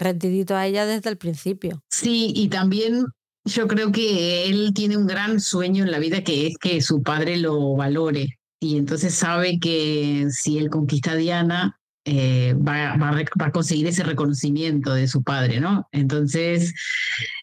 [0.00, 1.82] rendidito a ella desde el principio.
[1.88, 3.04] Sí, y también
[3.44, 7.02] yo creo que él tiene un gran sueño en la vida que es que su
[7.02, 8.38] padre lo valore.
[8.60, 14.02] Y entonces sabe que si él conquista a Diana, eh, va, va, a conseguir ese
[14.02, 15.86] reconocimiento de su padre, ¿no?
[15.92, 16.74] Entonces,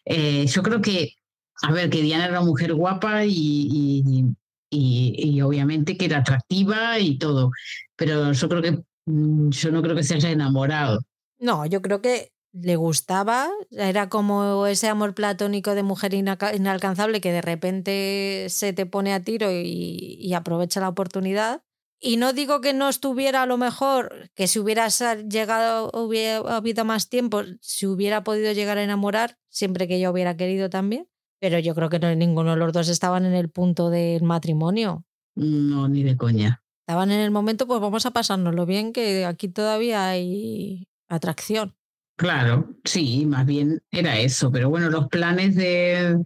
[0.04, 1.14] eh, yo creo que,
[1.62, 4.24] a ver, que Diana era una mujer guapa y, y,
[4.70, 7.50] y, y, obviamente que era atractiva y todo,
[7.96, 11.00] pero yo creo que mm, yo no creo que se haya enamorado.
[11.40, 17.32] No, yo creo que le gustaba, era como ese amor platónico de mujer inalcanzable que
[17.32, 21.62] de repente se te pone a tiro y, aprovecha la oportunidad.
[22.00, 26.84] Y no digo que no estuviera a lo mejor, que si hubiera llegado, hubiera habido
[26.84, 31.08] más tiempo, si hubiera podido llegar a enamorar, siempre que ella hubiera querido también.
[31.40, 35.04] Pero yo creo que no, ninguno de los dos estaban en el punto del matrimonio.
[35.34, 36.62] No, ni de coña.
[36.86, 41.77] Estaban en el momento, pues vamos a pasárnoslo bien, que aquí todavía hay atracción.
[42.18, 46.20] Claro, sí, más bien era eso, pero bueno, los planes de,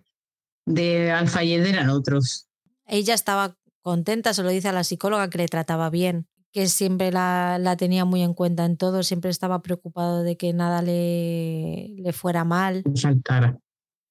[0.64, 2.48] de Alfayed eran otros.
[2.86, 7.12] Ella estaba contenta, se lo dice a la psicóloga que le trataba bien, que siempre
[7.12, 11.90] la, la tenía muy en cuenta en todo, siempre estaba preocupado de que nada le,
[11.94, 12.82] le fuera mal.
[12.94, 13.58] Saltara.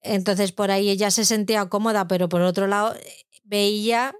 [0.03, 2.93] Entonces por ahí ella se sentía cómoda, pero por otro lado
[3.43, 4.13] veía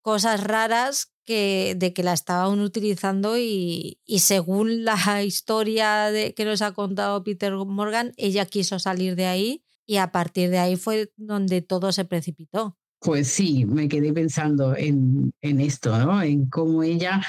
[0.00, 6.44] cosas raras que, de que la estaban utilizando y, y según la historia de, que
[6.44, 10.76] nos ha contado Peter Morgan, ella quiso salir de ahí y a partir de ahí
[10.76, 12.78] fue donde todo se precipitó.
[13.00, 16.22] Pues sí, me quedé pensando en, en esto, ¿no?
[16.22, 17.20] En cómo ella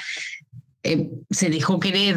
[0.84, 2.16] eh, se dejó querer,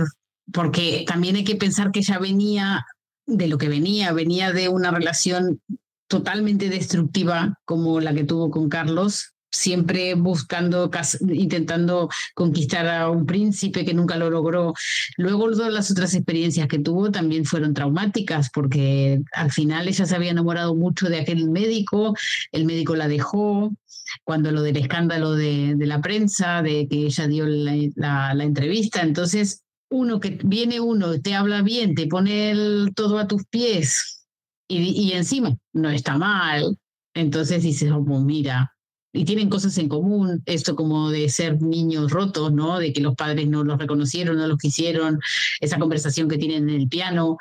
[0.53, 2.85] porque también hay que pensar que ella venía
[3.25, 5.59] de lo que venía, venía de una relación
[6.07, 10.89] totalmente destructiva como la que tuvo con Carlos, siempre buscando,
[11.29, 14.73] intentando conquistar a un príncipe que nunca lo logró.
[15.17, 20.15] Luego todas las otras experiencias que tuvo también fueron traumáticas porque al final ella se
[20.15, 22.15] había enamorado mucho de aquel médico,
[22.51, 23.73] el médico la dejó,
[24.23, 29.01] cuando lo del escándalo de, de la prensa, de que ella dio la, la, entrevista,
[29.01, 32.53] entonces uno que viene uno, te habla bien, te pone
[32.95, 34.25] todo a tus pies
[34.67, 36.77] y, y encima no está mal,
[37.13, 38.76] entonces dices, oh, mira,
[39.13, 42.79] y tienen cosas en común, esto como de ser niños rotos, ¿no?
[42.79, 45.19] De que los padres no los reconocieron, no los quisieron,
[45.59, 47.37] esa conversación que tienen en el piano.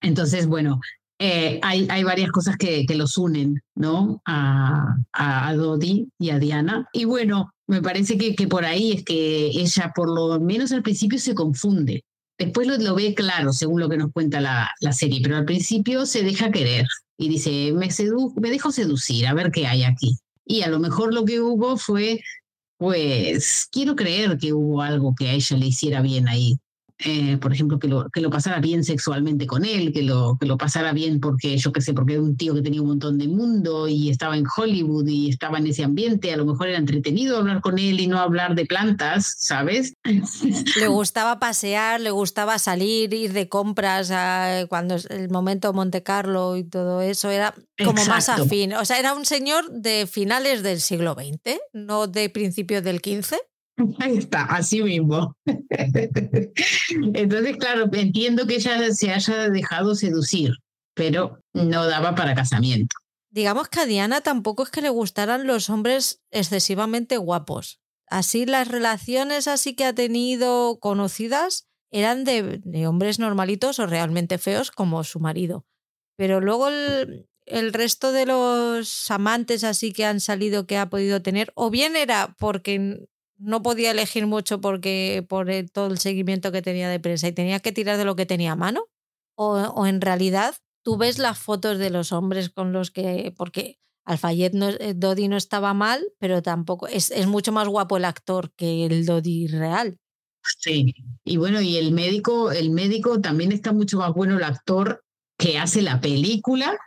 [0.00, 0.80] Entonces, bueno,
[1.18, 4.22] eh, hay, hay, varias cosas que, que los unen, ¿no?
[4.24, 6.88] A, a, a, Dodi y a Diana.
[6.94, 10.82] Y bueno, me parece que, que, por ahí es que ella, por lo menos al
[10.82, 12.04] principio, se confunde.
[12.38, 15.44] Después lo, lo ve claro, según lo que nos cuenta la, la, serie, pero al
[15.44, 16.86] principio se deja querer
[17.18, 20.16] y dice, me, sedu me dejo seducir, a ver qué hay aquí.
[20.44, 22.20] Y a lo mejor lo que hubo fue,
[22.78, 26.58] pues, quiero creer que hubo algo que a ella le hiciera bien ahí.
[27.04, 30.46] Eh, por ejemplo, que lo, que lo pasara bien sexualmente con él, que lo, que
[30.46, 33.16] lo pasara bien porque, yo qué sé, porque era un tío que tenía un montón
[33.16, 36.78] de mundo y estaba en Hollywood y estaba en ese ambiente, a lo mejor era
[36.78, 39.94] entretenido hablar con él y no hablar de plantas, ¿sabes?
[40.76, 46.56] Le gustaba pasear, le gustaba salir, ir de compras a, cuando el momento Monte Carlo
[46.56, 48.10] y todo eso, era como Exacto.
[48.10, 48.74] más afín.
[48.74, 53.36] O sea, era un señor de finales del siglo XX, no de principios del XV.
[53.98, 55.36] Ahí está, así mismo.
[57.14, 60.52] Entonces, claro, entiendo que ella se haya dejado seducir,
[60.94, 62.96] pero no daba para casamiento.
[63.30, 67.80] Digamos que a Diana tampoco es que le gustaran los hombres excesivamente guapos.
[68.08, 74.38] Así las relaciones así que ha tenido conocidas eran de, de hombres normalitos o realmente
[74.38, 75.64] feos como su marido.
[76.16, 81.22] Pero luego el, el resto de los amantes así que han salido que ha podido
[81.22, 83.06] tener, o bien era porque
[83.40, 87.32] no podía elegir mucho porque por el, todo el seguimiento que tenía de prensa y
[87.32, 88.86] tenía que tirar de lo que tenía a mano
[89.34, 93.78] o, o, en realidad tú ves las fotos de los hombres con los que porque
[94.04, 98.52] Alfayet no, Dodi no estaba mal pero tampoco es, es mucho más guapo el actor
[98.54, 99.98] que el Dodi real.
[100.58, 100.94] Sí
[101.24, 105.02] y bueno y el médico el médico también está mucho más bueno el actor
[105.38, 106.78] que hace la película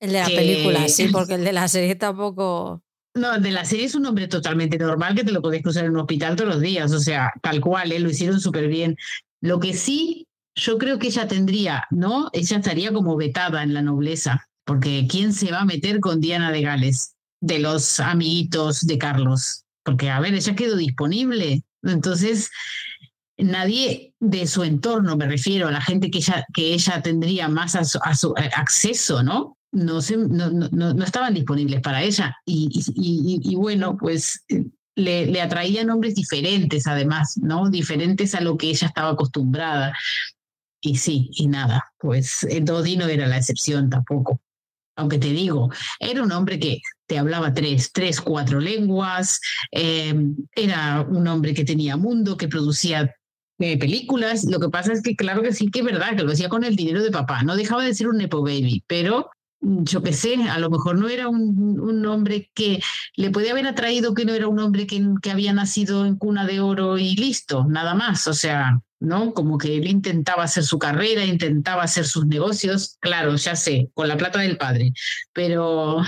[0.00, 0.36] el de la que...
[0.36, 2.84] película sí porque el de la serie tampoco
[3.14, 5.92] no, de la serie es un hombre totalmente normal que te lo podés cruzar en
[5.92, 8.00] un hospital todos los días, o sea, tal cual, ¿eh?
[8.00, 8.96] lo hicieron súper bien.
[9.40, 12.28] Lo que sí, yo creo que ella tendría, ¿no?
[12.32, 16.52] Ella estaría como vetada en la nobleza, porque ¿quién se va a meter con Diana
[16.52, 17.14] de Gales?
[17.40, 19.64] De los amiguitos de Carlos.
[19.82, 21.64] Porque, a ver, ella quedó disponible.
[21.82, 22.50] Entonces,
[23.38, 27.74] nadie de su entorno, me refiero a la gente que ella, que ella tendría más
[27.74, 29.56] a su, a su acceso, ¿no?
[29.72, 32.36] No, se, no, no, no, estaban disponibles para ella.
[32.44, 34.44] Y, y, y, bueno, pues
[34.94, 37.70] le, le, atraían hombres diferentes, además, ¿no?
[37.70, 39.94] Diferentes a lo que ella estaba acostumbrada.
[40.80, 44.40] Y sí, y nada, pues Dodi no era la excepción tampoco.
[44.96, 49.40] Aunque te digo, era un hombre que te hablaba tres, tres, cuatro lenguas,
[49.72, 50.14] eh,
[50.54, 53.14] era un hombre que tenía mundo, que producía
[53.58, 54.44] eh, películas.
[54.44, 56.64] Lo que pasa es que, claro que sí, que es verdad, que lo hacía con
[56.64, 57.42] el dinero de papá.
[57.42, 59.30] No dejaba de ser un Nepo Baby, pero
[59.60, 60.14] yo qué
[60.48, 62.80] a lo mejor no era un, un, hombre que
[63.16, 66.46] le puede haber atraído que no era un hombre que, que, había nacido en cuna
[66.46, 68.26] de oro y listo, nada más.
[68.26, 69.32] O sea, ¿no?
[69.32, 74.08] Como que él intentaba hacer su carrera, intentaba hacer sus negocios, claro, ya sé, con
[74.08, 74.92] la plata del padre,
[75.32, 75.98] pero,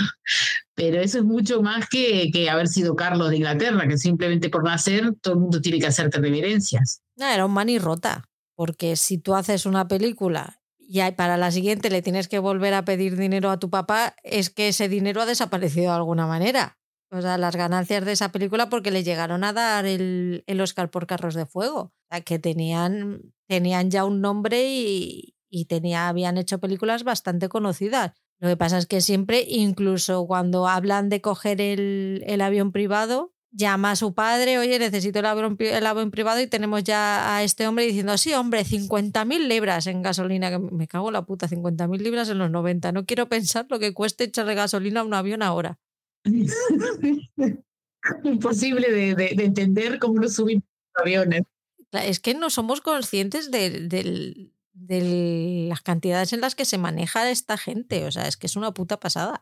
[0.75, 4.65] pero eso es mucho más que, que haber sido Carlos de Inglaterra, que simplemente por
[4.65, 7.03] nacer todo el mundo tiene que hacerte reverencias.
[7.17, 10.62] No, era un manirrota, porque si tú haces una película
[10.93, 14.51] y para la siguiente le tienes que volver a pedir dinero a tu papá, es
[14.51, 16.79] que ese dinero ha desaparecido de alguna manera.
[17.11, 20.91] O sea, las ganancias de esa película porque le llegaron a dar el, el Oscar
[20.91, 21.81] por Carros de Fuego.
[21.81, 27.49] O sea, que tenían, tenían ya un nombre y, y tenía, habían hecho películas bastante
[27.49, 28.13] conocidas.
[28.39, 33.33] Lo que pasa es que siempre, incluso cuando hablan de coger el, el avión privado,
[33.53, 37.43] llama a su padre, oye, necesito el avión, el avión privado y tenemos ya a
[37.43, 41.47] este hombre diciendo, sí, hombre, 50.000 libras en gasolina, que me cago en la puta,
[41.49, 42.93] 50.000 libras en los 90.
[42.93, 45.79] No quiero pensar lo que cueste echarle gasolina a un avión ahora.
[48.25, 50.65] Imposible de, de, entender cómo no suben
[50.95, 51.43] aviones.
[51.93, 53.87] Es que no somos conscientes de,
[54.73, 58.07] de las cantidades en las que se maneja esta gente.
[58.07, 59.41] O sea, es que es una puta pasada.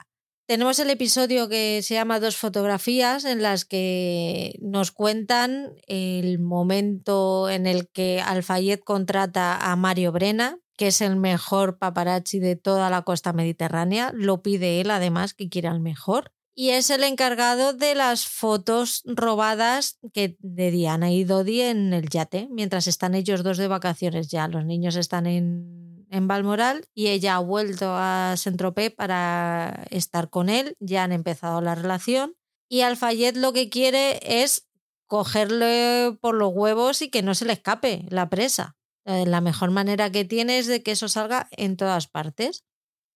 [0.51, 7.49] Tenemos el episodio que se llama Dos fotografías, en las que nos cuentan el momento
[7.49, 12.91] en el que Alfayet contrata a Mario Brena, que es el mejor paparazzi de toda
[12.91, 14.11] la costa mediterránea.
[14.13, 19.03] Lo pide él, además, que quiera el mejor y es el encargado de las fotos
[19.07, 24.29] robadas que de Diana y Dodi en el yate, mientras están ellos dos de vacaciones
[24.29, 24.49] ya.
[24.49, 30.49] Los niños están en, en Balmoral y ella ha vuelto a Saint-Tropez para estar con
[30.49, 32.35] él, ya han empezado la relación
[32.69, 34.69] y Alfayet lo que quiere es
[35.07, 38.77] cogerle por los huevos y que no se le escape la presa.
[39.05, 42.65] Eh, la mejor manera que tiene es de que eso salga en todas partes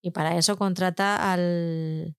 [0.03, 2.17] y para eso contrata al,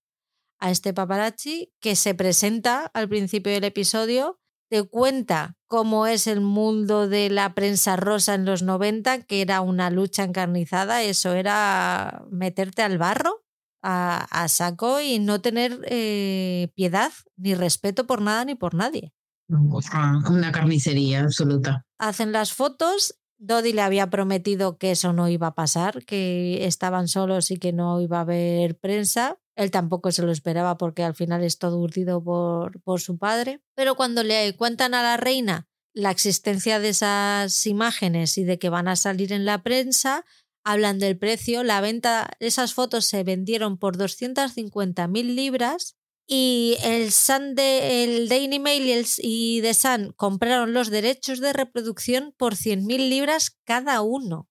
[0.58, 6.40] a este paparazzi que se presenta al principio del episodio, te cuenta cómo es el
[6.40, 12.24] mundo de la prensa rosa en los 90, que era una lucha encarnizada, eso era
[12.30, 13.42] meterte al barro
[13.82, 19.12] a, saco y no tener eh, piedad ni respeto por nada ni por nadie.
[19.48, 21.86] Una carnicería absoluta.
[21.98, 27.06] Hacen las fotos Dodi le había prometido que eso no iba a pasar, que estaban
[27.08, 29.38] solos y que no iba a haber prensa.
[29.56, 33.60] Él tampoco se lo esperaba porque al final es todo urdido por, por su padre.
[33.74, 38.68] Pero cuando le cuentan a la reina la existencia de esas imágenes y de que
[38.68, 40.26] van a salir en la prensa,
[40.62, 41.62] hablan del precio.
[41.62, 45.96] La venta, esas fotos se vendieron por 250.000 libras
[46.26, 51.52] y el, Sun de, el Daily Mail y, el, The Sun compraron los derechos de
[51.52, 54.50] reproducción por 100.000 libras cada uno.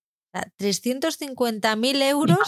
[0.59, 2.39] 350.000 euros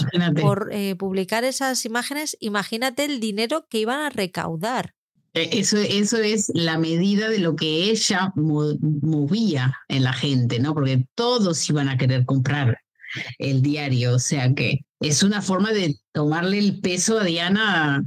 [0.41, 2.37] por eh, publicar esas imágenes.
[2.39, 4.93] Imagínate el dinero que iban a recaudar.
[5.33, 10.73] E, eso, eso es la medida de lo que ella movía en la gente, ¿no?
[10.73, 12.79] Porque todos iban a querer comprar
[13.37, 18.03] el diario, o sea que es una forma de tomarle el peso a Diana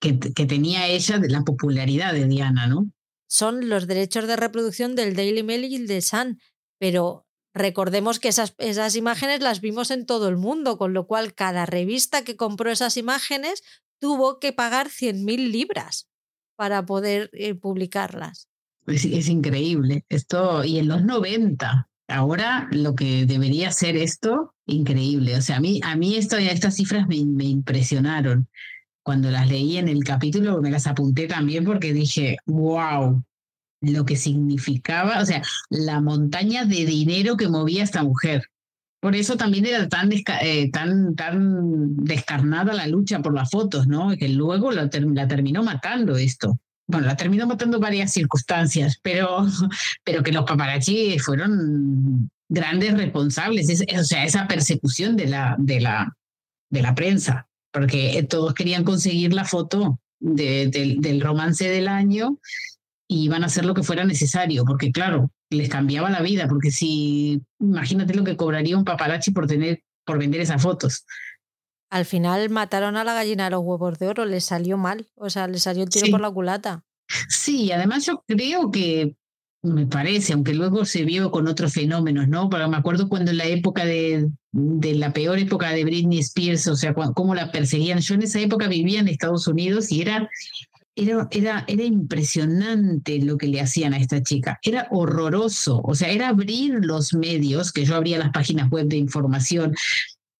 [0.00, 2.90] que, tenía ella de la popularidad de Diana, ¿no?
[3.26, 6.40] Son los derechos de reproducción del Daily Mail y el de Sun,
[6.78, 7.26] pero
[7.58, 11.66] recordemos que esas, esas imágenes las vimos en todo el mundo, con lo cual cada
[11.66, 13.62] revista que compró esas imágenes
[14.00, 16.08] tuvo que pagar 100.000 libras
[16.56, 18.48] para poder eh, publicarlas.
[18.86, 20.04] Es, increíble.
[20.08, 25.36] Esto, y en los 90, ahora lo que debería ser esto, increíble.
[25.36, 28.48] O sea, a mí, a mí esto, estas cifras me impresionaron
[29.08, 33.24] cuando las leí en el capítulo, me las apunté también porque dije, wow,
[33.80, 38.42] lo que significaba, o sea, la montaña de dinero que movía esta mujer.
[39.00, 44.16] Por eso también era tan, eh, tan, tan descarnada la lucha por las fotos, ¿no?
[44.16, 46.58] Que luego la, terminó matando esto.
[46.88, 49.46] Bueno, la terminó matando varias circunstancias, pero,
[50.04, 56.16] pero que los paparazzi fueron grandes responsables, o sea, esa persecución de la, de la,
[56.70, 62.38] de la prensa porque todos querían conseguir la foto del romance del año
[63.08, 66.70] y iban a hacer lo que fuera necesario, porque claro, les cambiaba la vida, porque
[66.70, 71.04] si, imagínate lo que cobraría un paparazzi por tener, por vender esas fotos.
[71.90, 75.30] Al final mataron a la gallina de los huevos de oro, les salió mal, o
[75.30, 76.84] sea, les salió el tiro por la culata.
[77.30, 79.16] Sí, además yo creo que
[79.62, 82.48] me parece, aunque luego se vio con otros fenómenos, ¿no?
[82.48, 86.76] Me acuerdo cuando en la época de, de la peor época de Britney Spears, o
[86.76, 88.00] sea, cómo la perseguían.
[88.00, 90.28] Yo en esa época vivía en Estados Unidos y era,
[90.98, 94.58] era, era, era impresionante lo que le hacían a esta chica.
[94.62, 95.80] Era horroroso.
[95.84, 99.74] O sea, era abrir los medios, que yo abría las páginas web de información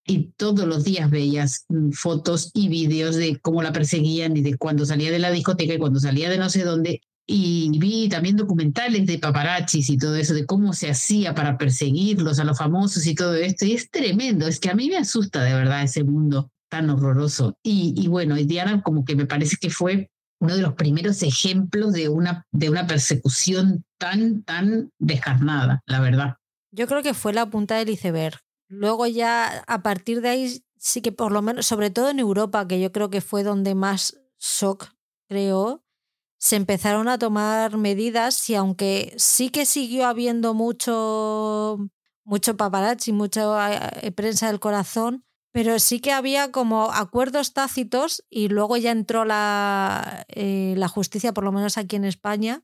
[0.05, 4.57] y todos los días veías mm, fotos y vídeos de cómo la perseguían y de
[4.57, 8.37] cuando salía de la discoteca y cuando salía de no sé dónde y vi también
[8.37, 13.07] documentales de paparazzis y todo eso, de cómo se hacía para perseguirlos a los famosos
[13.07, 13.67] y todo esto.
[13.67, 17.59] Y es tremendo, es que a mí me asusta de verdad ese mundo tan horroroso.
[17.63, 20.09] Y, y bueno, Diana como que me parece que fue
[20.41, 26.37] uno de los primeros ejemplos de una, de una persecución tan, tan descarnada, la verdad.
[26.71, 28.39] Yo creo que fue la punta del iceberg.
[28.69, 32.69] Luego ya a partir de ahí sí que por lo menos, sobre todo en Europa,
[32.69, 34.93] que yo creo que fue donde más shock
[35.29, 35.85] creó,
[36.39, 41.79] se empezaron a tomar medidas y aunque sí que siguió habiendo mucho,
[42.25, 45.25] mucho paparazzi, mucha eh, prensa del corazón,
[45.59, 51.35] pero sí que había como acuerdos tácitos y luego ya entró la, eh, la justicia,
[51.35, 52.63] por lo menos aquí en España,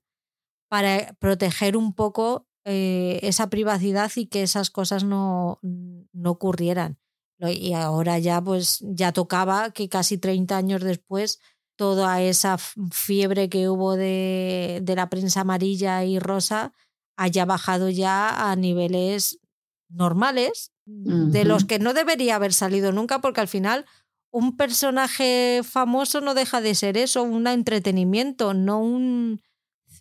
[0.68, 7.00] para proteger un poco eh, esa privacidad y que esas cosas no, no ocurrieran.
[7.40, 11.40] Y ahora ya, pues, ya tocaba que casi 30 años después
[11.76, 12.58] toda esa
[12.92, 16.72] fiebre que hubo de, de la prensa amarilla y rosa
[17.16, 19.40] haya bajado ya a niveles
[19.88, 23.86] normales, de los que no debería haber salido nunca, porque al final
[24.30, 29.40] un personaje famoso no deja de ser eso, un entretenimiento, no un...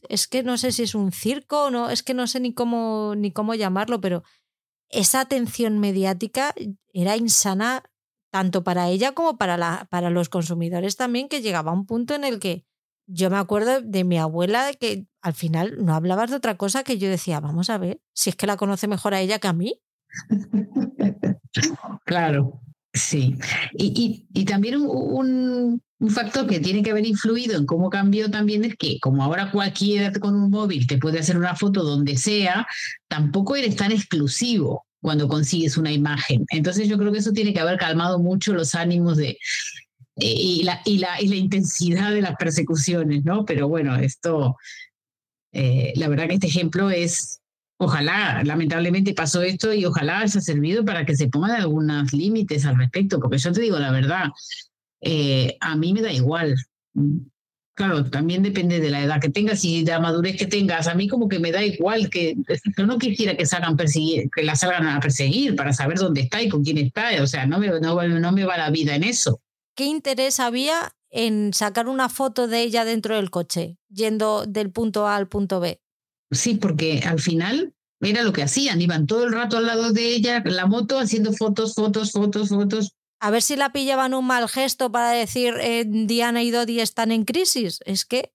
[0.10, 3.14] Es que no sé si es un circo, no, es que no sé ni cómo,
[3.15, 4.23] ni cómo llamarlo, pero
[4.89, 6.53] esa atención mediática
[6.93, 7.84] era insana
[8.31, 12.15] tanto para ella como para, la, para los consumidores también, que llegaba a un punto
[12.15, 12.65] en el que
[13.05, 16.97] yo me acuerdo de mi abuela que al final no hablabas de otra cosa que
[16.97, 19.53] yo decía, vamos a ver, si es que la conoce mejor a ella que a
[19.53, 19.82] mí.
[22.06, 22.61] Claro,
[22.94, 23.35] sí.
[23.73, 28.65] Y, y, también un, un, factor que tiene que haber influido en cómo cambió también
[28.65, 32.68] es que como ahora cualquiera con un móvil te puede hacer una foto donde sea,
[33.07, 36.45] tampoco eres tan exclusivo cuando consigues una imagen.
[36.49, 39.38] Entonces yo creo que eso tiene que haber calmado mucho los ánimos de,
[40.15, 43.45] eh, y, la, y, la, y la intensidad de las persecuciones, ¿no?
[43.45, 44.57] Pero bueno, esto,
[45.52, 47.41] eh, la verdad que este ejemplo es,
[47.78, 52.78] ojalá, lamentablemente pasó esto y ojalá haya servido para que se pongan algunos límites al
[52.78, 54.30] respecto, porque yo te digo la verdad,
[55.02, 56.56] eh, a mí me da igual.
[57.76, 60.88] Claro, también depende de la edad que tengas y de la madurez que tengas.
[60.88, 62.36] A mí como que me da igual que
[62.78, 66.41] yo no quisiera que salgan perseguir, que la salgan a perseguir para saber dónde está
[66.41, 67.10] y con quién está.
[67.22, 69.41] O sea, no me, no, no me va la vida en eso.
[69.76, 75.08] ¿Qué interés había en sacar una foto de ella dentro del coche, yendo del punto
[75.08, 75.82] A al punto B?
[76.34, 80.07] Sí, porque al final era lo que hacían, iban todo el rato al lado de
[80.07, 84.49] ella, la moto, haciendo fotos, fotos, fotos, fotos a ver si la pillaban un mal
[84.49, 87.80] gesto para decir eh, Diana y Dodi están en crisis.
[87.85, 88.34] Es que,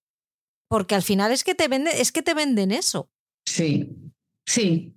[0.67, 3.11] porque al final es que te venden, es que te venden eso.
[3.45, 3.91] Sí,
[4.47, 4.95] sí.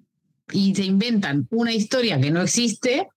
[0.49, 3.09] Y se inventan una historia que no existe,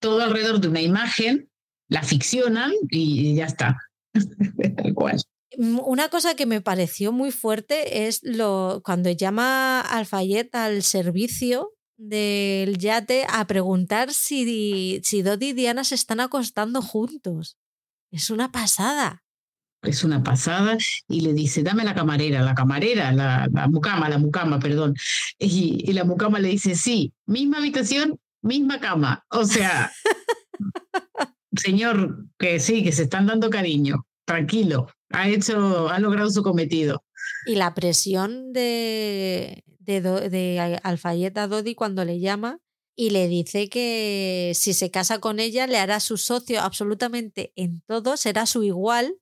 [0.00, 1.48] todo alrededor de una imagen,
[1.88, 3.78] la ficcionan y ya está.
[4.76, 5.22] Tal cual.
[5.58, 12.76] Una cosa que me pareció muy fuerte es lo cuando llama Alfayet al servicio del
[12.76, 17.56] yate a preguntar si, si Dodi y Diana se están acostando juntos.
[18.10, 19.24] Es una pasada.
[19.82, 20.76] Es una pasada
[21.08, 24.94] y le dice, dame la camarera, la camarera, la, la mucama, la mucama, perdón.
[25.38, 29.24] Y, y, la mucama le dice, sí, misma habitación, misma cama.
[29.30, 29.90] O sea,
[31.56, 37.04] señor, que sí, que se están dando cariño, tranquilo, ha hecho, ha logrado su cometido.
[37.46, 42.60] Y la presión de, de, de Alfayet a Dodi cuando le llama
[42.96, 47.82] y le dice que si se casa con ella le hará su socio absolutamente en
[47.82, 49.16] todo, será su igual,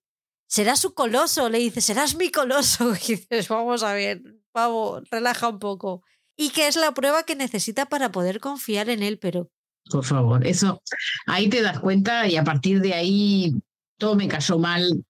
[0.47, 2.95] será su coloso, le dice, serás mi coloso.
[3.09, 4.23] Y dices, vamos a ver,
[4.55, 6.03] vamos, relaja un poco.
[6.37, 9.51] Y que es la prueba que necesita para poder confiar en él, pero...
[9.91, 10.81] Por favor, eso,
[11.27, 13.55] ahí te das cuenta y a partir de ahí
[13.99, 15.05] todo me cayó mal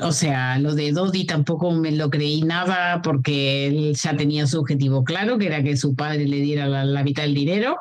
[0.00, 4.60] o sea, lo de Dodi tampoco me lo creí nada porque él ya tenía su
[4.60, 7.78] objetivo claro, que era que su padre le diera la, mitad del dinero.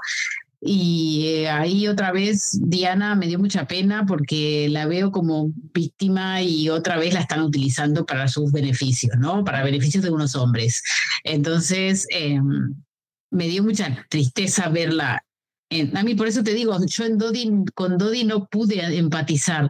[0.62, 6.42] Y eh, ahí otra vez Diana me dio mucha pena porque la veo como víctima
[6.42, 9.44] y otra vez la están utilizando para sus beneficios, ¿no?
[9.44, 10.82] Para beneficios de unos hombres.
[11.24, 12.74] Entonces, em,
[13.30, 15.24] me dio mucha tristeza verla.
[15.94, 19.70] a mí por eso te digo, yo en Dodi, con Dodi no pude empatizar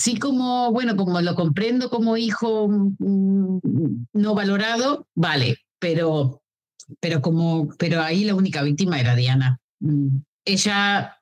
[0.00, 3.58] sí como, bueno, como lo comprendo como hijo mm,
[4.14, 6.42] no valorado, vale, pero,
[7.00, 9.60] pero como, pero ahí la única víctima era Diana.
[9.80, 11.18] Mm, ella,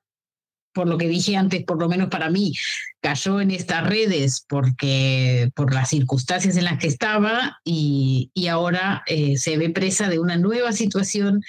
[0.73, 2.55] por lo que dije antes, por lo menos para mí,
[3.01, 9.03] cayó en estas redes porque por las circunstancias en las que estaba y, y ahora
[9.07, 11.43] eh, se ve presa de una nueva situación.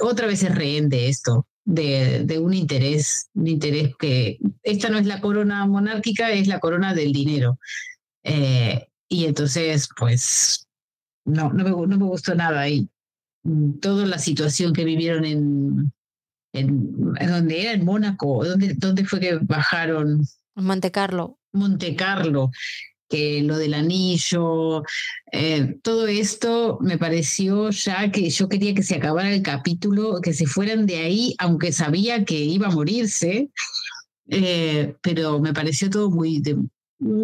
[0.00, 5.06] Otra vez es rehén de esto de, un interés, un interés que esta no es
[5.06, 7.58] la corona monárquica, es la corona del dinero.
[8.22, 10.68] Eh, y entonces, pues,
[11.24, 12.88] no, no me, no me gustó nada ahí.
[13.80, 15.92] Toda la situación que vivieron en,
[16.52, 20.22] en, donde era en Mónaco, ¿dónde, ¿dónde fue que bajaron?
[20.56, 21.38] En Monte Carlo.
[21.52, 22.50] Monte Carlo.
[23.08, 24.82] Que lo del anillo,
[25.32, 30.32] eh, todo esto me pareció ya que yo quería que se acabara el capítulo, que
[30.32, 33.50] se fueran de ahí, aunque sabía que iba a morirse,
[34.28, 36.42] eh, pero me pareció todo muy,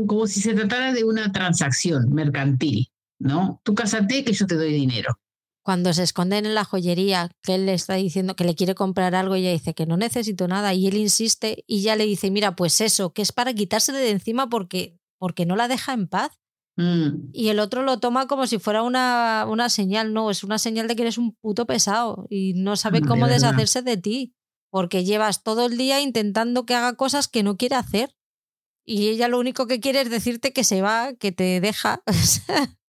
[0.06, 2.88] como si se tratara de una transacción mercantil,
[3.18, 3.60] ¿no?
[3.64, 5.18] Tú cásate que yo te doy dinero
[5.62, 9.14] cuando se esconden en la joyería, que él le está diciendo que le quiere comprar
[9.14, 12.30] algo y ella dice que no necesito nada y él insiste y ya le dice,
[12.30, 16.08] mira, pues eso, que es para quitársele de encima porque, porque no la deja en
[16.08, 16.32] paz.
[16.76, 17.28] Mm.
[17.32, 20.88] Y el otro lo toma como si fuera una, una, señal, no, es una señal
[20.88, 24.34] de que eres un puto pesado y no sabe Mm, cómo de deshacerse de ti,
[24.68, 28.16] porque llevas todo el día intentando que haga cosas que no quiere hacer.
[28.84, 32.02] Y ella lo único que quiere es decirte que se va, que te deja.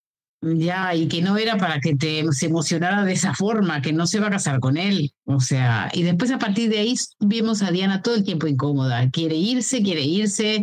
[0.46, 4.06] Ya, y que no era para que te se emocionara de esa forma, que no
[4.06, 5.14] se va a casar con él.
[5.24, 9.10] O sea, y después a partir de ahí vimos a Diana todo el tiempo incómoda.
[9.10, 10.62] Quiere irse, quiere irse.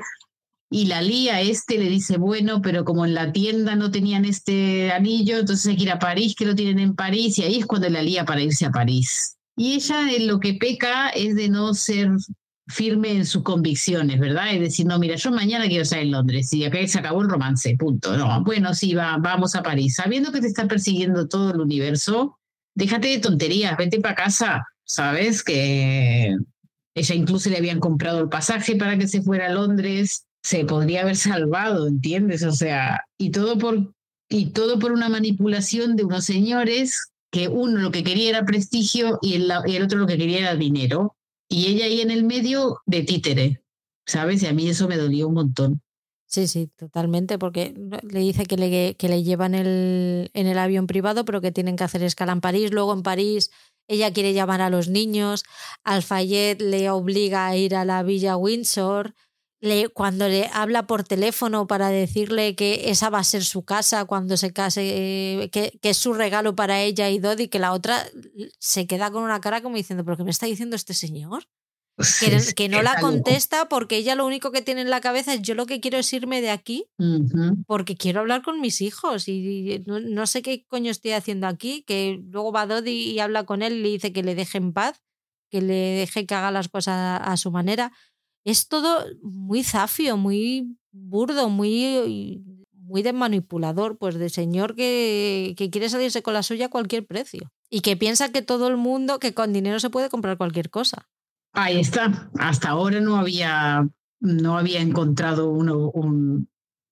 [0.72, 4.92] Y la lía este le dice, bueno, pero como en la tienda no tenían este
[4.92, 7.66] anillo, entonces hay que ir a París, que lo tienen en París, y ahí es
[7.66, 9.36] cuando la lía para irse a París.
[9.56, 12.10] Y ella en lo que peca es de no ser
[12.68, 14.54] firme en sus convicciones, ¿verdad?
[14.54, 17.28] Es decir, no, mira, yo mañana quiero estar en Londres y acá se acabó el
[17.28, 18.16] romance, punto.
[18.16, 19.96] No, bueno, sí, va, vamos a París.
[19.96, 22.38] Sabiendo que te está persiguiendo todo el universo,
[22.74, 25.42] déjate de tonterías, vete para casa, ¿sabes?
[25.42, 26.36] Que
[26.94, 31.02] ella incluso le habían comprado el pasaje para que se fuera a Londres, se podría
[31.02, 32.42] haber salvado, ¿entiendes?
[32.42, 33.92] O sea, y todo por,
[34.28, 39.18] y todo por una manipulación de unos señores que uno lo que quería era prestigio
[39.22, 41.16] y el, otro lo que quería era dinero
[41.48, 43.62] y ella ahí en el medio de títere,
[44.06, 44.42] ¿sabes?
[44.42, 45.82] Y a mí eso me dolió un montón.
[46.26, 50.86] Sí, sí, totalmente, porque le dice que le, que le llevan el, en el avión
[50.86, 52.70] privado, pero que tienen que hacer escala en París.
[52.70, 53.50] Luego en París
[53.88, 55.42] ella quiere llamar a los niños,
[55.82, 59.16] Alfayet le obliga a ir a la Villa Windsor.
[59.62, 64.06] Le, cuando le habla por teléfono para decirle que esa va a ser su casa
[64.06, 67.72] cuando se case, eh, que, que, es su regalo para ella y Dodi, que la
[67.72, 68.06] otra
[68.58, 71.44] se queda con una cara como diciendo, ¿pero qué me está diciendo este señor?
[71.96, 75.34] Que, sí, que no la contesta porque ella lo único que tiene en la cabeza
[75.34, 77.64] es yo lo que quiero es irme de aquí uh -huh.
[77.66, 81.84] porque quiero hablar con mis hijos y no, no, sé qué coño estoy haciendo aquí,
[81.86, 84.72] que luego va Dodi y habla con él y le dice que le deje en
[84.72, 85.02] paz,
[85.50, 87.92] que le deje que haga las cosas a, a su manera
[88.44, 92.42] es todo muy zafio, muy burdo, muy,
[92.72, 97.50] muy manipulador, pues de señor que, que, quiere salirse con la suya a cualquier precio
[97.68, 101.08] y que piensa que todo el mundo, que con dinero se puede comprar cualquier cosa.
[101.52, 102.30] Ahí está.
[102.38, 103.88] Hasta ahora no había,
[104.20, 106.48] no había encontrado uno, un,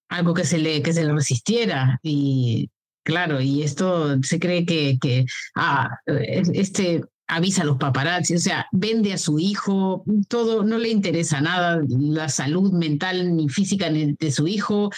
[0.09, 2.71] algo que se le, que se le resistiera y
[3.05, 8.67] claro, y esto se cree que, que ah, este avisa a los paparazzi, o sea,
[8.73, 14.33] vende a su hijo, todo, no le interesa nada, la salud mental ni física de
[14.33, 14.91] su hijo,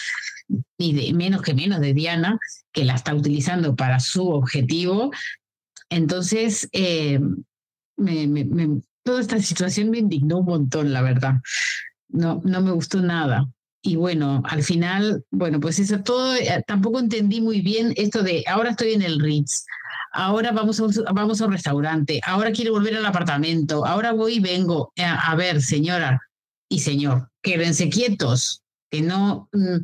[0.77, 2.39] ni de menos que menos de Diana,
[2.71, 5.11] que la está utilizando para su objetivo.
[5.89, 7.19] Entonces, eh,
[7.97, 11.41] me, me, me, toda esta situación me indignó un montón, la verdad.
[12.07, 13.47] No, no me gustó nada.
[13.83, 18.43] Y bueno, al final, bueno, pues eso todo, eh, tampoco entendí muy bien esto de
[18.47, 19.65] ahora estoy en el Ritz,
[20.11, 24.39] ahora vamos a, un, vamos a restaurante, ahora quiero volver al apartamento, ahora voy y
[24.39, 24.91] vengo.
[24.97, 26.21] A, eh, a ver, señora
[26.69, 29.77] y señor, quédense quietos, que no, mm,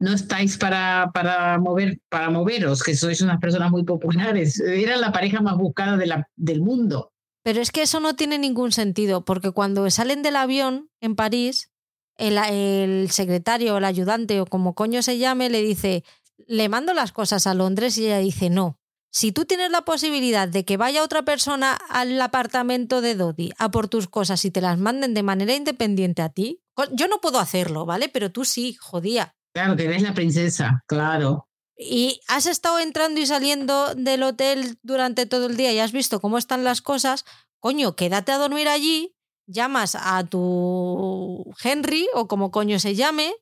[0.00, 4.60] no estáis para, para, mover, para moveros, que sois unas personas muy populares.
[4.66, 7.12] Era la pareja más buscada de del mundo.
[7.42, 11.70] Pero es que eso no tiene ningún sentido, porque cuando salen del avión en París,
[12.16, 16.04] el, el secretario el ayudante o como coño se llame le dice,
[16.46, 18.78] le mando las cosas a Londres y ella dice, no,
[19.12, 23.70] si tú tienes la posibilidad de que vaya otra persona al apartamento de Dodi a
[23.70, 26.62] por tus cosas y te las manden de manera independiente a ti,
[26.92, 28.08] yo no puedo hacerlo, ¿vale?
[28.08, 29.36] Pero tú sí, jodía.
[29.54, 31.46] Claro, que eres la princesa, claro.
[31.76, 36.20] Y has estado entrando y saliendo del hotel durante todo el día y has visto
[36.20, 37.26] cómo están las cosas,
[37.60, 39.14] coño, quédate a dormir allí,
[39.46, 43.34] llamas a tu Henry o como coño se llame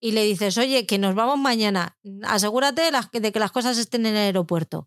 [0.00, 2.82] y le dices, oye, que nos vamos mañana, asegúrate
[3.12, 4.86] de, que las cosas estén en el aeropuerto.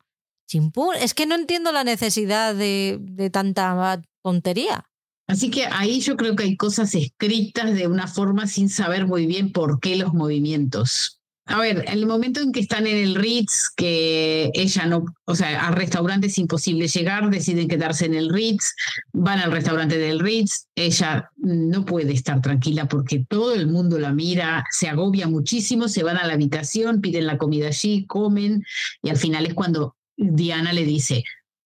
[0.52, 4.84] Chimpún, es que no entiendo la necesidad de, de tanta tontería.
[5.28, 9.28] Así que ahí yo creo que hay cosas escritas de una forma sin saber muy
[9.28, 11.22] bien por qué los movimientos.
[11.46, 15.68] A ver, el momento en que están en el Ritz, que ella no, o sea,
[15.68, 18.74] al restaurante es imposible llegar, deciden quedarse en el Ritz,
[19.14, 24.12] van al restaurante del Ritz, ella no puede estar tranquila porque todo el mundo la
[24.12, 28.64] mira, se agobia muchísimo, se van a la habitación, piden la comida allí, comen,
[29.02, 31.24] y al final es cuando Diana le dice,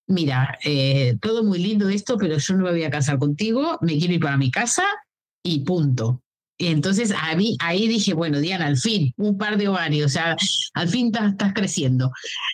[0.08, 3.98] mira, eh, todo muy lindo esto, pero yo no me voy a casar contigo, me
[3.98, 4.84] quiero ir para mi casa
[5.44, 6.22] y punto.
[6.58, 10.38] Y entonces ahí, ahí dije, bueno, Diana, al fin, un par de ovarios, o sea,
[10.74, 12.12] al fin estás, creciendo.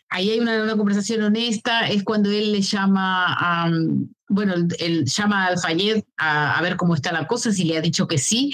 [0.09, 3.69] Ahí hay una, una, conversación honesta, es cuando él le llama a,
[4.27, 7.81] bueno, él, llama al Fayed a, a, ver cómo está la cosa, si le ha
[7.81, 8.51] dicho que sí,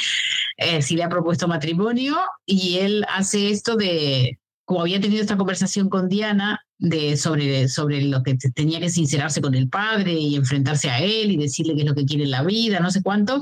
[0.57, 4.37] eh, si le ha propuesto matrimonio, y él hace esto de,
[4.67, 9.39] como había tenido esta conversación con Diana de, sobre, sobre lo que tenía que sincerarse
[9.39, 12.31] con el padre y enfrentarse a él y decirle qué es lo que quiere en
[12.31, 13.41] la vida, no sé cuánto,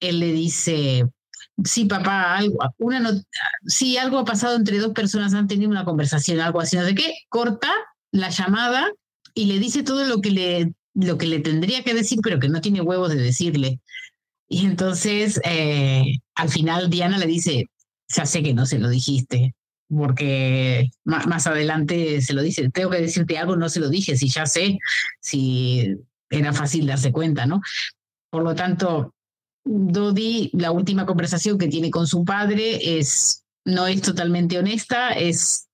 [0.00, 1.06] él le dice,
[1.64, 3.10] sí, papá, algo, una no,
[3.64, 6.94] sí, algo ha pasado entre dos personas, han tenido una conversación, algo así, no sé
[6.94, 7.72] qué, corta
[8.12, 8.86] la llamada
[9.32, 12.50] y le dice todo lo que le, lo que le tendría que decir, pero que
[12.50, 13.80] no tiene huevos de decirle.
[14.46, 17.70] Y entonces, eh, al final, Diana le dice,
[18.14, 19.54] ya sé que no se lo dijiste,
[19.94, 24.28] porque más adelante se lo dice, tengo que decirte algo, no se lo dije, si
[24.28, 24.78] ya sé,
[25.20, 25.96] si
[26.30, 27.60] era fácil darse cuenta, ¿no?
[28.30, 29.14] Por lo tanto,
[29.64, 35.68] Dodi, la última conversación que tiene con su padre es, no es totalmente honesta, es,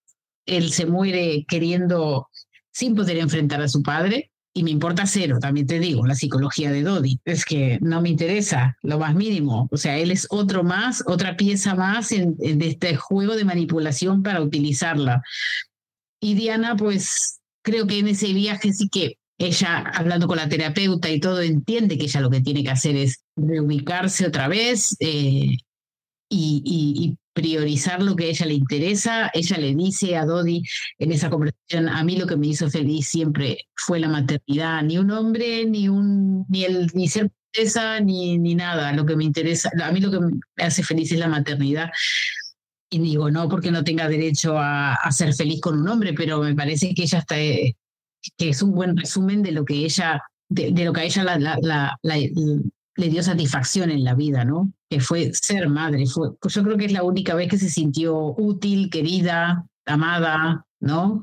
[0.46, 2.28] él se muere queriendo,
[2.72, 6.72] sin poder enfrentar a su padre, y me importa cero, también te digo, la psicología
[6.72, 7.20] de Dodi.
[7.26, 9.68] Es que no me interesa lo más mínimo.
[9.70, 14.40] O sea, él es otro más, otra pieza más en, este juego de manipulación para
[14.40, 15.22] utilizarla.
[16.22, 21.10] Y Diana, pues creo que en ese viaje sí que ella, hablando con la terapeuta
[21.10, 25.58] y todo, entiende que ella lo que tiene que hacer es reubicarse otra vez eh,
[26.30, 29.30] y, y, y priorizar lo que a ella le interesa.
[29.34, 30.62] Ella le dice a Dodi
[30.98, 34.96] en esa conversación, a mí lo que me hizo feliz siempre fue la maternidad, ni
[34.96, 39.24] un hombre, ni un ni el ni ser princesa, ni ni nada, lo que me
[39.24, 41.90] interesa, a mí lo que me hace feliz es la maternidad.
[42.90, 46.54] Y digo, no porque no tenga derecho a, ser feliz con un hombre, pero me
[46.54, 50.92] parece que ella está que es un buen resumen de lo que ella de, lo
[50.92, 52.16] que a ella la, la, la, la
[52.96, 54.72] le dio satisfacción en la vida, ¿no?
[54.88, 56.06] Que fue ser madre.
[56.06, 60.64] Fue, pues yo creo que es la única vez que se sintió útil, querida, amada,
[60.80, 61.20] ¿no?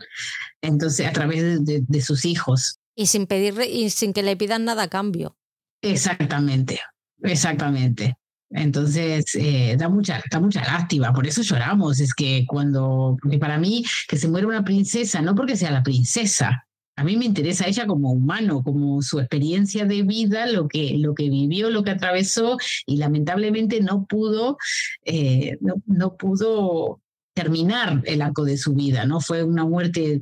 [0.62, 2.80] Entonces, a través de, de, de sus hijos.
[2.96, 5.36] Y sin pedir y sin que le pidan nada a cambio.
[5.82, 6.80] Exactamente,
[7.22, 8.16] exactamente.
[8.54, 12.00] Entonces, eh, da, mucha, da mucha lástima, por eso lloramos.
[12.00, 15.82] Es que cuando, porque para mí, que se muere una princesa, no porque sea la
[15.82, 20.96] princesa, a mí me interesa ella como humano, como su experiencia de vida, lo que,
[20.98, 24.58] lo que vivió, lo que atravesó y lamentablemente no pudo,
[25.06, 27.02] eh, no, no, pudo
[27.34, 29.22] terminar el arco de su vida, ¿no?
[29.22, 30.22] Fue una muerte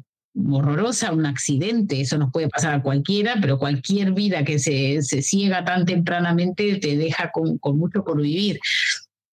[0.49, 5.21] horrorosa, un accidente, eso nos puede pasar a cualquiera, pero cualquier vida que se, se
[5.21, 8.59] ciega tan tempranamente te deja con, con mucho por vivir.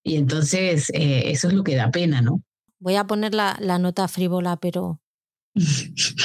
[0.03, 2.43] Y entonces eh, eso es lo que da pena, ¿no?
[2.81, 5.01] Voy a poner la, la nota frívola, pero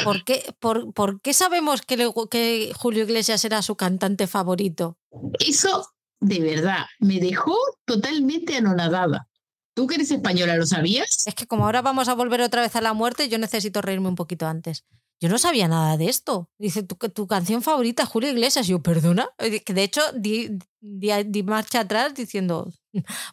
[0.04, 4.98] ¿Por qué, por, por qué sabemos que, le, que, Julio Iglesias era su cantante favorito?
[5.40, 5.88] Eso,
[6.20, 7.56] de verdad, me dejó
[7.86, 9.28] totalmente anonadada.
[9.76, 11.26] ¿Tú que eres española lo sabías?
[11.26, 14.08] Es que como ahora vamos a volver otra vez a la muerte, yo necesito reírme
[14.08, 14.86] un poquito antes.
[15.20, 16.50] Yo no sabía nada de esto.
[16.58, 18.68] Dice, tu, tu canción favorita, Julio Iglesias.
[18.68, 19.30] Yo, perdona.
[19.38, 22.70] Que de hecho, di, di, di, marcha atrás diciendo,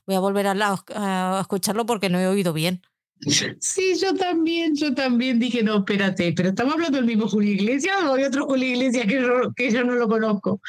[0.06, 2.82] voy a volver a, la, a escucharlo porque no he oído bien.
[3.60, 7.96] Sí, yo también, yo también dije, no, espérate, pero estamos hablando del mismo Julio Iglesias
[8.04, 10.60] o hay otro Julio Iglesias que yo, que yo no lo conozco.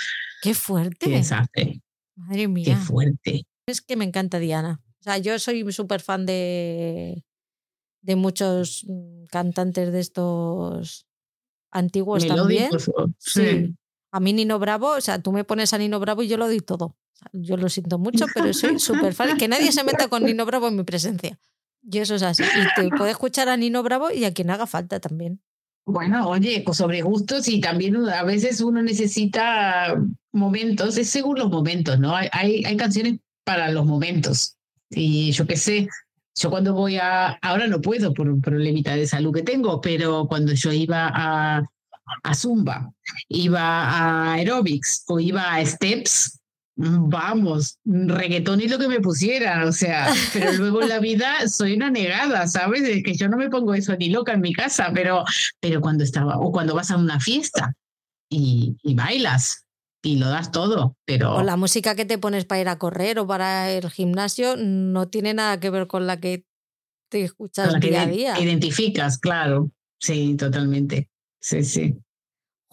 [0.42, 1.08] Qué fuerte.
[1.08, 1.82] Qué desastre.
[2.16, 2.66] Madre mía.
[2.66, 3.46] Qué fuerte.
[3.66, 4.82] Es que me encanta Diana.
[5.00, 7.24] O sea, yo soy súper fan de,
[8.02, 8.86] de muchos
[9.30, 11.08] cantantes de estos
[11.72, 12.70] antiguos también.
[12.80, 13.42] Sí.
[13.42, 13.76] sí.
[14.12, 16.48] A mí Nino Bravo, o sea, tú me pones a Nino Bravo y yo lo
[16.48, 16.98] doy todo.
[17.34, 19.38] Yo lo siento mucho, pero soy súper fan.
[19.38, 21.40] Que nadie se meta con Nino Bravo en mi presencia.
[21.84, 22.44] Y eso es así.
[22.44, 25.42] Y te puede escuchar a Nino Bravo y a quien haga falta también.
[25.86, 29.96] Bueno, oye, sobre gustos y también a veces uno necesita
[30.32, 32.16] momentos, es según los momentos, ¿no?
[32.16, 34.58] Hay, hay, hay canciones para los momentos.
[34.90, 35.88] Y yo qué sé,
[36.36, 40.28] yo cuando voy a, ahora no puedo por un problemita de salud que tengo, pero
[40.28, 41.64] cuando yo iba a,
[42.24, 42.92] a Zumba,
[43.28, 46.40] iba a aerobics o iba a steps,
[46.82, 51.74] vamos, reggaetón y lo que me pusiera, o sea, pero luego en la vida soy
[51.74, 52.84] una negada, ¿sabes?
[52.84, 55.24] De que yo no me pongo eso ni loca en mi casa, pero,
[55.60, 57.74] pero cuando estaba, o cuando vas a una fiesta
[58.30, 59.66] y, y bailas
[60.04, 61.36] y lo das todo, pero...
[61.36, 65.08] O la música que te pones para ir a correr o para el gimnasio no
[65.08, 66.46] tiene nada que ver con la que
[67.10, 68.40] te escuchas la que día a día.
[68.40, 71.10] Identificas, claro, sí, totalmente,
[71.40, 71.96] sí, sí.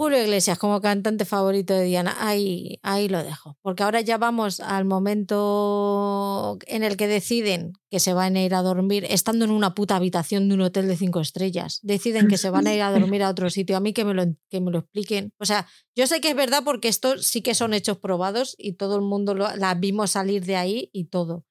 [0.00, 3.58] Julio Iglesias como cantante favorito de Diana, ahí, ahí lo dejo.
[3.62, 8.54] Porque ahora ya vamos al momento en el que deciden que se van a ir
[8.54, 11.80] a dormir, estando en una puta habitación de un hotel de cinco estrellas.
[11.82, 13.76] Deciden que se van a ir a dormir a otro sitio.
[13.76, 15.32] A mí que me lo, que me lo expliquen.
[15.40, 15.66] O sea,
[15.96, 19.02] yo sé que es verdad porque esto sí que son hechos probados y todo el
[19.02, 21.44] mundo lo, la vimos salir de ahí y todo.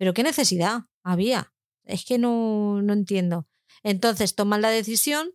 [0.00, 1.54] Pero qué necesidad había.
[1.84, 3.46] Es que no, no entiendo.
[3.84, 5.30] Entonces toman la decisión.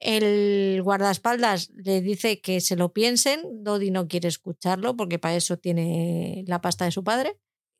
[0.00, 3.62] El guardaespaldas le dice que se lo piensen.
[3.62, 7.38] Dodi no quiere escucharlo porque para eso tiene la pasta de su padre.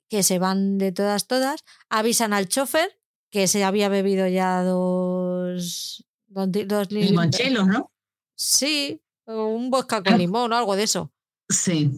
[0.09, 1.64] Que se van de todas, todas.
[1.88, 7.90] Avisan al chofer que se había bebido ya dos, dos, dos limonchelos, ¿no?
[8.34, 11.12] Sí, un vodka con limón o algo de eso.
[11.48, 11.90] Sí.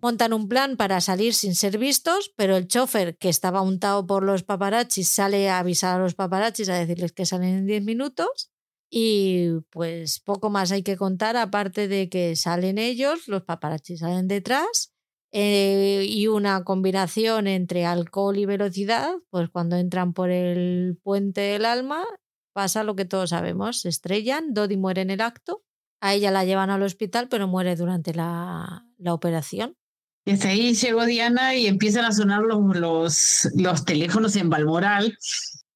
[0.00, 4.22] Montan un plan para salir sin ser vistos, pero el chofer, que estaba untado por
[4.22, 8.50] los paparazzis, sale a avisar a los paparazzis a decirles que salen en 10 minutos.
[8.98, 14.26] Y pues poco más hay que contar, aparte de que salen ellos, los paparazzis salen
[14.26, 14.94] detrás.
[15.32, 21.66] Eh, y una combinación entre alcohol y velocidad, pues cuando entran por el puente del
[21.66, 22.04] alma,
[22.54, 25.62] pasa lo que todos sabemos, se estrellan, Dodi muere en el acto
[26.00, 29.76] a ella la llevan al hospital, pero muere durante la, la operación.
[30.24, 35.16] Desde ahí llegó Diana y empiezan a sonar los, los, los teléfonos en Balmoral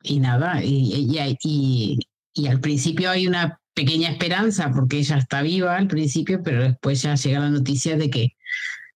[0.02, 1.98] y nada, y, y, y,
[2.34, 7.02] y, al principio hay una pequeña esperanza porque ella está viva al principio, pero después
[7.02, 8.36] ya llega la noticia de que,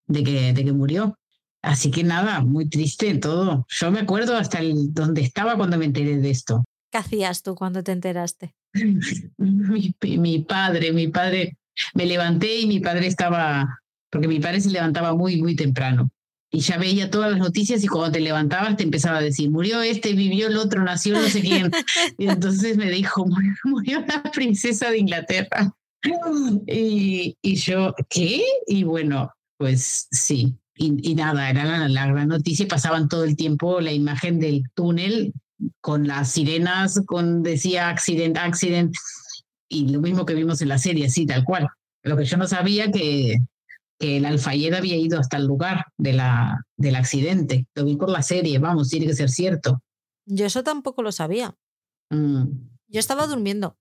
[0.06, 1.18] de que, de que murió.
[1.62, 3.66] Así que nada, muy triste todo.
[3.70, 6.62] Yo me acuerdo hasta el, donde estaba cuando me enteré de esto.
[6.92, 8.54] ¿Qué hacías tú cuando te enteraste?
[9.38, 11.56] mi, padre, mi padre,
[11.94, 13.80] me levanté y mi padre estaba,
[14.10, 16.10] porque mi padre se levantaba muy, muy temprano.
[16.54, 19.82] Y ya veía todas las noticias y cuando te levantabas te empezaba a decir, murió
[19.82, 21.68] este, vivió el otro, nació no sé quién.
[22.16, 23.26] Y entonces me dijo,
[23.64, 25.74] murió, la princesa de Inglaterra.
[26.68, 28.44] Y, y yo, ¿qué?
[28.68, 32.68] Y bueno, pues sí, y, nada, era la, la, gran noticia.
[32.68, 35.32] Pasaban todo el tiempo la imagen del túnel
[35.80, 38.94] con las sirenas, con decía accident, accident,
[39.68, 41.66] y lo mismo que vimos en la serie, sí, tal cual.
[42.04, 43.38] Lo que yo no sabía que,
[43.98, 47.66] que el Alfayed había ido hasta el lugar de la, del accidente.
[47.74, 49.82] Lo vi por la serie, vamos, tiene que ser cierto.
[50.26, 51.56] Yo eso tampoco lo sabía.
[52.10, 52.44] Mm.
[52.88, 53.78] Yo estaba durmiendo.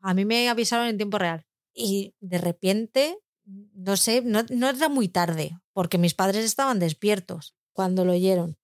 [0.00, 1.46] A mí me avisaron en tiempo real.
[1.74, 7.54] Y de repente, no sé, no, no era muy tarde, porque mis padres estaban despiertos
[7.72, 8.58] cuando lo oyeron.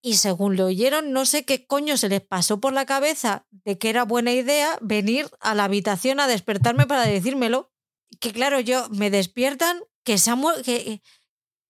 [0.00, 3.78] Y según lo oyeron, no sé qué coño se les pasó por la cabeza de
[3.78, 7.72] que era buena idea venir a la habitación a despertarme para decírmelo.
[8.20, 11.02] Que claro, yo me despiertan que, Samuel, que,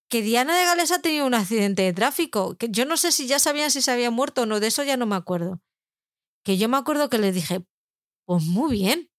[0.08, 2.54] que Diana de Gales ha tenido un accidente de tráfico.
[2.56, 4.84] Que yo no sé si ya sabían si se había muerto o no, de eso
[4.84, 5.60] ya no me acuerdo.
[6.44, 7.66] Que yo me acuerdo que les dije,
[8.26, 9.10] pues muy bien.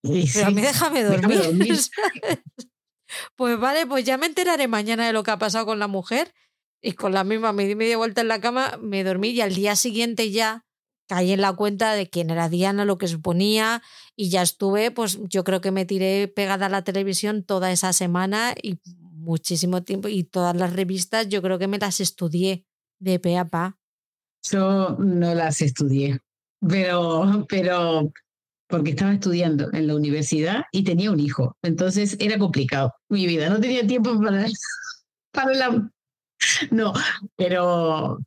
[0.00, 1.36] pero a mí déjame dormir.
[1.36, 1.78] Déjame dormir.
[3.36, 6.32] pues vale, pues ya me enteraré mañana de lo que ha pasado con la mujer
[6.80, 9.54] y con la misma me di media vuelta en la cama, me dormí y al
[9.54, 10.64] día siguiente ya
[11.06, 13.82] caí en la cuenta de quién era Diana, lo que suponía
[14.14, 17.92] y ya estuve, pues yo creo que me tiré pegada a la televisión toda esa
[17.92, 18.78] semana y
[19.12, 22.64] muchísimo tiempo y todas las revistas yo creo que me las estudié
[22.98, 23.78] de pe a pa.
[24.50, 26.20] Yo no las estudié,
[26.60, 28.12] pero, pero
[28.68, 33.48] porque estaba estudiando en la universidad y tenía un hijo, entonces era complicado mi vida,
[33.48, 34.46] no tenía tiempo para,
[35.32, 35.90] para la
[36.70, 36.92] no,
[37.36, 38.18] pero,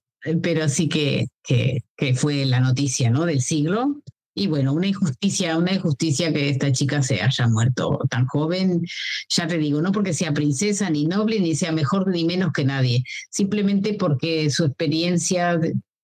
[0.41, 1.84] pero sí que, que,
[2.16, 3.26] fue la noticia ¿no?
[3.26, 4.02] del siglo.
[4.36, 8.82] Y bueno, una injusticia, una injusticia que esta chica se haya muerto tan joven,
[9.28, 12.64] ya te digo, no porque sea princesa ni noble, ni sea mejor ni menos que
[12.64, 15.60] nadie, simplemente porque su experiencia,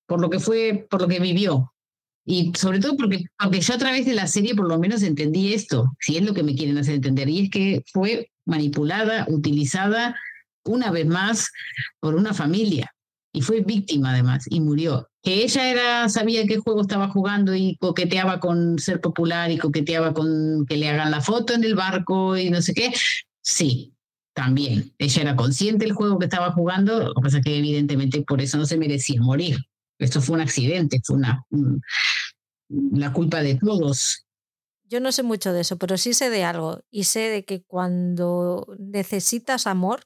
[0.05, 1.71] por lo que fue, por lo que vivió,
[2.25, 5.53] y sobre todo porque, aunque yo a través de la serie por lo menos entendí
[5.53, 10.15] esto, si es lo que me quieren hacer entender, y es que fue manipulada, utilizada
[10.65, 11.51] una vez más
[11.99, 12.94] por una familia
[13.35, 15.09] y fue víctima además y murió.
[15.21, 20.13] Que ella era, sabía qué juego estaba jugando y coqueteaba con ser popular y coqueteaba
[20.13, 22.93] con que le hagan la foto en el barco y no sé qué.
[23.41, 23.93] Sí,
[24.33, 24.93] también.
[24.97, 28.41] Ella era consciente del juego que estaba jugando, lo que pasa es que evidentemente por
[28.41, 29.57] eso no se merecía morir.
[29.99, 31.45] Esto fue un accidente, fue una,
[32.69, 34.25] la culpa de todos.
[34.85, 37.63] Yo no sé mucho de eso, pero sí sé de algo y sé de que
[37.63, 40.01] cuando necesitas amor,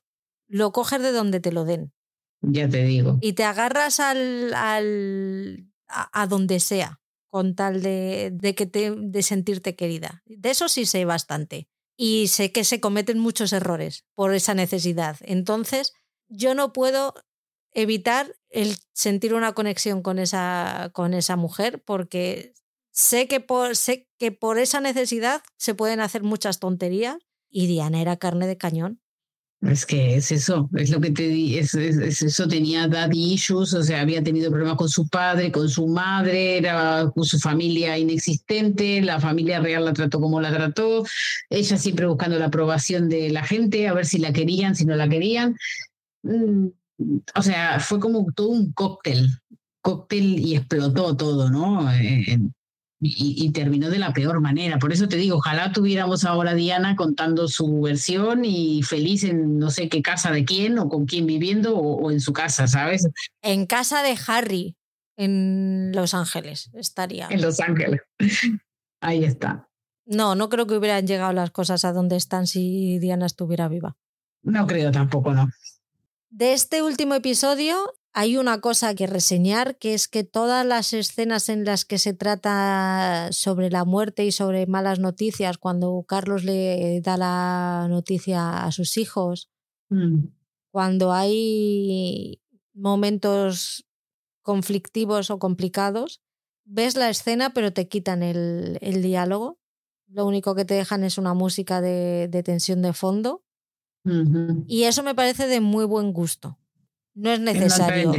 [0.47, 1.91] lo coges de donde te lo den.
[2.41, 3.17] Ya te digo.
[3.21, 9.23] Y te agarras al, al a, donde sea, con tal de, de que te, de
[9.23, 10.23] sentirte querida.
[10.25, 11.67] De eso sí sé bastante.
[11.97, 15.17] Y sé que se cometen muchos errores por esa necesidad.
[15.21, 15.93] Entonces,
[16.29, 17.13] yo no puedo
[17.73, 22.53] evitar el sentir una conexión con esa, con esa mujer porque
[22.91, 27.17] sé que, por, sé que por esa necesidad se pueden hacer muchas tonterías
[27.49, 29.01] y Diana era carne de cañón.
[29.61, 33.84] Es que es eso, es lo que te di, es, eso, tenía daddy issues, o
[33.84, 39.02] sea, había tenido problemas con su padre, con su madre, era con su familia inexistente,
[39.02, 41.03] la familia real la trató como la trató,
[41.49, 44.95] ella siempre buscando la aprobación de la gente, a ver si la querían, si no
[44.95, 45.57] la querían.
[46.23, 46.68] Mm,
[47.36, 49.30] o sea, fue como todo un cóctel,
[49.81, 51.91] cóctel y explotó todo, ¿no?
[51.94, 52.40] Eh,
[53.01, 54.77] y, y, terminó de la peor manera.
[54.77, 59.57] Por eso te digo, ojalá tuviéramos ahora a Diana contando su versión y feliz en
[59.57, 62.67] no sé qué casa de quién o con quién viviendo o, o en su casa,
[62.67, 63.07] ¿sabes?
[63.41, 64.76] En casa de Harry,
[65.15, 67.27] en Los Ángeles, estaría.
[67.30, 68.01] En Los Ángeles.
[69.01, 69.69] Ahí está.
[70.05, 73.95] No, no creo que hubieran llegado las cosas a donde están si Diana estuviera viva.
[74.41, 75.49] No creo tampoco, no.
[76.30, 81.47] De este último episodio hay una cosa que reseñar, que es que todas las escenas
[81.47, 86.99] en las que se trata sobre la muerte y sobre malas noticias, cuando Carlos le
[87.01, 89.49] da la noticia a sus hijos,
[89.91, 90.27] Mm.
[90.71, 92.39] cuando hay
[92.73, 93.85] momentos
[94.43, 96.21] conflictivos o complicados,
[96.63, 99.57] ves la escena pero te quitan el, el diálogo.
[100.07, 103.43] Lo único que te dejan es una música de, de tensión de fondo.
[104.67, 106.59] Y eso me parece de muy buen gusto.
[107.15, 108.14] No es en necesario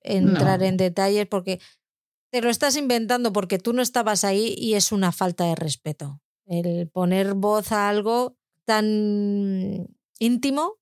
[0.00, 0.66] entrar No.
[0.66, 1.60] en detalles porque
[2.30, 6.20] te lo estás inventando porque tú no estabas ahí y es una falta de respeto.
[6.46, 9.86] El poner voz a algo tan
[10.18, 10.74] íntimo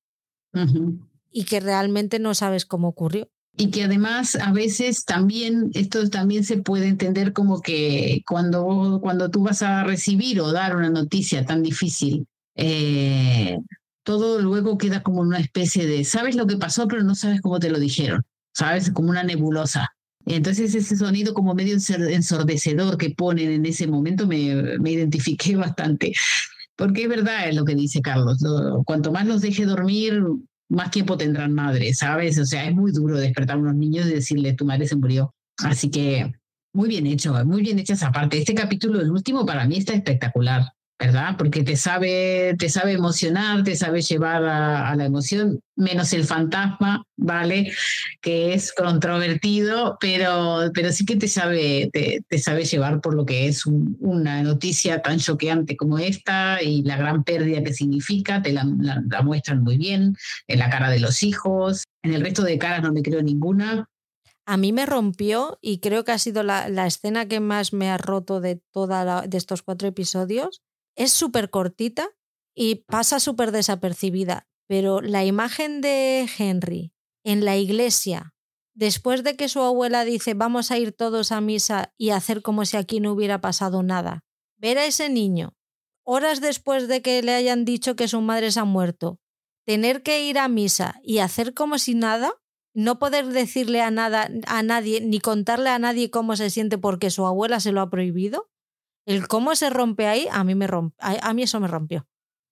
[1.30, 3.28] y que realmente no sabes cómo ocurrió.
[3.54, 9.30] Y que además a veces también, esto también se puede entender como que cuando, cuando
[9.30, 13.58] tú vas a recibir o dar una noticia tan difícil, eh,
[14.04, 17.58] todo luego queda como una especie de, sabes lo que pasó, pero no sabes cómo
[17.58, 18.22] te lo dijeron,
[18.54, 19.88] sabes, como una nebulosa.
[20.26, 26.12] Entonces ese sonido como medio ensordecedor que ponen en ese momento me, me identifiqué bastante.
[26.76, 30.22] Porque es verdad lo que dice Carlos, lo- cuanto más los deje dormir,
[30.68, 32.38] más tiempo tendrán madre, ¿sabes?
[32.38, 35.34] O sea, es muy duro despertar a unos niños y decirle, tu madre se murió.
[35.58, 36.32] Así que
[36.72, 38.38] muy bien hecho, muy bien hecha esa parte.
[38.38, 40.64] Este capítulo, el último, para mí está espectacular,
[41.02, 41.34] ¿verdad?
[41.36, 47.02] Porque te sabe, te sabe emocionar, te sabe llevar a, la emoción, menos el fantasma,
[47.16, 47.72] ¿vale?
[48.20, 53.48] Que es controvertido, pero, pero sí que te sabe, te, te llevar por lo que
[53.48, 58.52] es un- una noticia tan choqueante como esta y la gran pérdida que significa, te
[58.52, 58.64] la,
[59.24, 60.16] muestran muy bien
[60.46, 63.88] en la cara de los hijos, en el resto de caras no me creo ninguna.
[64.46, 67.90] A mí me rompió y creo que ha sido la, la escena que más me
[67.90, 70.62] ha roto de, toda la- de estos cuatro episodios.
[70.96, 72.08] Es súper cortita
[72.54, 76.92] y pasa súper desapercibida, pero la imagen de Henry
[77.24, 78.34] en la iglesia,
[78.74, 82.64] después de que su abuela dice vamos a ir todos a misa y hacer como
[82.64, 84.24] si aquí no hubiera pasado nada,
[84.56, 85.54] ver a ese niño,
[86.04, 89.20] horas después de que le hayan dicho que su madre se ha muerto,
[89.64, 92.34] tener que ir a misa y hacer como si nada,
[92.74, 97.10] no poder decirle a nada a nadie ni contarle a nadie cómo se siente porque
[97.10, 98.50] su abuela se lo ha prohibido.
[99.06, 102.06] El cómo se rompe ahí, a mí me romp- a, mí eso me rompió.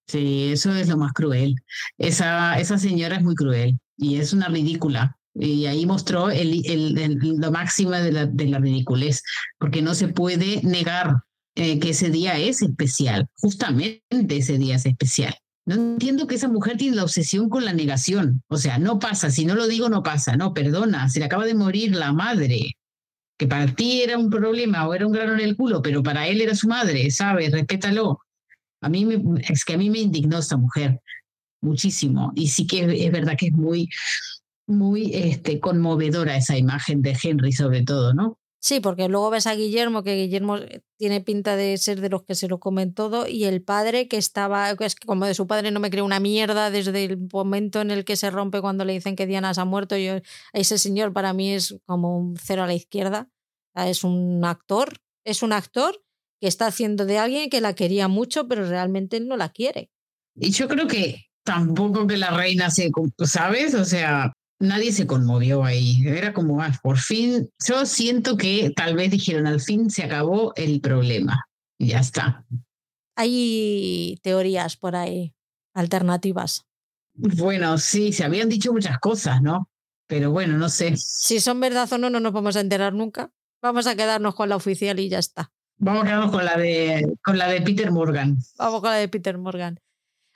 [0.08, 1.54] Sí, eso es lo más cruel.
[1.96, 5.16] Esa, esa señora es muy cruel y es una ridícula.
[5.34, 9.22] Y ahí mostró el, el, el- lo máximo de la, de la ridiculez,
[9.58, 11.22] porque no se puede negar
[11.54, 13.28] eh, que ese día es especial.
[13.36, 15.34] Justamente ese día es especial.
[15.66, 18.42] No entiendo que esa mujer tiene la obsesión con la negación.
[18.48, 20.36] O sea, no pasa, si no lo digo, no pasa.
[20.36, 22.72] No, perdona, se le acaba de morir la madre,
[23.40, 26.28] que para ti era un problema o era un grano en el culo, pero para
[26.28, 27.50] él era su madre, ¿sabes?
[27.50, 28.20] Respétalo.
[28.82, 31.00] A mí me, es que a mí me indignó esta mujer
[31.62, 33.88] muchísimo y sí que es verdad que es muy,
[34.66, 38.38] muy este, conmovedora esa imagen de Henry sobre todo, ¿no?
[38.62, 40.58] Sí, porque luego ves a Guillermo, que Guillermo
[40.98, 44.18] tiene pinta de ser de los que se lo comen todo, y el padre que
[44.18, 47.80] estaba, es que como de su padre no me creo una mierda desde el momento
[47.80, 50.20] en el que se rompe cuando le dicen que Diana se ha muerto, yo,
[50.52, 53.30] ese señor para mí es como un cero a la izquierda,
[53.74, 56.02] es un actor, es un actor
[56.38, 59.90] que está haciendo de alguien que la quería mucho, pero realmente él no la quiere.
[60.34, 62.90] Y yo creo que tampoco que la reina se,
[63.24, 63.74] ¿sabes?
[63.74, 66.06] O sea, nadie se conmovió ahí.
[66.06, 70.52] Era como, ah, por fin, yo siento que tal vez dijeron, al fin se acabó
[70.54, 71.46] el problema.
[71.78, 72.44] Y ya está.
[73.16, 75.34] Hay teorías por ahí,
[75.74, 76.66] alternativas.
[77.14, 79.68] Bueno, sí, se habían dicho muchas cosas, ¿no?
[80.06, 80.96] Pero bueno, no sé.
[80.96, 83.32] Si son verdad o no, no nos vamos a enterar nunca.
[83.62, 85.52] Vamos a quedarnos con la oficial y ya está.
[85.76, 88.38] Vamos a quedarnos con la de, con la de Peter Morgan.
[88.58, 89.80] Vamos con la de Peter Morgan.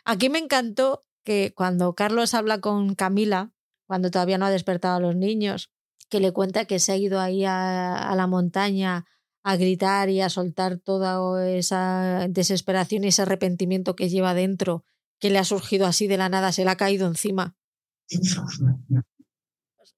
[0.05, 3.54] Aquí me encantó que cuando Carlos habla con Camila,
[3.87, 5.71] cuando todavía no ha despertado a los niños,
[6.09, 9.07] que le cuenta que se ha ido ahí a, a la montaña
[9.45, 14.85] a gritar y a soltar toda esa desesperación y ese arrepentimiento que lleva dentro,
[15.21, 17.55] que le ha surgido así de la nada, se le ha caído encima.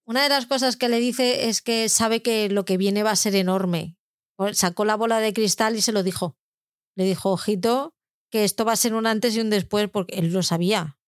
[0.04, 3.12] Una de las cosas que le dice es que sabe que lo que viene va
[3.12, 3.96] a ser enorme.
[4.52, 6.36] Sacó la bola de cristal y se lo dijo.
[6.96, 7.94] Le dijo, ojito,
[8.30, 10.98] que esto va a ser un antes y un después, porque él lo sabía.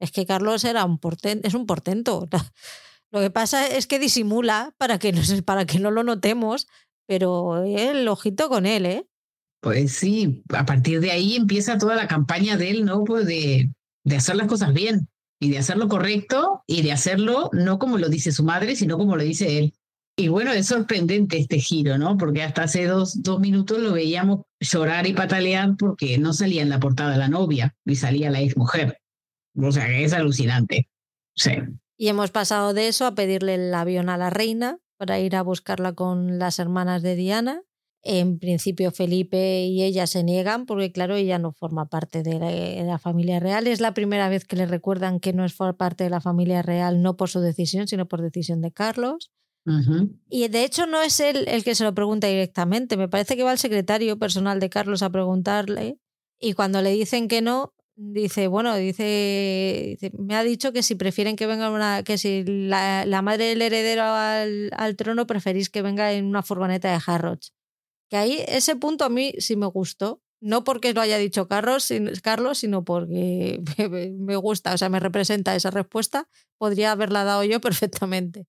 [0.00, 2.28] Es que Carlos era un portento, es un portento.
[3.12, 6.66] Lo que pasa es que disimula para que, no, para que no lo notemos,
[7.06, 9.08] pero el ojito con él, ¿eh?
[9.60, 13.04] Pues sí, a partir de ahí empieza toda la campaña de él, ¿no?
[13.04, 13.72] Pues de,
[14.04, 15.08] de hacer las cosas bien
[15.40, 19.16] y de hacerlo correcto y de hacerlo no como lo dice su madre, sino como
[19.16, 19.74] lo dice él.
[20.18, 22.16] Y bueno, es sorprendente este giro, ¿no?
[22.16, 26.70] Porque hasta hace dos, dos minutos lo veíamos llorar y patalear porque no salía en
[26.70, 28.98] la portada la novia y salía la ex mujer.
[29.56, 30.88] O sea, que es alucinante.
[31.34, 31.52] Sí.
[31.96, 35.42] Y hemos pasado de eso a pedirle el avión a la reina para ir a
[35.42, 37.62] buscarla con las hermanas de Diana.
[38.02, 42.98] En principio Felipe y ella se niegan porque claro, ella no forma parte de la,
[42.98, 43.66] familia real.
[43.66, 47.02] Es la primera vez que le recuerdan que no es parte de la familia real,
[47.02, 49.32] no por su decisión, sino por decisión de Carlos.
[50.30, 52.96] Y de hecho no es él el que se lo pregunta directamente.
[52.96, 55.98] Me parece que va el secretario personal de Carlos a preguntarle
[56.38, 61.34] y cuando le dicen que no, dice, bueno, dice, me ha dicho que si prefieren
[61.34, 66.26] que venga una, que si la, madre del heredero al, trono preferís que venga en
[66.26, 67.54] una furgoneta de Harrods.
[68.08, 70.22] Que ahí ese punto a mí sí me gustó.
[70.38, 71.90] No porque lo haya dicho Carlos,
[72.22, 73.62] Carlos, sino porque
[74.18, 76.28] me gusta, o sea, me representa esa respuesta.
[76.58, 78.46] Podría haberla dado yo perfectamente.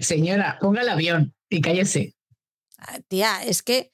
[0.00, 2.14] Señora, ponga el avión y cállese.
[2.78, 3.92] Ah, tía, es que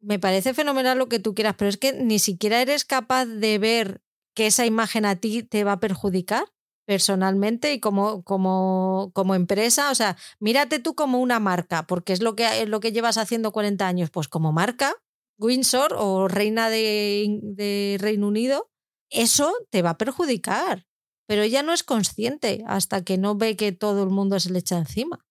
[0.00, 3.58] me parece fenomenal lo que tú quieras, pero es que ni siquiera eres capaz de
[3.58, 4.02] ver
[4.38, 6.46] que esa imagen a ti te va a perjudicar
[6.86, 9.90] personalmente y como, como, como empresa.
[9.90, 13.18] O sea, mírate tú como una marca, porque es lo que, es lo que llevas
[13.18, 14.10] haciendo 40 años.
[14.10, 14.94] Pues como marca,
[15.38, 18.70] Windsor o reina de, de Reino Unido,
[19.10, 20.86] eso te va a perjudicar
[21.28, 24.60] pero ella no es consciente hasta que no ve que todo el mundo se le
[24.60, 25.26] echa encima.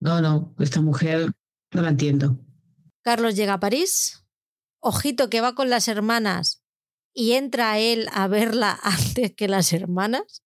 [0.00, 1.32] No, no, esta mujer
[1.74, 2.38] no la entiendo.
[3.02, 4.24] Carlos llega a París,
[4.80, 6.64] ojito que va con las hermanas
[7.14, 10.42] y entra él a verla antes que las hermanas.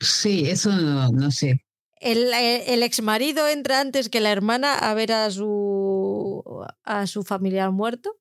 [0.00, 1.64] Sí, eso no, sé.
[2.00, 6.42] El, el, ex marido entra antes que la hermana a ver a su,
[6.84, 8.18] a su familiar muerto.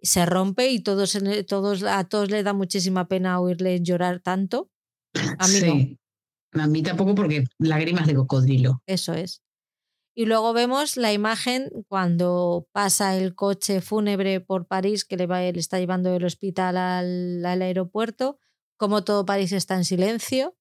[0.00, 4.70] Se rompe y todos, todos, a todos le da muchísima pena oírle llorar tanto.
[5.38, 5.98] A mí sí.
[6.54, 8.82] A mí tampoco porque lágrimas de cocodrilo.
[8.86, 9.42] Eso es.
[10.14, 15.40] Y luego vemos la imagen cuando pasa el coche fúnebre por París que le, va,
[15.40, 18.38] le está llevando del hospital al, al aeropuerto,
[18.76, 20.54] como todo París está en silencio.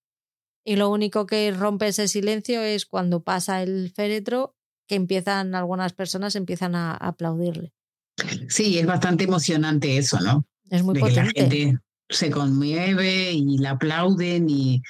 [0.63, 4.55] Y lo único que rompe ese silencio es cuando pasa el féretro,
[4.87, 7.73] que empiezan, algunas personas empiezan a aplaudirle.
[8.47, 10.45] Sí, es bastante emocionante eso, ¿no?
[10.69, 11.77] Es muy potente
[12.11, 14.81] se conmueve y la aplauden y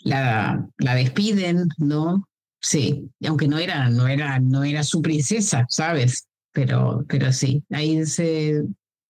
[0.00, 2.28] la, la despiden, ¿no?
[2.60, 6.28] Sí, aunque no era, no era, no era su princesa, ¿sabes?
[6.52, 8.62] Pero, pero sí, ahí se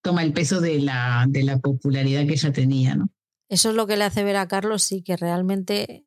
[0.02, 3.09] toma el peso de la, de la popularidad que ella tenía, ¿no?
[3.48, 6.06] Eso es lo que le hace ver a Carlos, sí, que realmente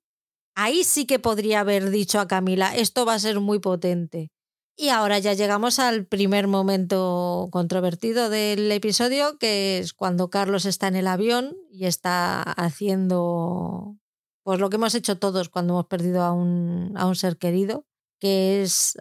[0.55, 4.31] ahí sí que podría haber dicho a Camila, esto va a ser muy potente.
[4.75, 10.87] Y ahora ya llegamos al primer momento controvertido del episodio, que es cuando Carlos está
[10.87, 13.97] en el avión y está haciendo
[14.43, 17.87] pues lo que hemos hecho todos cuando hemos perdido a un, a un ser querido,
[18.19, 18.97] que es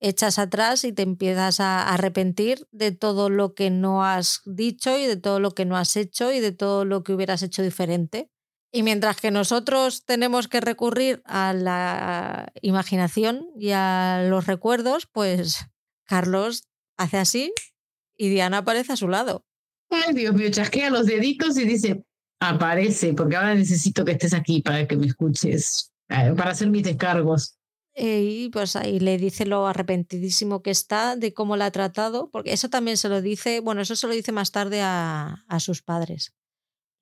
[0.00, 5.06] echas atrás y te empiezas a arrepentir de todo lo que no has dicho y
[5.06, 8.30] de todo lo que no has hecho y de todo lo que hubieras hecho diferente.
[8.70, 15.66] Y mientras que nosotros tenemos que recurrir a la imaginación y a los recuerdos, pues
[16.04, 16.64] Carlos
[16.96, 17.52] hace así
[18.16, 19.46] y Diana aparece a su lado.
[19.90, 22.04] Ay, Dios mío, chasquea los deditos y dice,
[22.40, 26.82] aparece, porque ahora necesito que estés aquí para que me escuches, eh, para hacer mis
[26.82, 27.56] descargos.
[27.94, 32.52] Y pues ahí le dice lo arrepentidísimo que está de cómo la ha tratado, porque
[32.52, 35.82] eso también se lo dice, bueno, eso se lo dice más tarde a, a sus
[35.82, 36.32] padres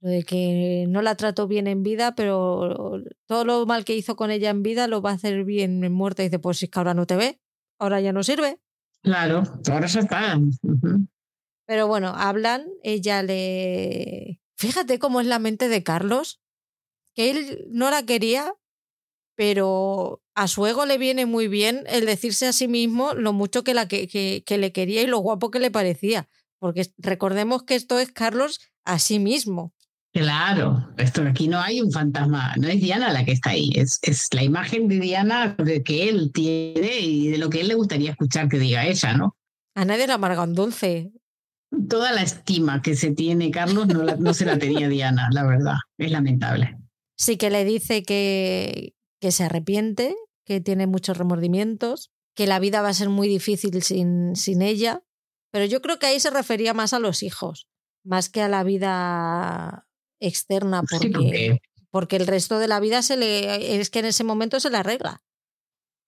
[0.00, 4.30] de que no la trató bien en vida, pero todo lo mal que hizo con
[4.30, 6.22] ella en vida lo va a hacer bien en muerte.
[6.22, 7.40] Y dice, pues si es que ahora no te ve,
[7.78, 8.60] ahora ya no sirve.
[9.02, 10.40] Claro, ahora ya está.
[11.66, 14.40] Pero bueno, hablan, ella le...
[14.56, 16.40] Fíjate cómo es la mente de Carlos,
[17.14, 18.54] que él no la quería,
[19.36, 23.64] pero a su ego le viene muy bien el decirse a sí mismo lo mucho
[23.64, 26.28] que, la que, que le quería y lo guapo que le parecía.
[26.58, 29.74] Porque recordemos que esto es Carlos a sí mismo.
[30.16, 33.98] Claro, esto aquí no hay un fantasma, no es Diana la que está ahí, es,
[34.00, 37.74] es la imagen de Diana de que él tiene y de lo que él le
[37.74, 39.36] gustaría escuchar que diga ella, ¿no?
[39.74, 41.12] A nadie le amarga un dulce.
[41.88, 45.76] Toda la estima que se tiene Carlos no, no se la tenía Diana, la verdad,
[45.98, 46.78] es lamentable.
[47.16, 50.14] Sí que le dice que, que se arrepiente,
[50.44, 55.02] que tiene muchos remordimientos, que la vida va a ser muy difícil sin, sin ella,
[55.50, 57.66] pero yo creo que ahí se refería más a los hijos,
[58.04, 59.86] más que a la vida
[60.20, 61.58] externa porque,
[61.90, 64.76] porque el resto de la vida se le es que en ese momento se le
[64.76, 65.22] arregla.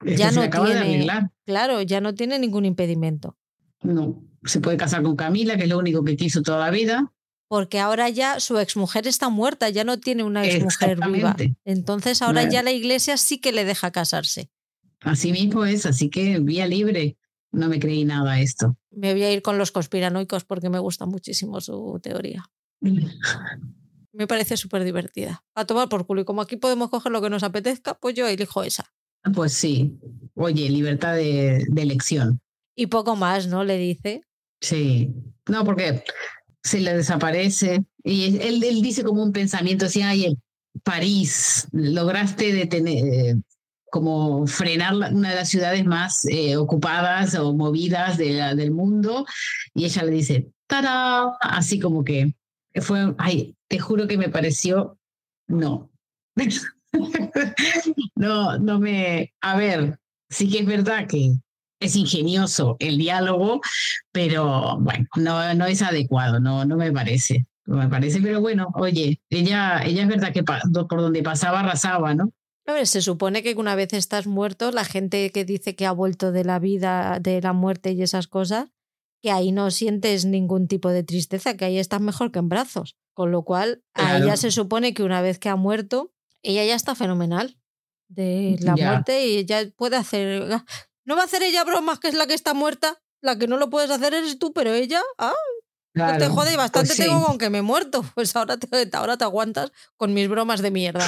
[0.05, 1.31] Es ya no le acaba de tiene- arreglar.
[1.47, 3.37] Claro, ya no tiene ningún impedimento.
[3.83, 7.13] No, se puede casar con Camila, que es lo único que quiso toda la vida.
[7.49, 11.35] Porque ahora ya su exmujer está muerta, ya no tiene una exmujer viva.
[11.65, 14.51] Entonces ahora ya la iglesia sí que le deja casarse.
[15.01, 17.17] Así mismo es, así que vía libre.
[17.51, 18.77] No me creí nada a esto.
[18.91, 22.45] Me voy a ir con los conspiranoicos porque me gusta muchísimo su teoría.
[24.13, 25.45] Me parece súper divertida.
[25.55, 26.23] A tomar por culo.
[26.23, 28.93] Y como aquí podemos coger lo que nos apetezca, pues yo elijo esa.
[29.33, 29.97] Pues sí.
[30.35, 32.41] Oye, libertad de, de elección.
[32.75, 33.63] Y poco más, ¿no?
[33.63, 34.23] Le dice.
[34.61, 35.15] Sí.
[35.49, 36.03] No, porque
[36.63, 37.85] se le desaparece.
[38.05, 40.43] Y él, él dice como un pensamiento así, ay, en
[40.83, 43.37] París, lograste detener, eh,
[43.91, 49.27] como frenar una de las ciudades más eh, ocupadas o movidas de la- del mundo.
[49.75, 51.37] Y ella le dice, ¡tada!
[51.41, 52.35] Así como que
[52.83, 54.99] fue, ay, te juro que me pareció,
[55.49, 55.91] no.
[58.17, 59.99] no, no me, a ver,
[60.29, 61.33] sí que es verdad que
[61.81, 63.61] es ingenioso el diálogo,
[64.13, 67.47] pero bueno, no, no es adecuado, no, no me parece.
[67.67, 72.15] No me parece, pero bueno, oye, ella, ella es verdad que por donde pasaba arrasaba,
[72.15, 72.33] ¿no?
[72.67, 75.93] A ver, se supone que una vez estás muerto, la gente que dice que ha
[75.93, 78.71] vuelto de la vida, de la muerte y esas cosas,
[79.23, 82.97] que ahí no sientes ningún tipo de tristeza, que ahí estás mejor que en brazos.
[83.13, 84.25] Con lo cual, a Claro.
[84.25, 87.59] ella se supone que una vez que ha muerto, ella ya está fenomenal
[88.09, 88.91] de la Ya.
[88.93, 90.49] muerte y ella puede hacer...
[91.09, 93.01] No va a hacer ella bromas, que es la que está muerta.
[93.23, 95.33] La que no lo puedes hacer eres tú, pero ella, ah,
[95.95, 97.03] no te Claro, jode y bastante pues sí.
[97.05, 98.05] tengo con que me he muerto.
[98.15, 101.07] Pues ahora te, ahora te aguantas con mis bromas de mierda.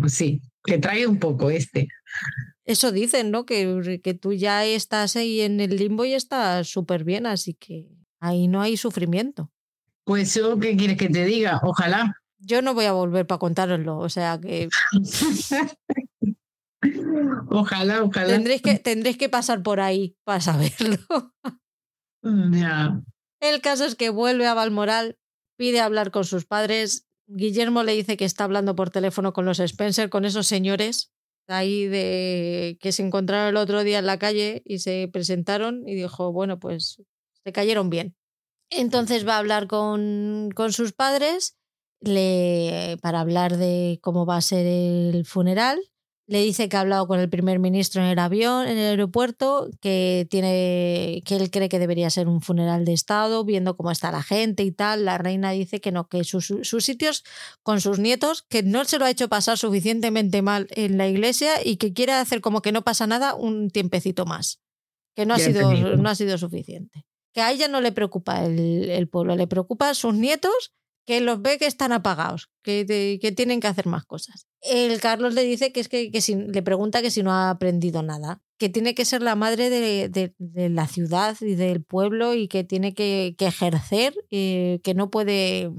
[0.00, 1.88] Pues sí, que trae un poco este.
[2.64, 3.44] Eso dicen, ¿no?
[3.44, 7.88] Que, que tú ya estás ahí en el limbo y estás súper bien, así que
[8.20, 9.52] ahí no hay sufrimiento.
[10.04, 11.60] Pues yo, ¿qué quieres que te diga?
[11.62, 12.14] Ojalá.
[12.38, 14.70] Yo no voy a volver para contároslo, o sea que
[17.50, 18.28] Ojalá, ojalá.
[18.28, 20.98] tendréis que, tendréis que pasar por ahí para saberlo.
[22.22, 23.00] Ya.
[23.40, 25.18] El caso es que vuelve a Balmoral,
[25.56, 27.06] pide hablar con sus padres.
[27.26, 31.12] Guillermo le dice que está hablando por teléfono con los Spencer, con esos señores
[31.48, 35.94] ahí de que se encontraron el otro día en la calle y se presentaron y
[35.94, 37.02] dijo, bueno, pues
[37.44, 38.14] se cayeron bien.
[38.70, 41.56] Entonces va a hablar con, con sus padres
[42.00, 45.80] le, para hablar de cómo va a ser el funeral.
[46.30, 49.70] Le dice que ha hablado con el primer ministro en el avión, en el aeropuerto,
[49.80, 54.12] que tiene, que él cree que debería ser un funeral de Estado, viendo cómo está
[54.12, 55.06] la gente y tal.
[55.06, 57.24] La reina dice que no, que sus, sus sitios
[57.62, 61.64] con sus nietos, que no se lo ha hecho pasar suficientemente mal en la iglesia
[61.64, 64.60] y que quiere hacer como que no pasa nada un tiempecito más.
[65.16, 67.06] Que no ha, sido, no ha sido suficiente.
[67.32, 70.74] Que a ella no le preocupa el, el pueblo, le preocupa sus nietos
[71.06, 74.46] que los ve que están apagados, que, que tienen que hacer más cosas.
[74.60, 77.50] El Carlos le dice que es que, que si- le pregunta que si no ha
[77.50, 81.82] aprendido nada, que tiene que ser la madre de, de- de la ciudad y del
[81.84, 85.70] pueblo y que tiene que, que ejercer, eh, que no puede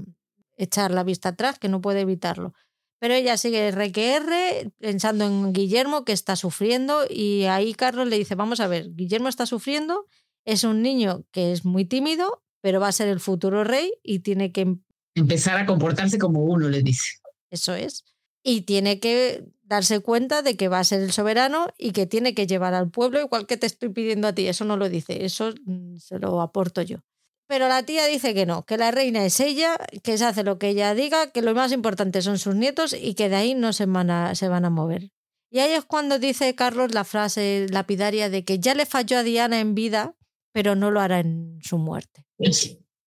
[0.56, 2.54] echar la vista atrás, que no puede evitarlo.
[2.98, 8.34] Pero ella sigue RQR pensando en Guillermo que está sufriendo y ahí Carlos le dice,
[8.34, 10.06] vamos a ver, Guillermo está sufriendo,
[10.44, 14.18] es un niño que es muy tímido, pero va a ser el futuro rey y
[14.20, 14.74] tiene que
[15.14, 17.08] Empezar a comportarse como uno, le dice.
[17.50, 18.04] eso es.
[18.42, 22.34] Y tiene que darse cuenta de que va a ser el soberano y que tiene
[22.34, 24.48] que llevar al pueblo igual que te estoy pidiendo a ti.
[24.48, 26.98] Eso no lo dice, eso mm, se lo aporto yo.
[27.46, 30.58] Pero la tía dice que no, que la reina es ella, que se hace lo
[30.58, 33.72] que ella diga, que lo más importante son sus nietos y que de ahí no
[33.72, 35.10] se van a, se van a mover.
[35.50, 39.22] Y ahí es cuando dice Carlos la frase lapidaria de que ya le falló a
[39.24, 40.14] Diana en vida,
[40.52, 42.24] pero no lo hará en su muerte.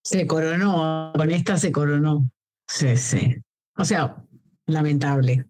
[0.04, 2.30] Se coronó, con esta se coronó.
[2.68, 3.36] Sí, sí.
[3.78, 4.26] O sea,
[4.66, 5.46] lamentable.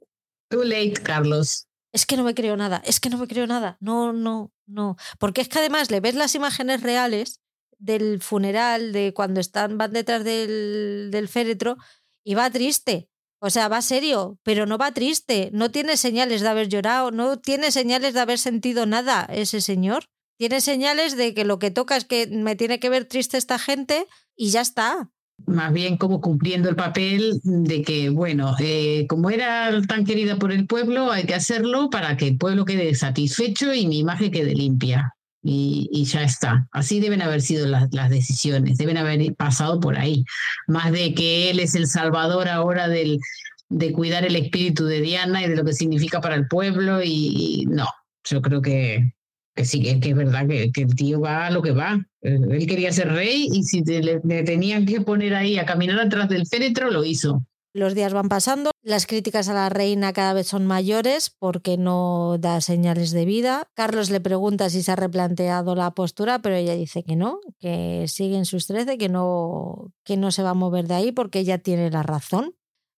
[0.49, 1.68] Too late, Carlos.
[1.91, 3.77] Es que no me creo nada, es que no me creo nada.
[3.80, 4.95] No, no, no.
[5.19, 7.40] Porque es que además le ves las imágenes reales
[7.77, 11.77] del funeral, de cuando están, van detrás del, del féretro,
[12.23, 13.10] y va triste.
[13.40, 15.49] O sea, va serio, pero no va triste.
[15.52, 20.06] No tiene señales de haber llorado, no tiene señales de haber sentido nada ese señor.
[20.38, 23.60] Tiene señales de que lo que toca es que me tiene que ver triste esta
[23.60, 25.11] gente y ya está.
[25.45, 30.51] Más bien como cumpliendo el papel de que, bueno, eh, como era tan querida por
[30.51, 34.55] el pueblo, hay que hacerlo para que el pueblo quede satisfecho y mi imagen quede
[34.55, 35.13] limpia.
[35.45, 36.67] Y, y ya está.
[36.71, 40.23] Así deben haber sido las, las decisiones, deben haber pasado por ahí.
[40.67, 43.19] Más de que él es el salvador ahora del,
[43.67, 47.03] de cuidar el espíritu de Diana y de lo que significa para el pueblo.
[47.03, 47.87] Y, y no,
[48.23, 49.13] yo creo que,
[49.53, 51.99] que sí, que, que es verdad que, que el tío va a lo que va.
[52.23, 56.29] Él él quería ser rey y si le, tenían que poner ahí a caminar atrás
[56.29, 57.43] del féretro, lo hizo.
[57.75, 62.37] Los días van pasando, las críticas a la reina cada vez son mayores porque no
[62.39, 63.67] da señales de vida.
[63.73, 68.05] Carlos le pregunta si se ha replanteado la postura, pero ella dice que no, que
[68.07, 71.39] sigue en sus 13, que no, que no se va a mover de ahí porque
[71.39, 72.53] ella tiene la razón.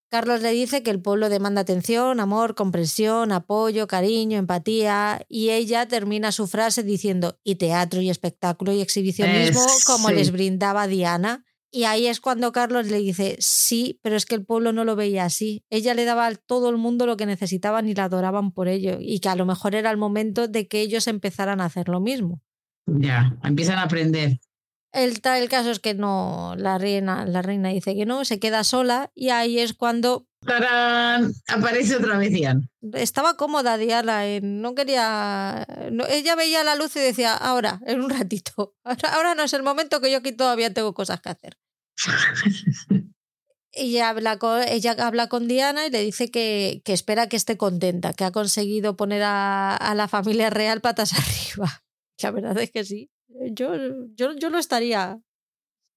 [0.08, 5.86] Carlos le dice que el pueblo demanda atención, amor, comprensión, apoyo, cariño, empatía, y ella
[5.88, 10.14] termina su frase diciendo y teatro y espectáculo y exhibicionismo Es- como sí.
[10.14, 11.44] les brindaba Diana.
[11.72, 14.94] Y ahí es cuando Carlos le dice, sí, pero es que el pueblo no lo
[14.96, 15.64] veía así.
[15.68, 18.98] Ella le daba a todo el mundo lo que necesitaban y la adoraban por ello,
[19.00, 22.00] y que a lo mejor era el momento de que ellos empezaran a hacer lo
[22.00, 22.40] mismo.
[22.86, 24.38] Ya, empiezan a aprender.
[24.96, 28.64] El, el caso es que no, la reina, la reina dice que no, se queda
[28.64, 31.32] sola y ahí es cuando ¡Tarán!
[31.48, 32.68] Aparece otra vez Diane.
[32.94, 35.66] estaba cómoda Diana, no quería...
[35.90, 39.52] no- ella veía la luz y decía, ahora, en un ratito, ahora, ahora no es
[39.52, 41.58] el momento que yo aquí todavía tengo cosas que hacer.
[43.78, 47.58] Ella habla con, ella habla con Diana y le dice que, que espera que esté
[47.58, 51.82] contenta, que ha conseguido poner a, a la familia real patas arriba.
[52.22, 53.10] La verdad es que sí.
[53.52, 53.74] Yo,
[54.14, 55.20] yo, yo lo estaría.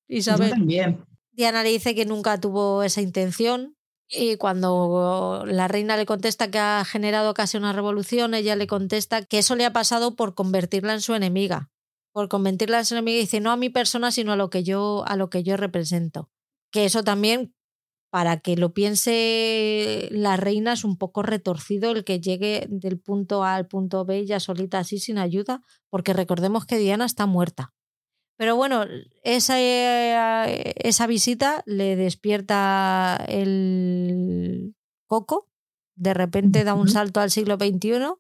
[0.08, 0.52] Yo Isabel.
[0.52, 1.06] también.
[1.32, 3.78] Diana le dice que nunca tuvo esa intención
[4.12, 9.24] y cuando la reina le contesta que ha generado casi una revolución, ella le contesta
[9.24, 11.70] que eso le ha pasado por convertirla en su enemiga.
[12.12, 14.64] Por convertirla en su enemiga y dice no a mi persona, sino a lo que
[14.64, 16.32] yo, a lo que yo represento.
[16.72, 17.54] Que eso también,
[18.10, 23.44] para que lo piense la reina, es un poco retorcido el que llegue del punto
[23.44, 27.74] A al punto B ya solita así sin ayuda, porque recordemos que Diana está muerta.
[28.38, 28.86] Pero bueno,
[29.24, 34.76] esa, eh, esa visita le despierta el
[35.08, 35.50] coco,
[35.96, 38.14] de repente da un salto al siglo XXI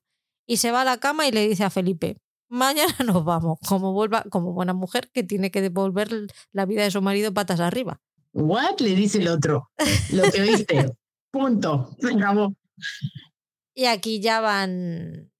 [0.45, 2.17] y se va a la cama y le dice a Felipe,
[2.49, 6.09] mañana nos vamos, como, vuelva, como buena mujer que tiene que devolver
[6.51, 8.01] la vida de su marido patas arriba.
[8.33, 8.79] ¿What?
[8.79, 9.69] Le dice el otro.
[10.11, 10.91] Lo que oíste.
[11.31, 11.95] Punto.
[11.99, 12.53] Se acabó.
[13.75, 15.31] Y aquí ya van,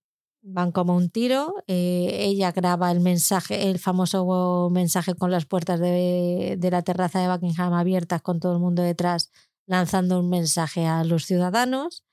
[0.42, 1.56] van como un tiro.
[1.68, 7.20] eh, ella graba el mensaje, el famoso mensaje con las puertas de, de la terraza
[7.20, 9.32] de Buckingham abiertas con todo el mundo detrás,
[9.68, 12.04] lanzando un mensaje a los ciudadanos.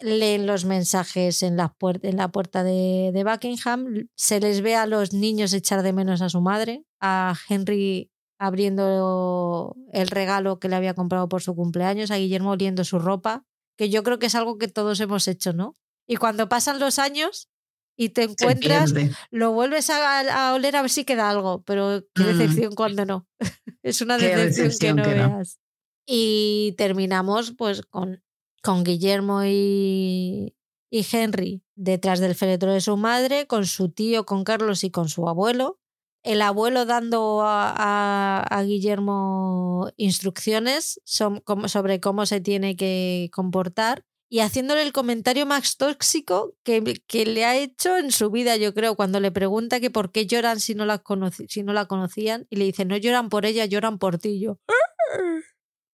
[0.00, 4.08] Leen los mensajes en la, en la puerta de, de Buckingham.
[4.16, 8.10] Se les ve a los niños echar de menos a su madre, a Henry
[8.40, 13.44] abriendo el regalo que le había comprado por su cumpleaños, a Guillermo oliendo su ropa,
[13.78, 15.74] que yo creo que es algo que todos hemos hecho, ¿no?
[16.08, 17.48] Y cuando pasan los años
[17.96, 18.94] y te encuentras,
[19.30, 22.38] lo vuelves a, a oler a ver si queda algo, pero qué Mm.
[22.38, 23.28] decepción cuando no.
[23.82, 25.36] es una decepción, decepción que no que no.
[25.36, 25.60] veas.
[26.06, 28.22] Y terminamos pues con,
[28.62, 30.56] con Guillermo y,
[30.90, 35.08] y Henry detrás del féretro de su madre, con su tío, con Carlos y con
[35.08, 35.79] su abuelo.
[36.22, 44.92] El abuelo dando a, Guillermo instrucciones sobre cómo se tiene que comportar y haciéndole el
[44.92, 46.80] comentario más tóxico que,
[47.26, 50.60] le ha hecho en su vida, yo creo, cuando le pregunta que por qué lloran
[50.60, 51.02] si no, la
[51.48, 54.46] si no la conocían y le dice, no lloran por ella, lloran por ti.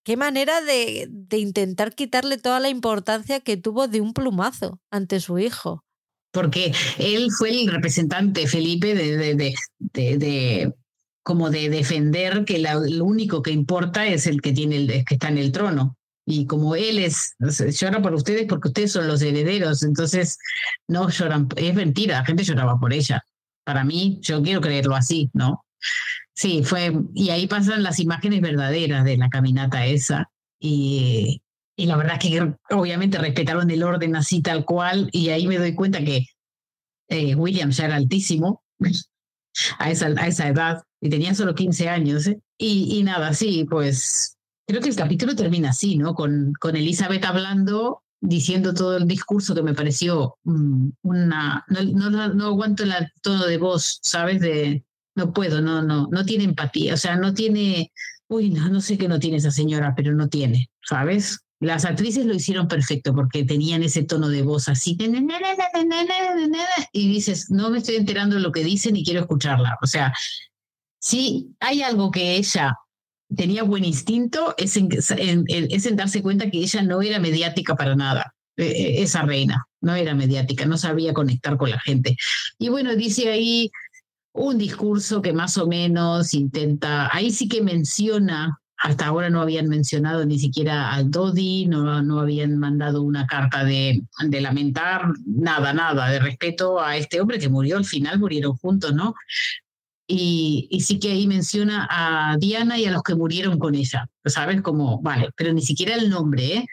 [0.05, 1.09] Qué manera de
[1.39, 5.86] intentar quitarle toda la importancia que tuvo de un plumazo ante su hijo.
[6.37, 10.73] Porque él fue el representante, Felipe, de, de, de, de-
[11.25, 15.15] como de defender que la- lo único que importa es el que tiene el, que
[15.15, 15.97] está en el trono.
[16.29, 17.35] Y como él es,
[17.81, 20.39] llora por ustedes porque ustedes son los herederos, entonces
[20.89, 23.23] no lloran, es mentira, la gente lloraba por ella.
[23.65, 25.65] Para mí, yo quiero creerlo así, ¿no?
[26.35, 30.31] Sí, fue, y ahí pasan las imágenes verdaderas de la caminata esa.
[30.61, 31.41] Y,
[31.77, 35.59] y la verdad es que obviamente respetaron el orden así tal cual, y ahí me
[35.59, 36.27] doy cuenta que
[37.09, 38.62] eh, William ya era altísimo
[39.78, 42.27] a esa, a esa edad, y tenía solo 15 años.
[42.27, 42.40] ¿eh?
[42.59, 44.36] Y, y nada, sí, pues
[44.66, 46.15] creo que el capítulo termina así, ¿no?
[46.15, 51.65] Con, con Elizabeth hablando, diciendo todo el discurso que me pareció mm, una...
[51.69, 52.93] No, no, no aguanto el
[53.23, 54.40] tono de voz, ¿sabes?
[54.40, 54.82] De,
[55.15, 57.93] no puedo, no, no, no tiene empatía, o sea, no tiene...
[58.28, 61.45] Uy, no, no sé qué no tiene esa señora, pero no tiene, ¿sabes?
[61.66, 64.97] Las actrices lo hicieron perfecto porque tenían ese tono de voz así,
[66.93, 69.76] y dices, no me estoy enterando de lo que dicen y quiero escucharla.
[69.82, 70.14] O sea,
[71.01, 72.74] si hay algo que ella
[73.34, 74.88] tenía buen instinto, es en,
[75.18, 78.32] en- es en darse cuenta que ella no era mediática para nada.
[78.56, 82.16] Eh, eh, esa reina no era mediática, no sabía conectar con la gente.
[82.59, 83.70] Y bueno, dice ahí
[84.32, 89.69] un discurso que más o menos intenta, ahí sí que menciona, hasta ahora no habían
[89.69, 95.73] mencionado ni siquiera al Dodi, no, no habían mandado una carta de, de lamentar, nada,
[95.73, 99.15] nada, de respeto a este hombre que murió al final, murieron juntos, ¿no?
[100.07, 104.09] y, y, sí que ahí menciona a Diana y a los que murieron con ella.
[104.25, 104.63] ¿Sabes?
[104.63, 106.67] Como, vale, pero ni siquiera el nombre, ¿eh?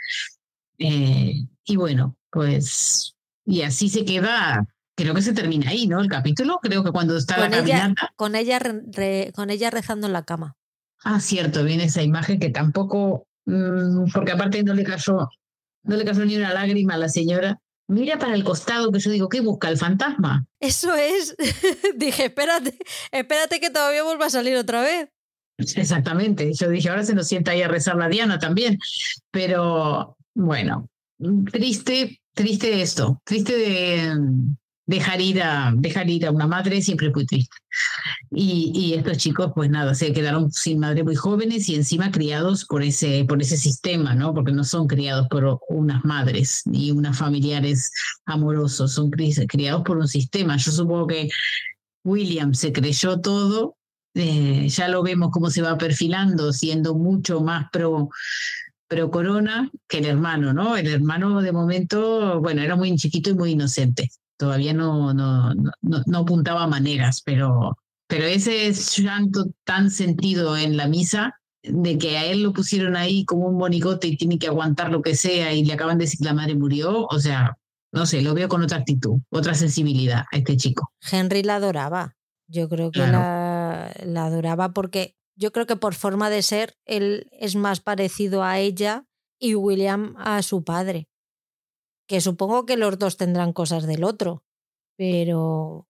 [0.78, 1.34] eh
[1.66, 6.00] y bueno, pues, y así se queda creo que se termina ahí, ¿no?
[6.00, 8.60] El capítulo, creo que cuando está con la ella, Con ella,
[9.34, 10.56] con ella rezando en la cama.
[11.04, 15.30] Ah, cierto, viene esa imagen que tampoco, mm, porque aparte no le cayó,
[15.84, 17.60] no le cayó ni una lágrima a la señora.
[17.88, 20.46] Mira para el costado que yo digo, ¿qué busca el fantasma?
[20.60, 21.36] Eso es.
[21.98, 22.78] dije, espérate,
[23.12, 25.10] espérate que todavía vuelva a salir otra vez.
[25.58, 26.52] Exactamente.
[26.54, 28.80] Yo dije, ahora se nos sienta ahí a rezar la Diana también.
[29.32, 30.90] Pero bueno,
[31.52, 34.16] triste, triste esto, triste de,
[34.94, 37.58] dejar ir a, dejar ir a una madre siempre es muy triste.
[38.30, 42.66] Y, y, estos chicos, pues nada, se quedaron sin madre muy jóvenes y encima criados
[42.66, 44.34] por ese, por ese sistema, ¿no?
[44.34, 47.92] Porque no son criados por unas madres ni unas familiares
[48.26, 50.58] amorosos, son criados por un sistema.
[50.58, 51.30] Yo supongo que
[52.04, 53.78] William se creyó todo,
[54.16, 58.10] eh, ya lo vemos cómo se va perfilando, siendo mucho más pro
[58.88, 60.78] pro corona que el hermano, ¿no?
[60.78, 64.12] El hermano de momento, bueno, era muy chiquito y muy inocente
[64.44, 70.90] todavía no, no, no, no apuntaba maneras, pero, pero ese llanto tan sentido en la
[70.90, 74.92] misa, de que a él lo pusieron ahí como un bonigote y tiene que aguantar
[74.92, 77.58] lo que sea y le acaban de decir que la madre murió, o sea,
[77.94, 80.92] no sé, lo veo con otra actitud, otra sensibilidad a este chico.
[81.10, 82.18] Henry la adoraba,
[82.48, 87.30] yo creo que la, la adoraba porque yo creo que por forma de ser él
[87.32, 89.06] es más parecido a ella
[89.40, 91.08] y William a su padre
[92.08, 94.44] que supongo que los dos tendrán cosas del otro,
[94.98, 95.88] pero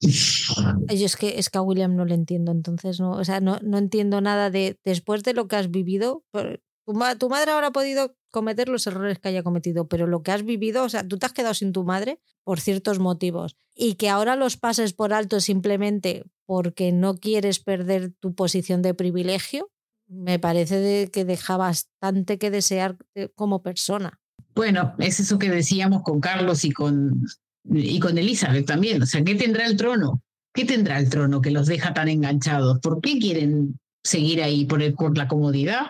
[0.00, 3.58] yo es que, es que a William no le entiendo, entonces no, o sea, no,
[3.62, 6.24] no entiendo nada de después de lo que has vivido.
[6.32, 10.44] Tu, tu madre habrá podido cometer los errores que haya cometido, pero lo que has
[10.44, 14.08] vivido, o sea, tú te has quedado sin tu madre por ciertos motivos y que
[14.08, 19.70] ahora los pases por alto simplemente porque no quieres perder tu posición de privilegio,
[20.08, 24.19] me parece de que deja bastante que desear eh, como persona.
[24.60, 27.26] Bueno, es eso que decíamos con Carlos y con,
[27.64, 29.02] y con Elizabeth también.
[29.02, 30.22] O sea, ¿qué tendrá el trono?
[30.52, 32.78] ¿Qué tendrá el trono que los deja tan enganchados?
[32.80, 35.86] ¿Por qué quieren seguir ahí por, por la comodidad?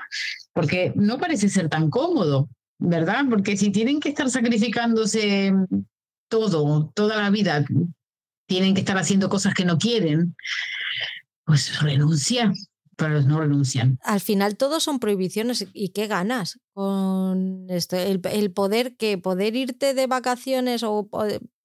[0.52, 2.48] Porque no parece ser tan cómodo,
[2.78, 3.24] ¿verdad?
[3.28, 5.52] Porque si tienen que estar sacrificándose
[6.28, 7.64] todo, toda la vida,
[8.46, 10.36] tienen que estar haciendo cosas que no quieren,
[11.44, 12.52] pues renuncia
[13.00, 13.98] pero no renuncian.
[14.04, 17.96] Al final todos son prohibiciones y qué ganas con esto.
[17.96, 21.08] El, poder que poder irte de vacaciones o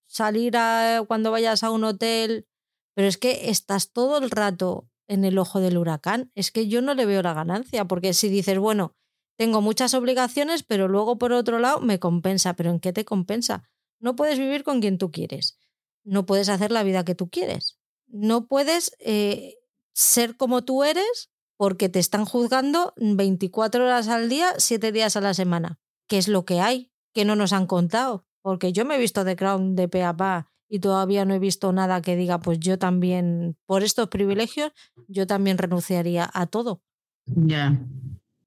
[0.08, 2.48] salir a, cuando vayas a un hotel,
[2.94, 6.32] pero es que estás todo el rato en el ojo del huracán.
[6.36, 8.96] Es que yo no le veo la ganancia, porque si dices, bueno,
[9.38, 13.64] tengo muchas obligaciones, pero luego por otro lado me compensa, pero ¿en qué te compensa?
[14.00, 15.60] No puedes vivir con quien tú quieres,
[16.04, 19.56] no puedes hacer la vida que tú quieres, no puedes eh,
[19.96, 25.22] ser como tú eres porque te están juzgando 24 horas al día, 7 días a
[25.22, 25.80] la semana.
[26.08, 26.92] ¿Qué es lo que hay?
[27.14, 28.28] Que no nos han contado.
[28.42, 31.40] Porque yo me he visto de Crown de pe a pa y todavía no he
[31.40, 34.72] visto nada que diga, pues yo también, por estos privilegios,
[35.08, 36.82] yo también renunciaría a todo.
[37.26, 37.80] Ya,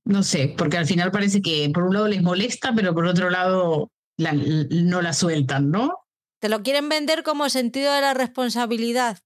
[0.04, 3.30] no sé, porque al final parece que por un lado les molesta, pero por otro
[3.30, 6.00] lado no la sueltan, ¿no?
[6.40, 9.18] Te lo quieren vender como sentido de la responsabilidad.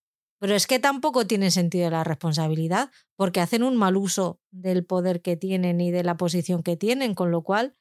[0.43, 5.23] Pero es que tampoco tiene sentido la responsabilidad, porque hacen un mal uso del poder
[5.23, 7.77] que tienen y de la posición que tienen, con lo cual,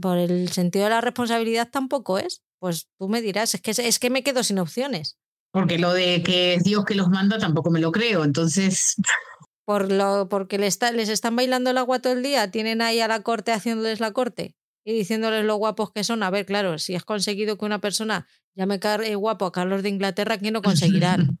[0.00, 2.42] por el sentido de la responsabilidad tampoco es.
[2.58, 5.16] Pues tú me dirás, es que, es que me quedo sin opciones.
[5.52, 8.96] Porque lo de que es Dios que los manda tampoco me lo creo, entonces...
[9.64, 13.06] Por lo, porque les, les están bailando el agua todo el día, tienen ahí a
[13.06, 14.56] la corte haciéndoles la corte
[14.88, 16.22] y diciéndoles lo guapos que son.
[16.22, 19.88] A ver, claro, si has conseguido que una persona llame eh, guapo a Carlos de
[19.88, 21.38] Inglaterra, ¿quién no conseguirán?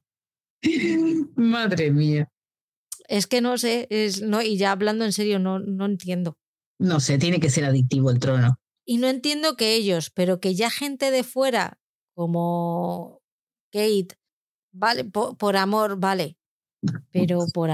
[1.36, 2.30] Madre mía.
[3.08, 6.36] Es que no sé, es, no, y ya hablando en serio, no, no entiendo.
[6.78, 8.60] No sé, tiene que ser adictivo el trono.
[8.84, 11.78] Y no entiendo que ellos, pero que ya gente de fuera,
[12.14, 13.20] como
[13.72, 14.08] Kate,
[14.72, 16.36] vale, por, amor, vale.
[17.10, 17.70] Pero, por,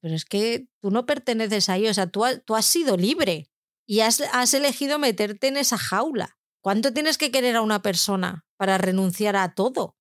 [0.00, 3.50] pero es que tú no perteneces a ellos, o sea, tú, tú has sido libre
[3.86, 6.37] y has, has elegido meterte en esa jaula.
[6.68, 9.96] ¿Cuánto tienes que querer a una persona para renunciar a todo?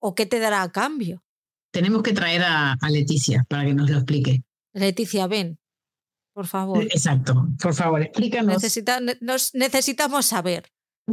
[0.00, 1.22] ¿O qué te dará a cambio?
[1.70, 4.42] Tenemos que traer a, Leticia para que nos lo explique.
[4.72, 5.58] Leticia, ven,
[6.32, 6.82] por favor.
[6.82, 8.62] Exacto, por favor, explícanos.
[9.20, 10.72] nos necesitamos saber.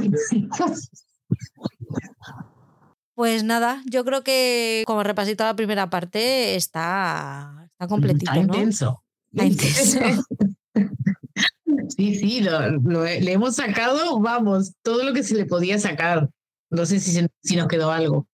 [3.13, 8.31] Pues nada, yo creo que como repasito la primera parte está, está completito.
[8.31, 9.03] Está intenso.
[9.29, 10.25] Está intenso.
[11.89, 16.29] Sí, sí, le hemos sacado, vamos, todo lo que se le podía sacar.
[16.69, 18.27] No sé si, si nos quedó algo.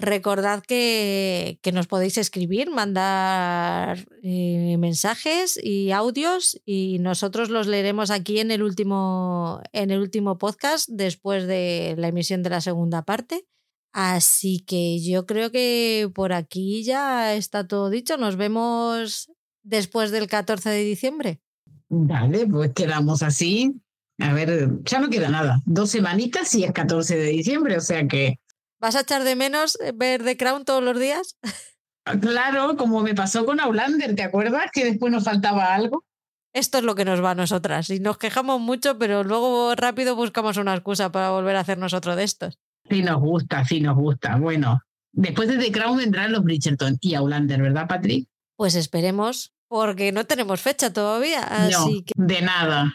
[0.00, 8.12] Recordad que, que nos podéis escribir, mandar eh, mensajes y audios y nosotros los leeremos
[8.12, 13.02] aquí en el, último, en el último podcast después de la emisión de la segunda
[13.02, 13.48] parte.
[13.92, 18.16] Así que yo creo que por aquí ya está todo dicho.
[18.18, 19.32] Nos vemos
[19.64, 21.40] después del 14 de diciembre.
[21.88, 23.80] Vale, pues quedamos así.
[24.18, 25.60] A ver, ya no queda nada.
[25.64, 28.38] Dos semanitas y es 14 de diciembre, o sea que
[28.80, 31.36] ¿Vas a echar de menos ver The Crown todos los días?
[32.22, 36.06] Claro, como me pasó con Aulander, ¿te acuerdas que después nos faltaba algo?
[36.54, 37.90] Esto es lo que nos va a nosotras.
[37.90, 42.16] Y nos quejamos mucho, pero luego rápido buscamos una excusa para volver a hacernos otro
[42.16, 42.58] de estos.
[42.88, 44.36] Sí nos gusta, sí nos gusta.
[44.36, 44.80] Bueno,
[45.12, 48.26] después de The Crown vendrán los Bridgerton y Aulander, ¿verdad, Patrick?
[48.56, 51.42] Pues esperemos, porque no tenemos fecha todavía.
[51.42, 52.94] Así no, que de nada.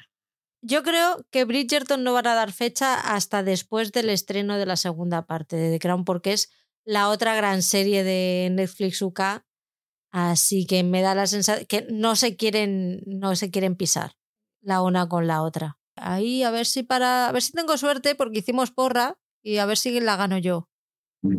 [0.61, 4.75] yo creo que Bridgerton no van a dar fecha hasta después del estreno de la
[4.75, 6.51] segunda parte de The Crown, porque es
[6.85, 9.21] la otra gran serie de Netflix UK.
[10.11, 14.15] Así que me da la sensación que no se quieren, no se quieren pisar
[14.61, 15.77] la una con la otra.
[15.95, 19.65] Ahí a ver si para, a ver si tengo suerte, porque hicimos porra y a
[19.65, 20.69] ver si la gano yo.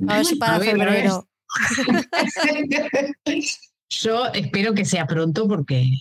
[0.09, 1.29] A ver si para febrero.
[4.01, 5.99] Yo espero que sea pronto porque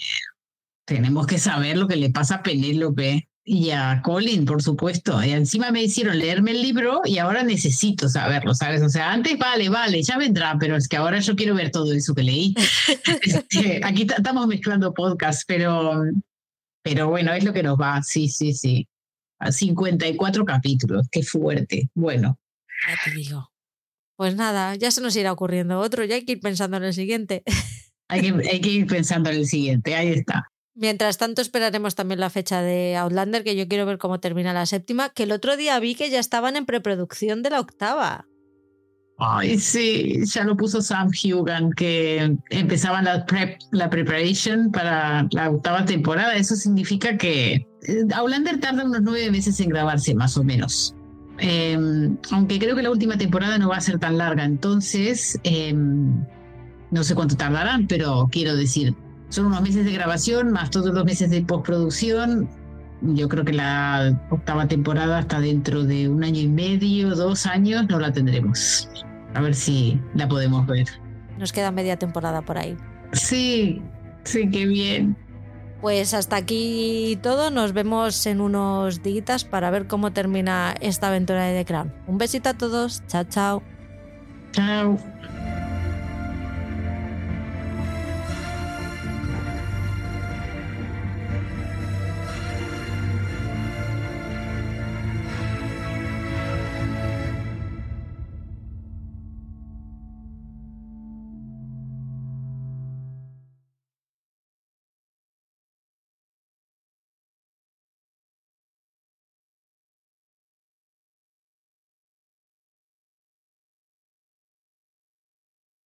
[0.86, 5.24] tenemos que saber lo que le pasa a Penélope y a Colin, por supuesto.
[5.24, 8.82] Y encima me hicieron leerme el libro y ahora necesito saberlo, ¿sabes?
[8.82, 11.92] O sea, antes vale, vale, ya vendrá, pero es que ahora yo quiero ver todo
[11.93, 12.56] eso que leí.
[13.22, 16.03] Este, aquí estamos mezclando podcasts, pero,
[16.82, 18.01] pero bueno, es lo que nos va.
[18.03, 18.88] Sí, sí, sí.
[19.40, 21.90] A 54 capítulos, qué fuerte.
[21.93, 22.38] Bueno,
[22.88, 23.50] Ya te digo.
[24.16, 26.93] Pues nada, ya se nos irá ocurriendo otro, ya hay que ir pensando en el
[26.93, 27.43] siguiente.
[28.14, 29.95] hay que, hay que ir pensando en el siguiente.
[29.95, 30.48] Ahí está.
[30.75, 34.66] Mientras tanto, esperaremos también la fecha de Outlander, que yo quiero ver cómo termina la
[34.66, 38.25] séptima, que el otro día vi que ya estaban en preproducción de la octava.
[39.19, 45.51] Ay, sí, ya lo puso Sam Hugan, que empezaban la prep, la preparation para la
[45.51, 46.35] octava temporada.
[46.35, 47.66] Eso significa que eh,
[48.16, 50.95] Outlander tarda unos nueve meses en grabarse, más o menos.
[51.38, 51.77] Eh,
[52.32, 55.74] aunque creo que la última temporada no va a ser tan larga, entonces eh,
[56.93, 58.95] no sé cuánto tardarán, pero quiero decir,
[59.30, 62.47] son unos meses de grabación más todos los meses de postproducción.
[63.01, 67.88] Yo creo que la octava temporada hasta dentro de un año y medio, dos años,
[67.89, 68.88] no la tendremos.
[69.33, 70.88] A ver si la podemos ver.
[71.39, 72.77] Nos queda media temporada por ahí.
[73.13, 73.81] Sí,
[74.23, 75.17] sí, qué bien.
[75.81, 77.49] Pues hasta aquí todo.
[77.49, 81.93] Nos vemos en unos días para ver cómo termina esta aventura de The Crown.
[82.07, 83.01] Un besito a todos.
[83.07, 83.63] Chao, chao.
[84.51, 85.12] Chao.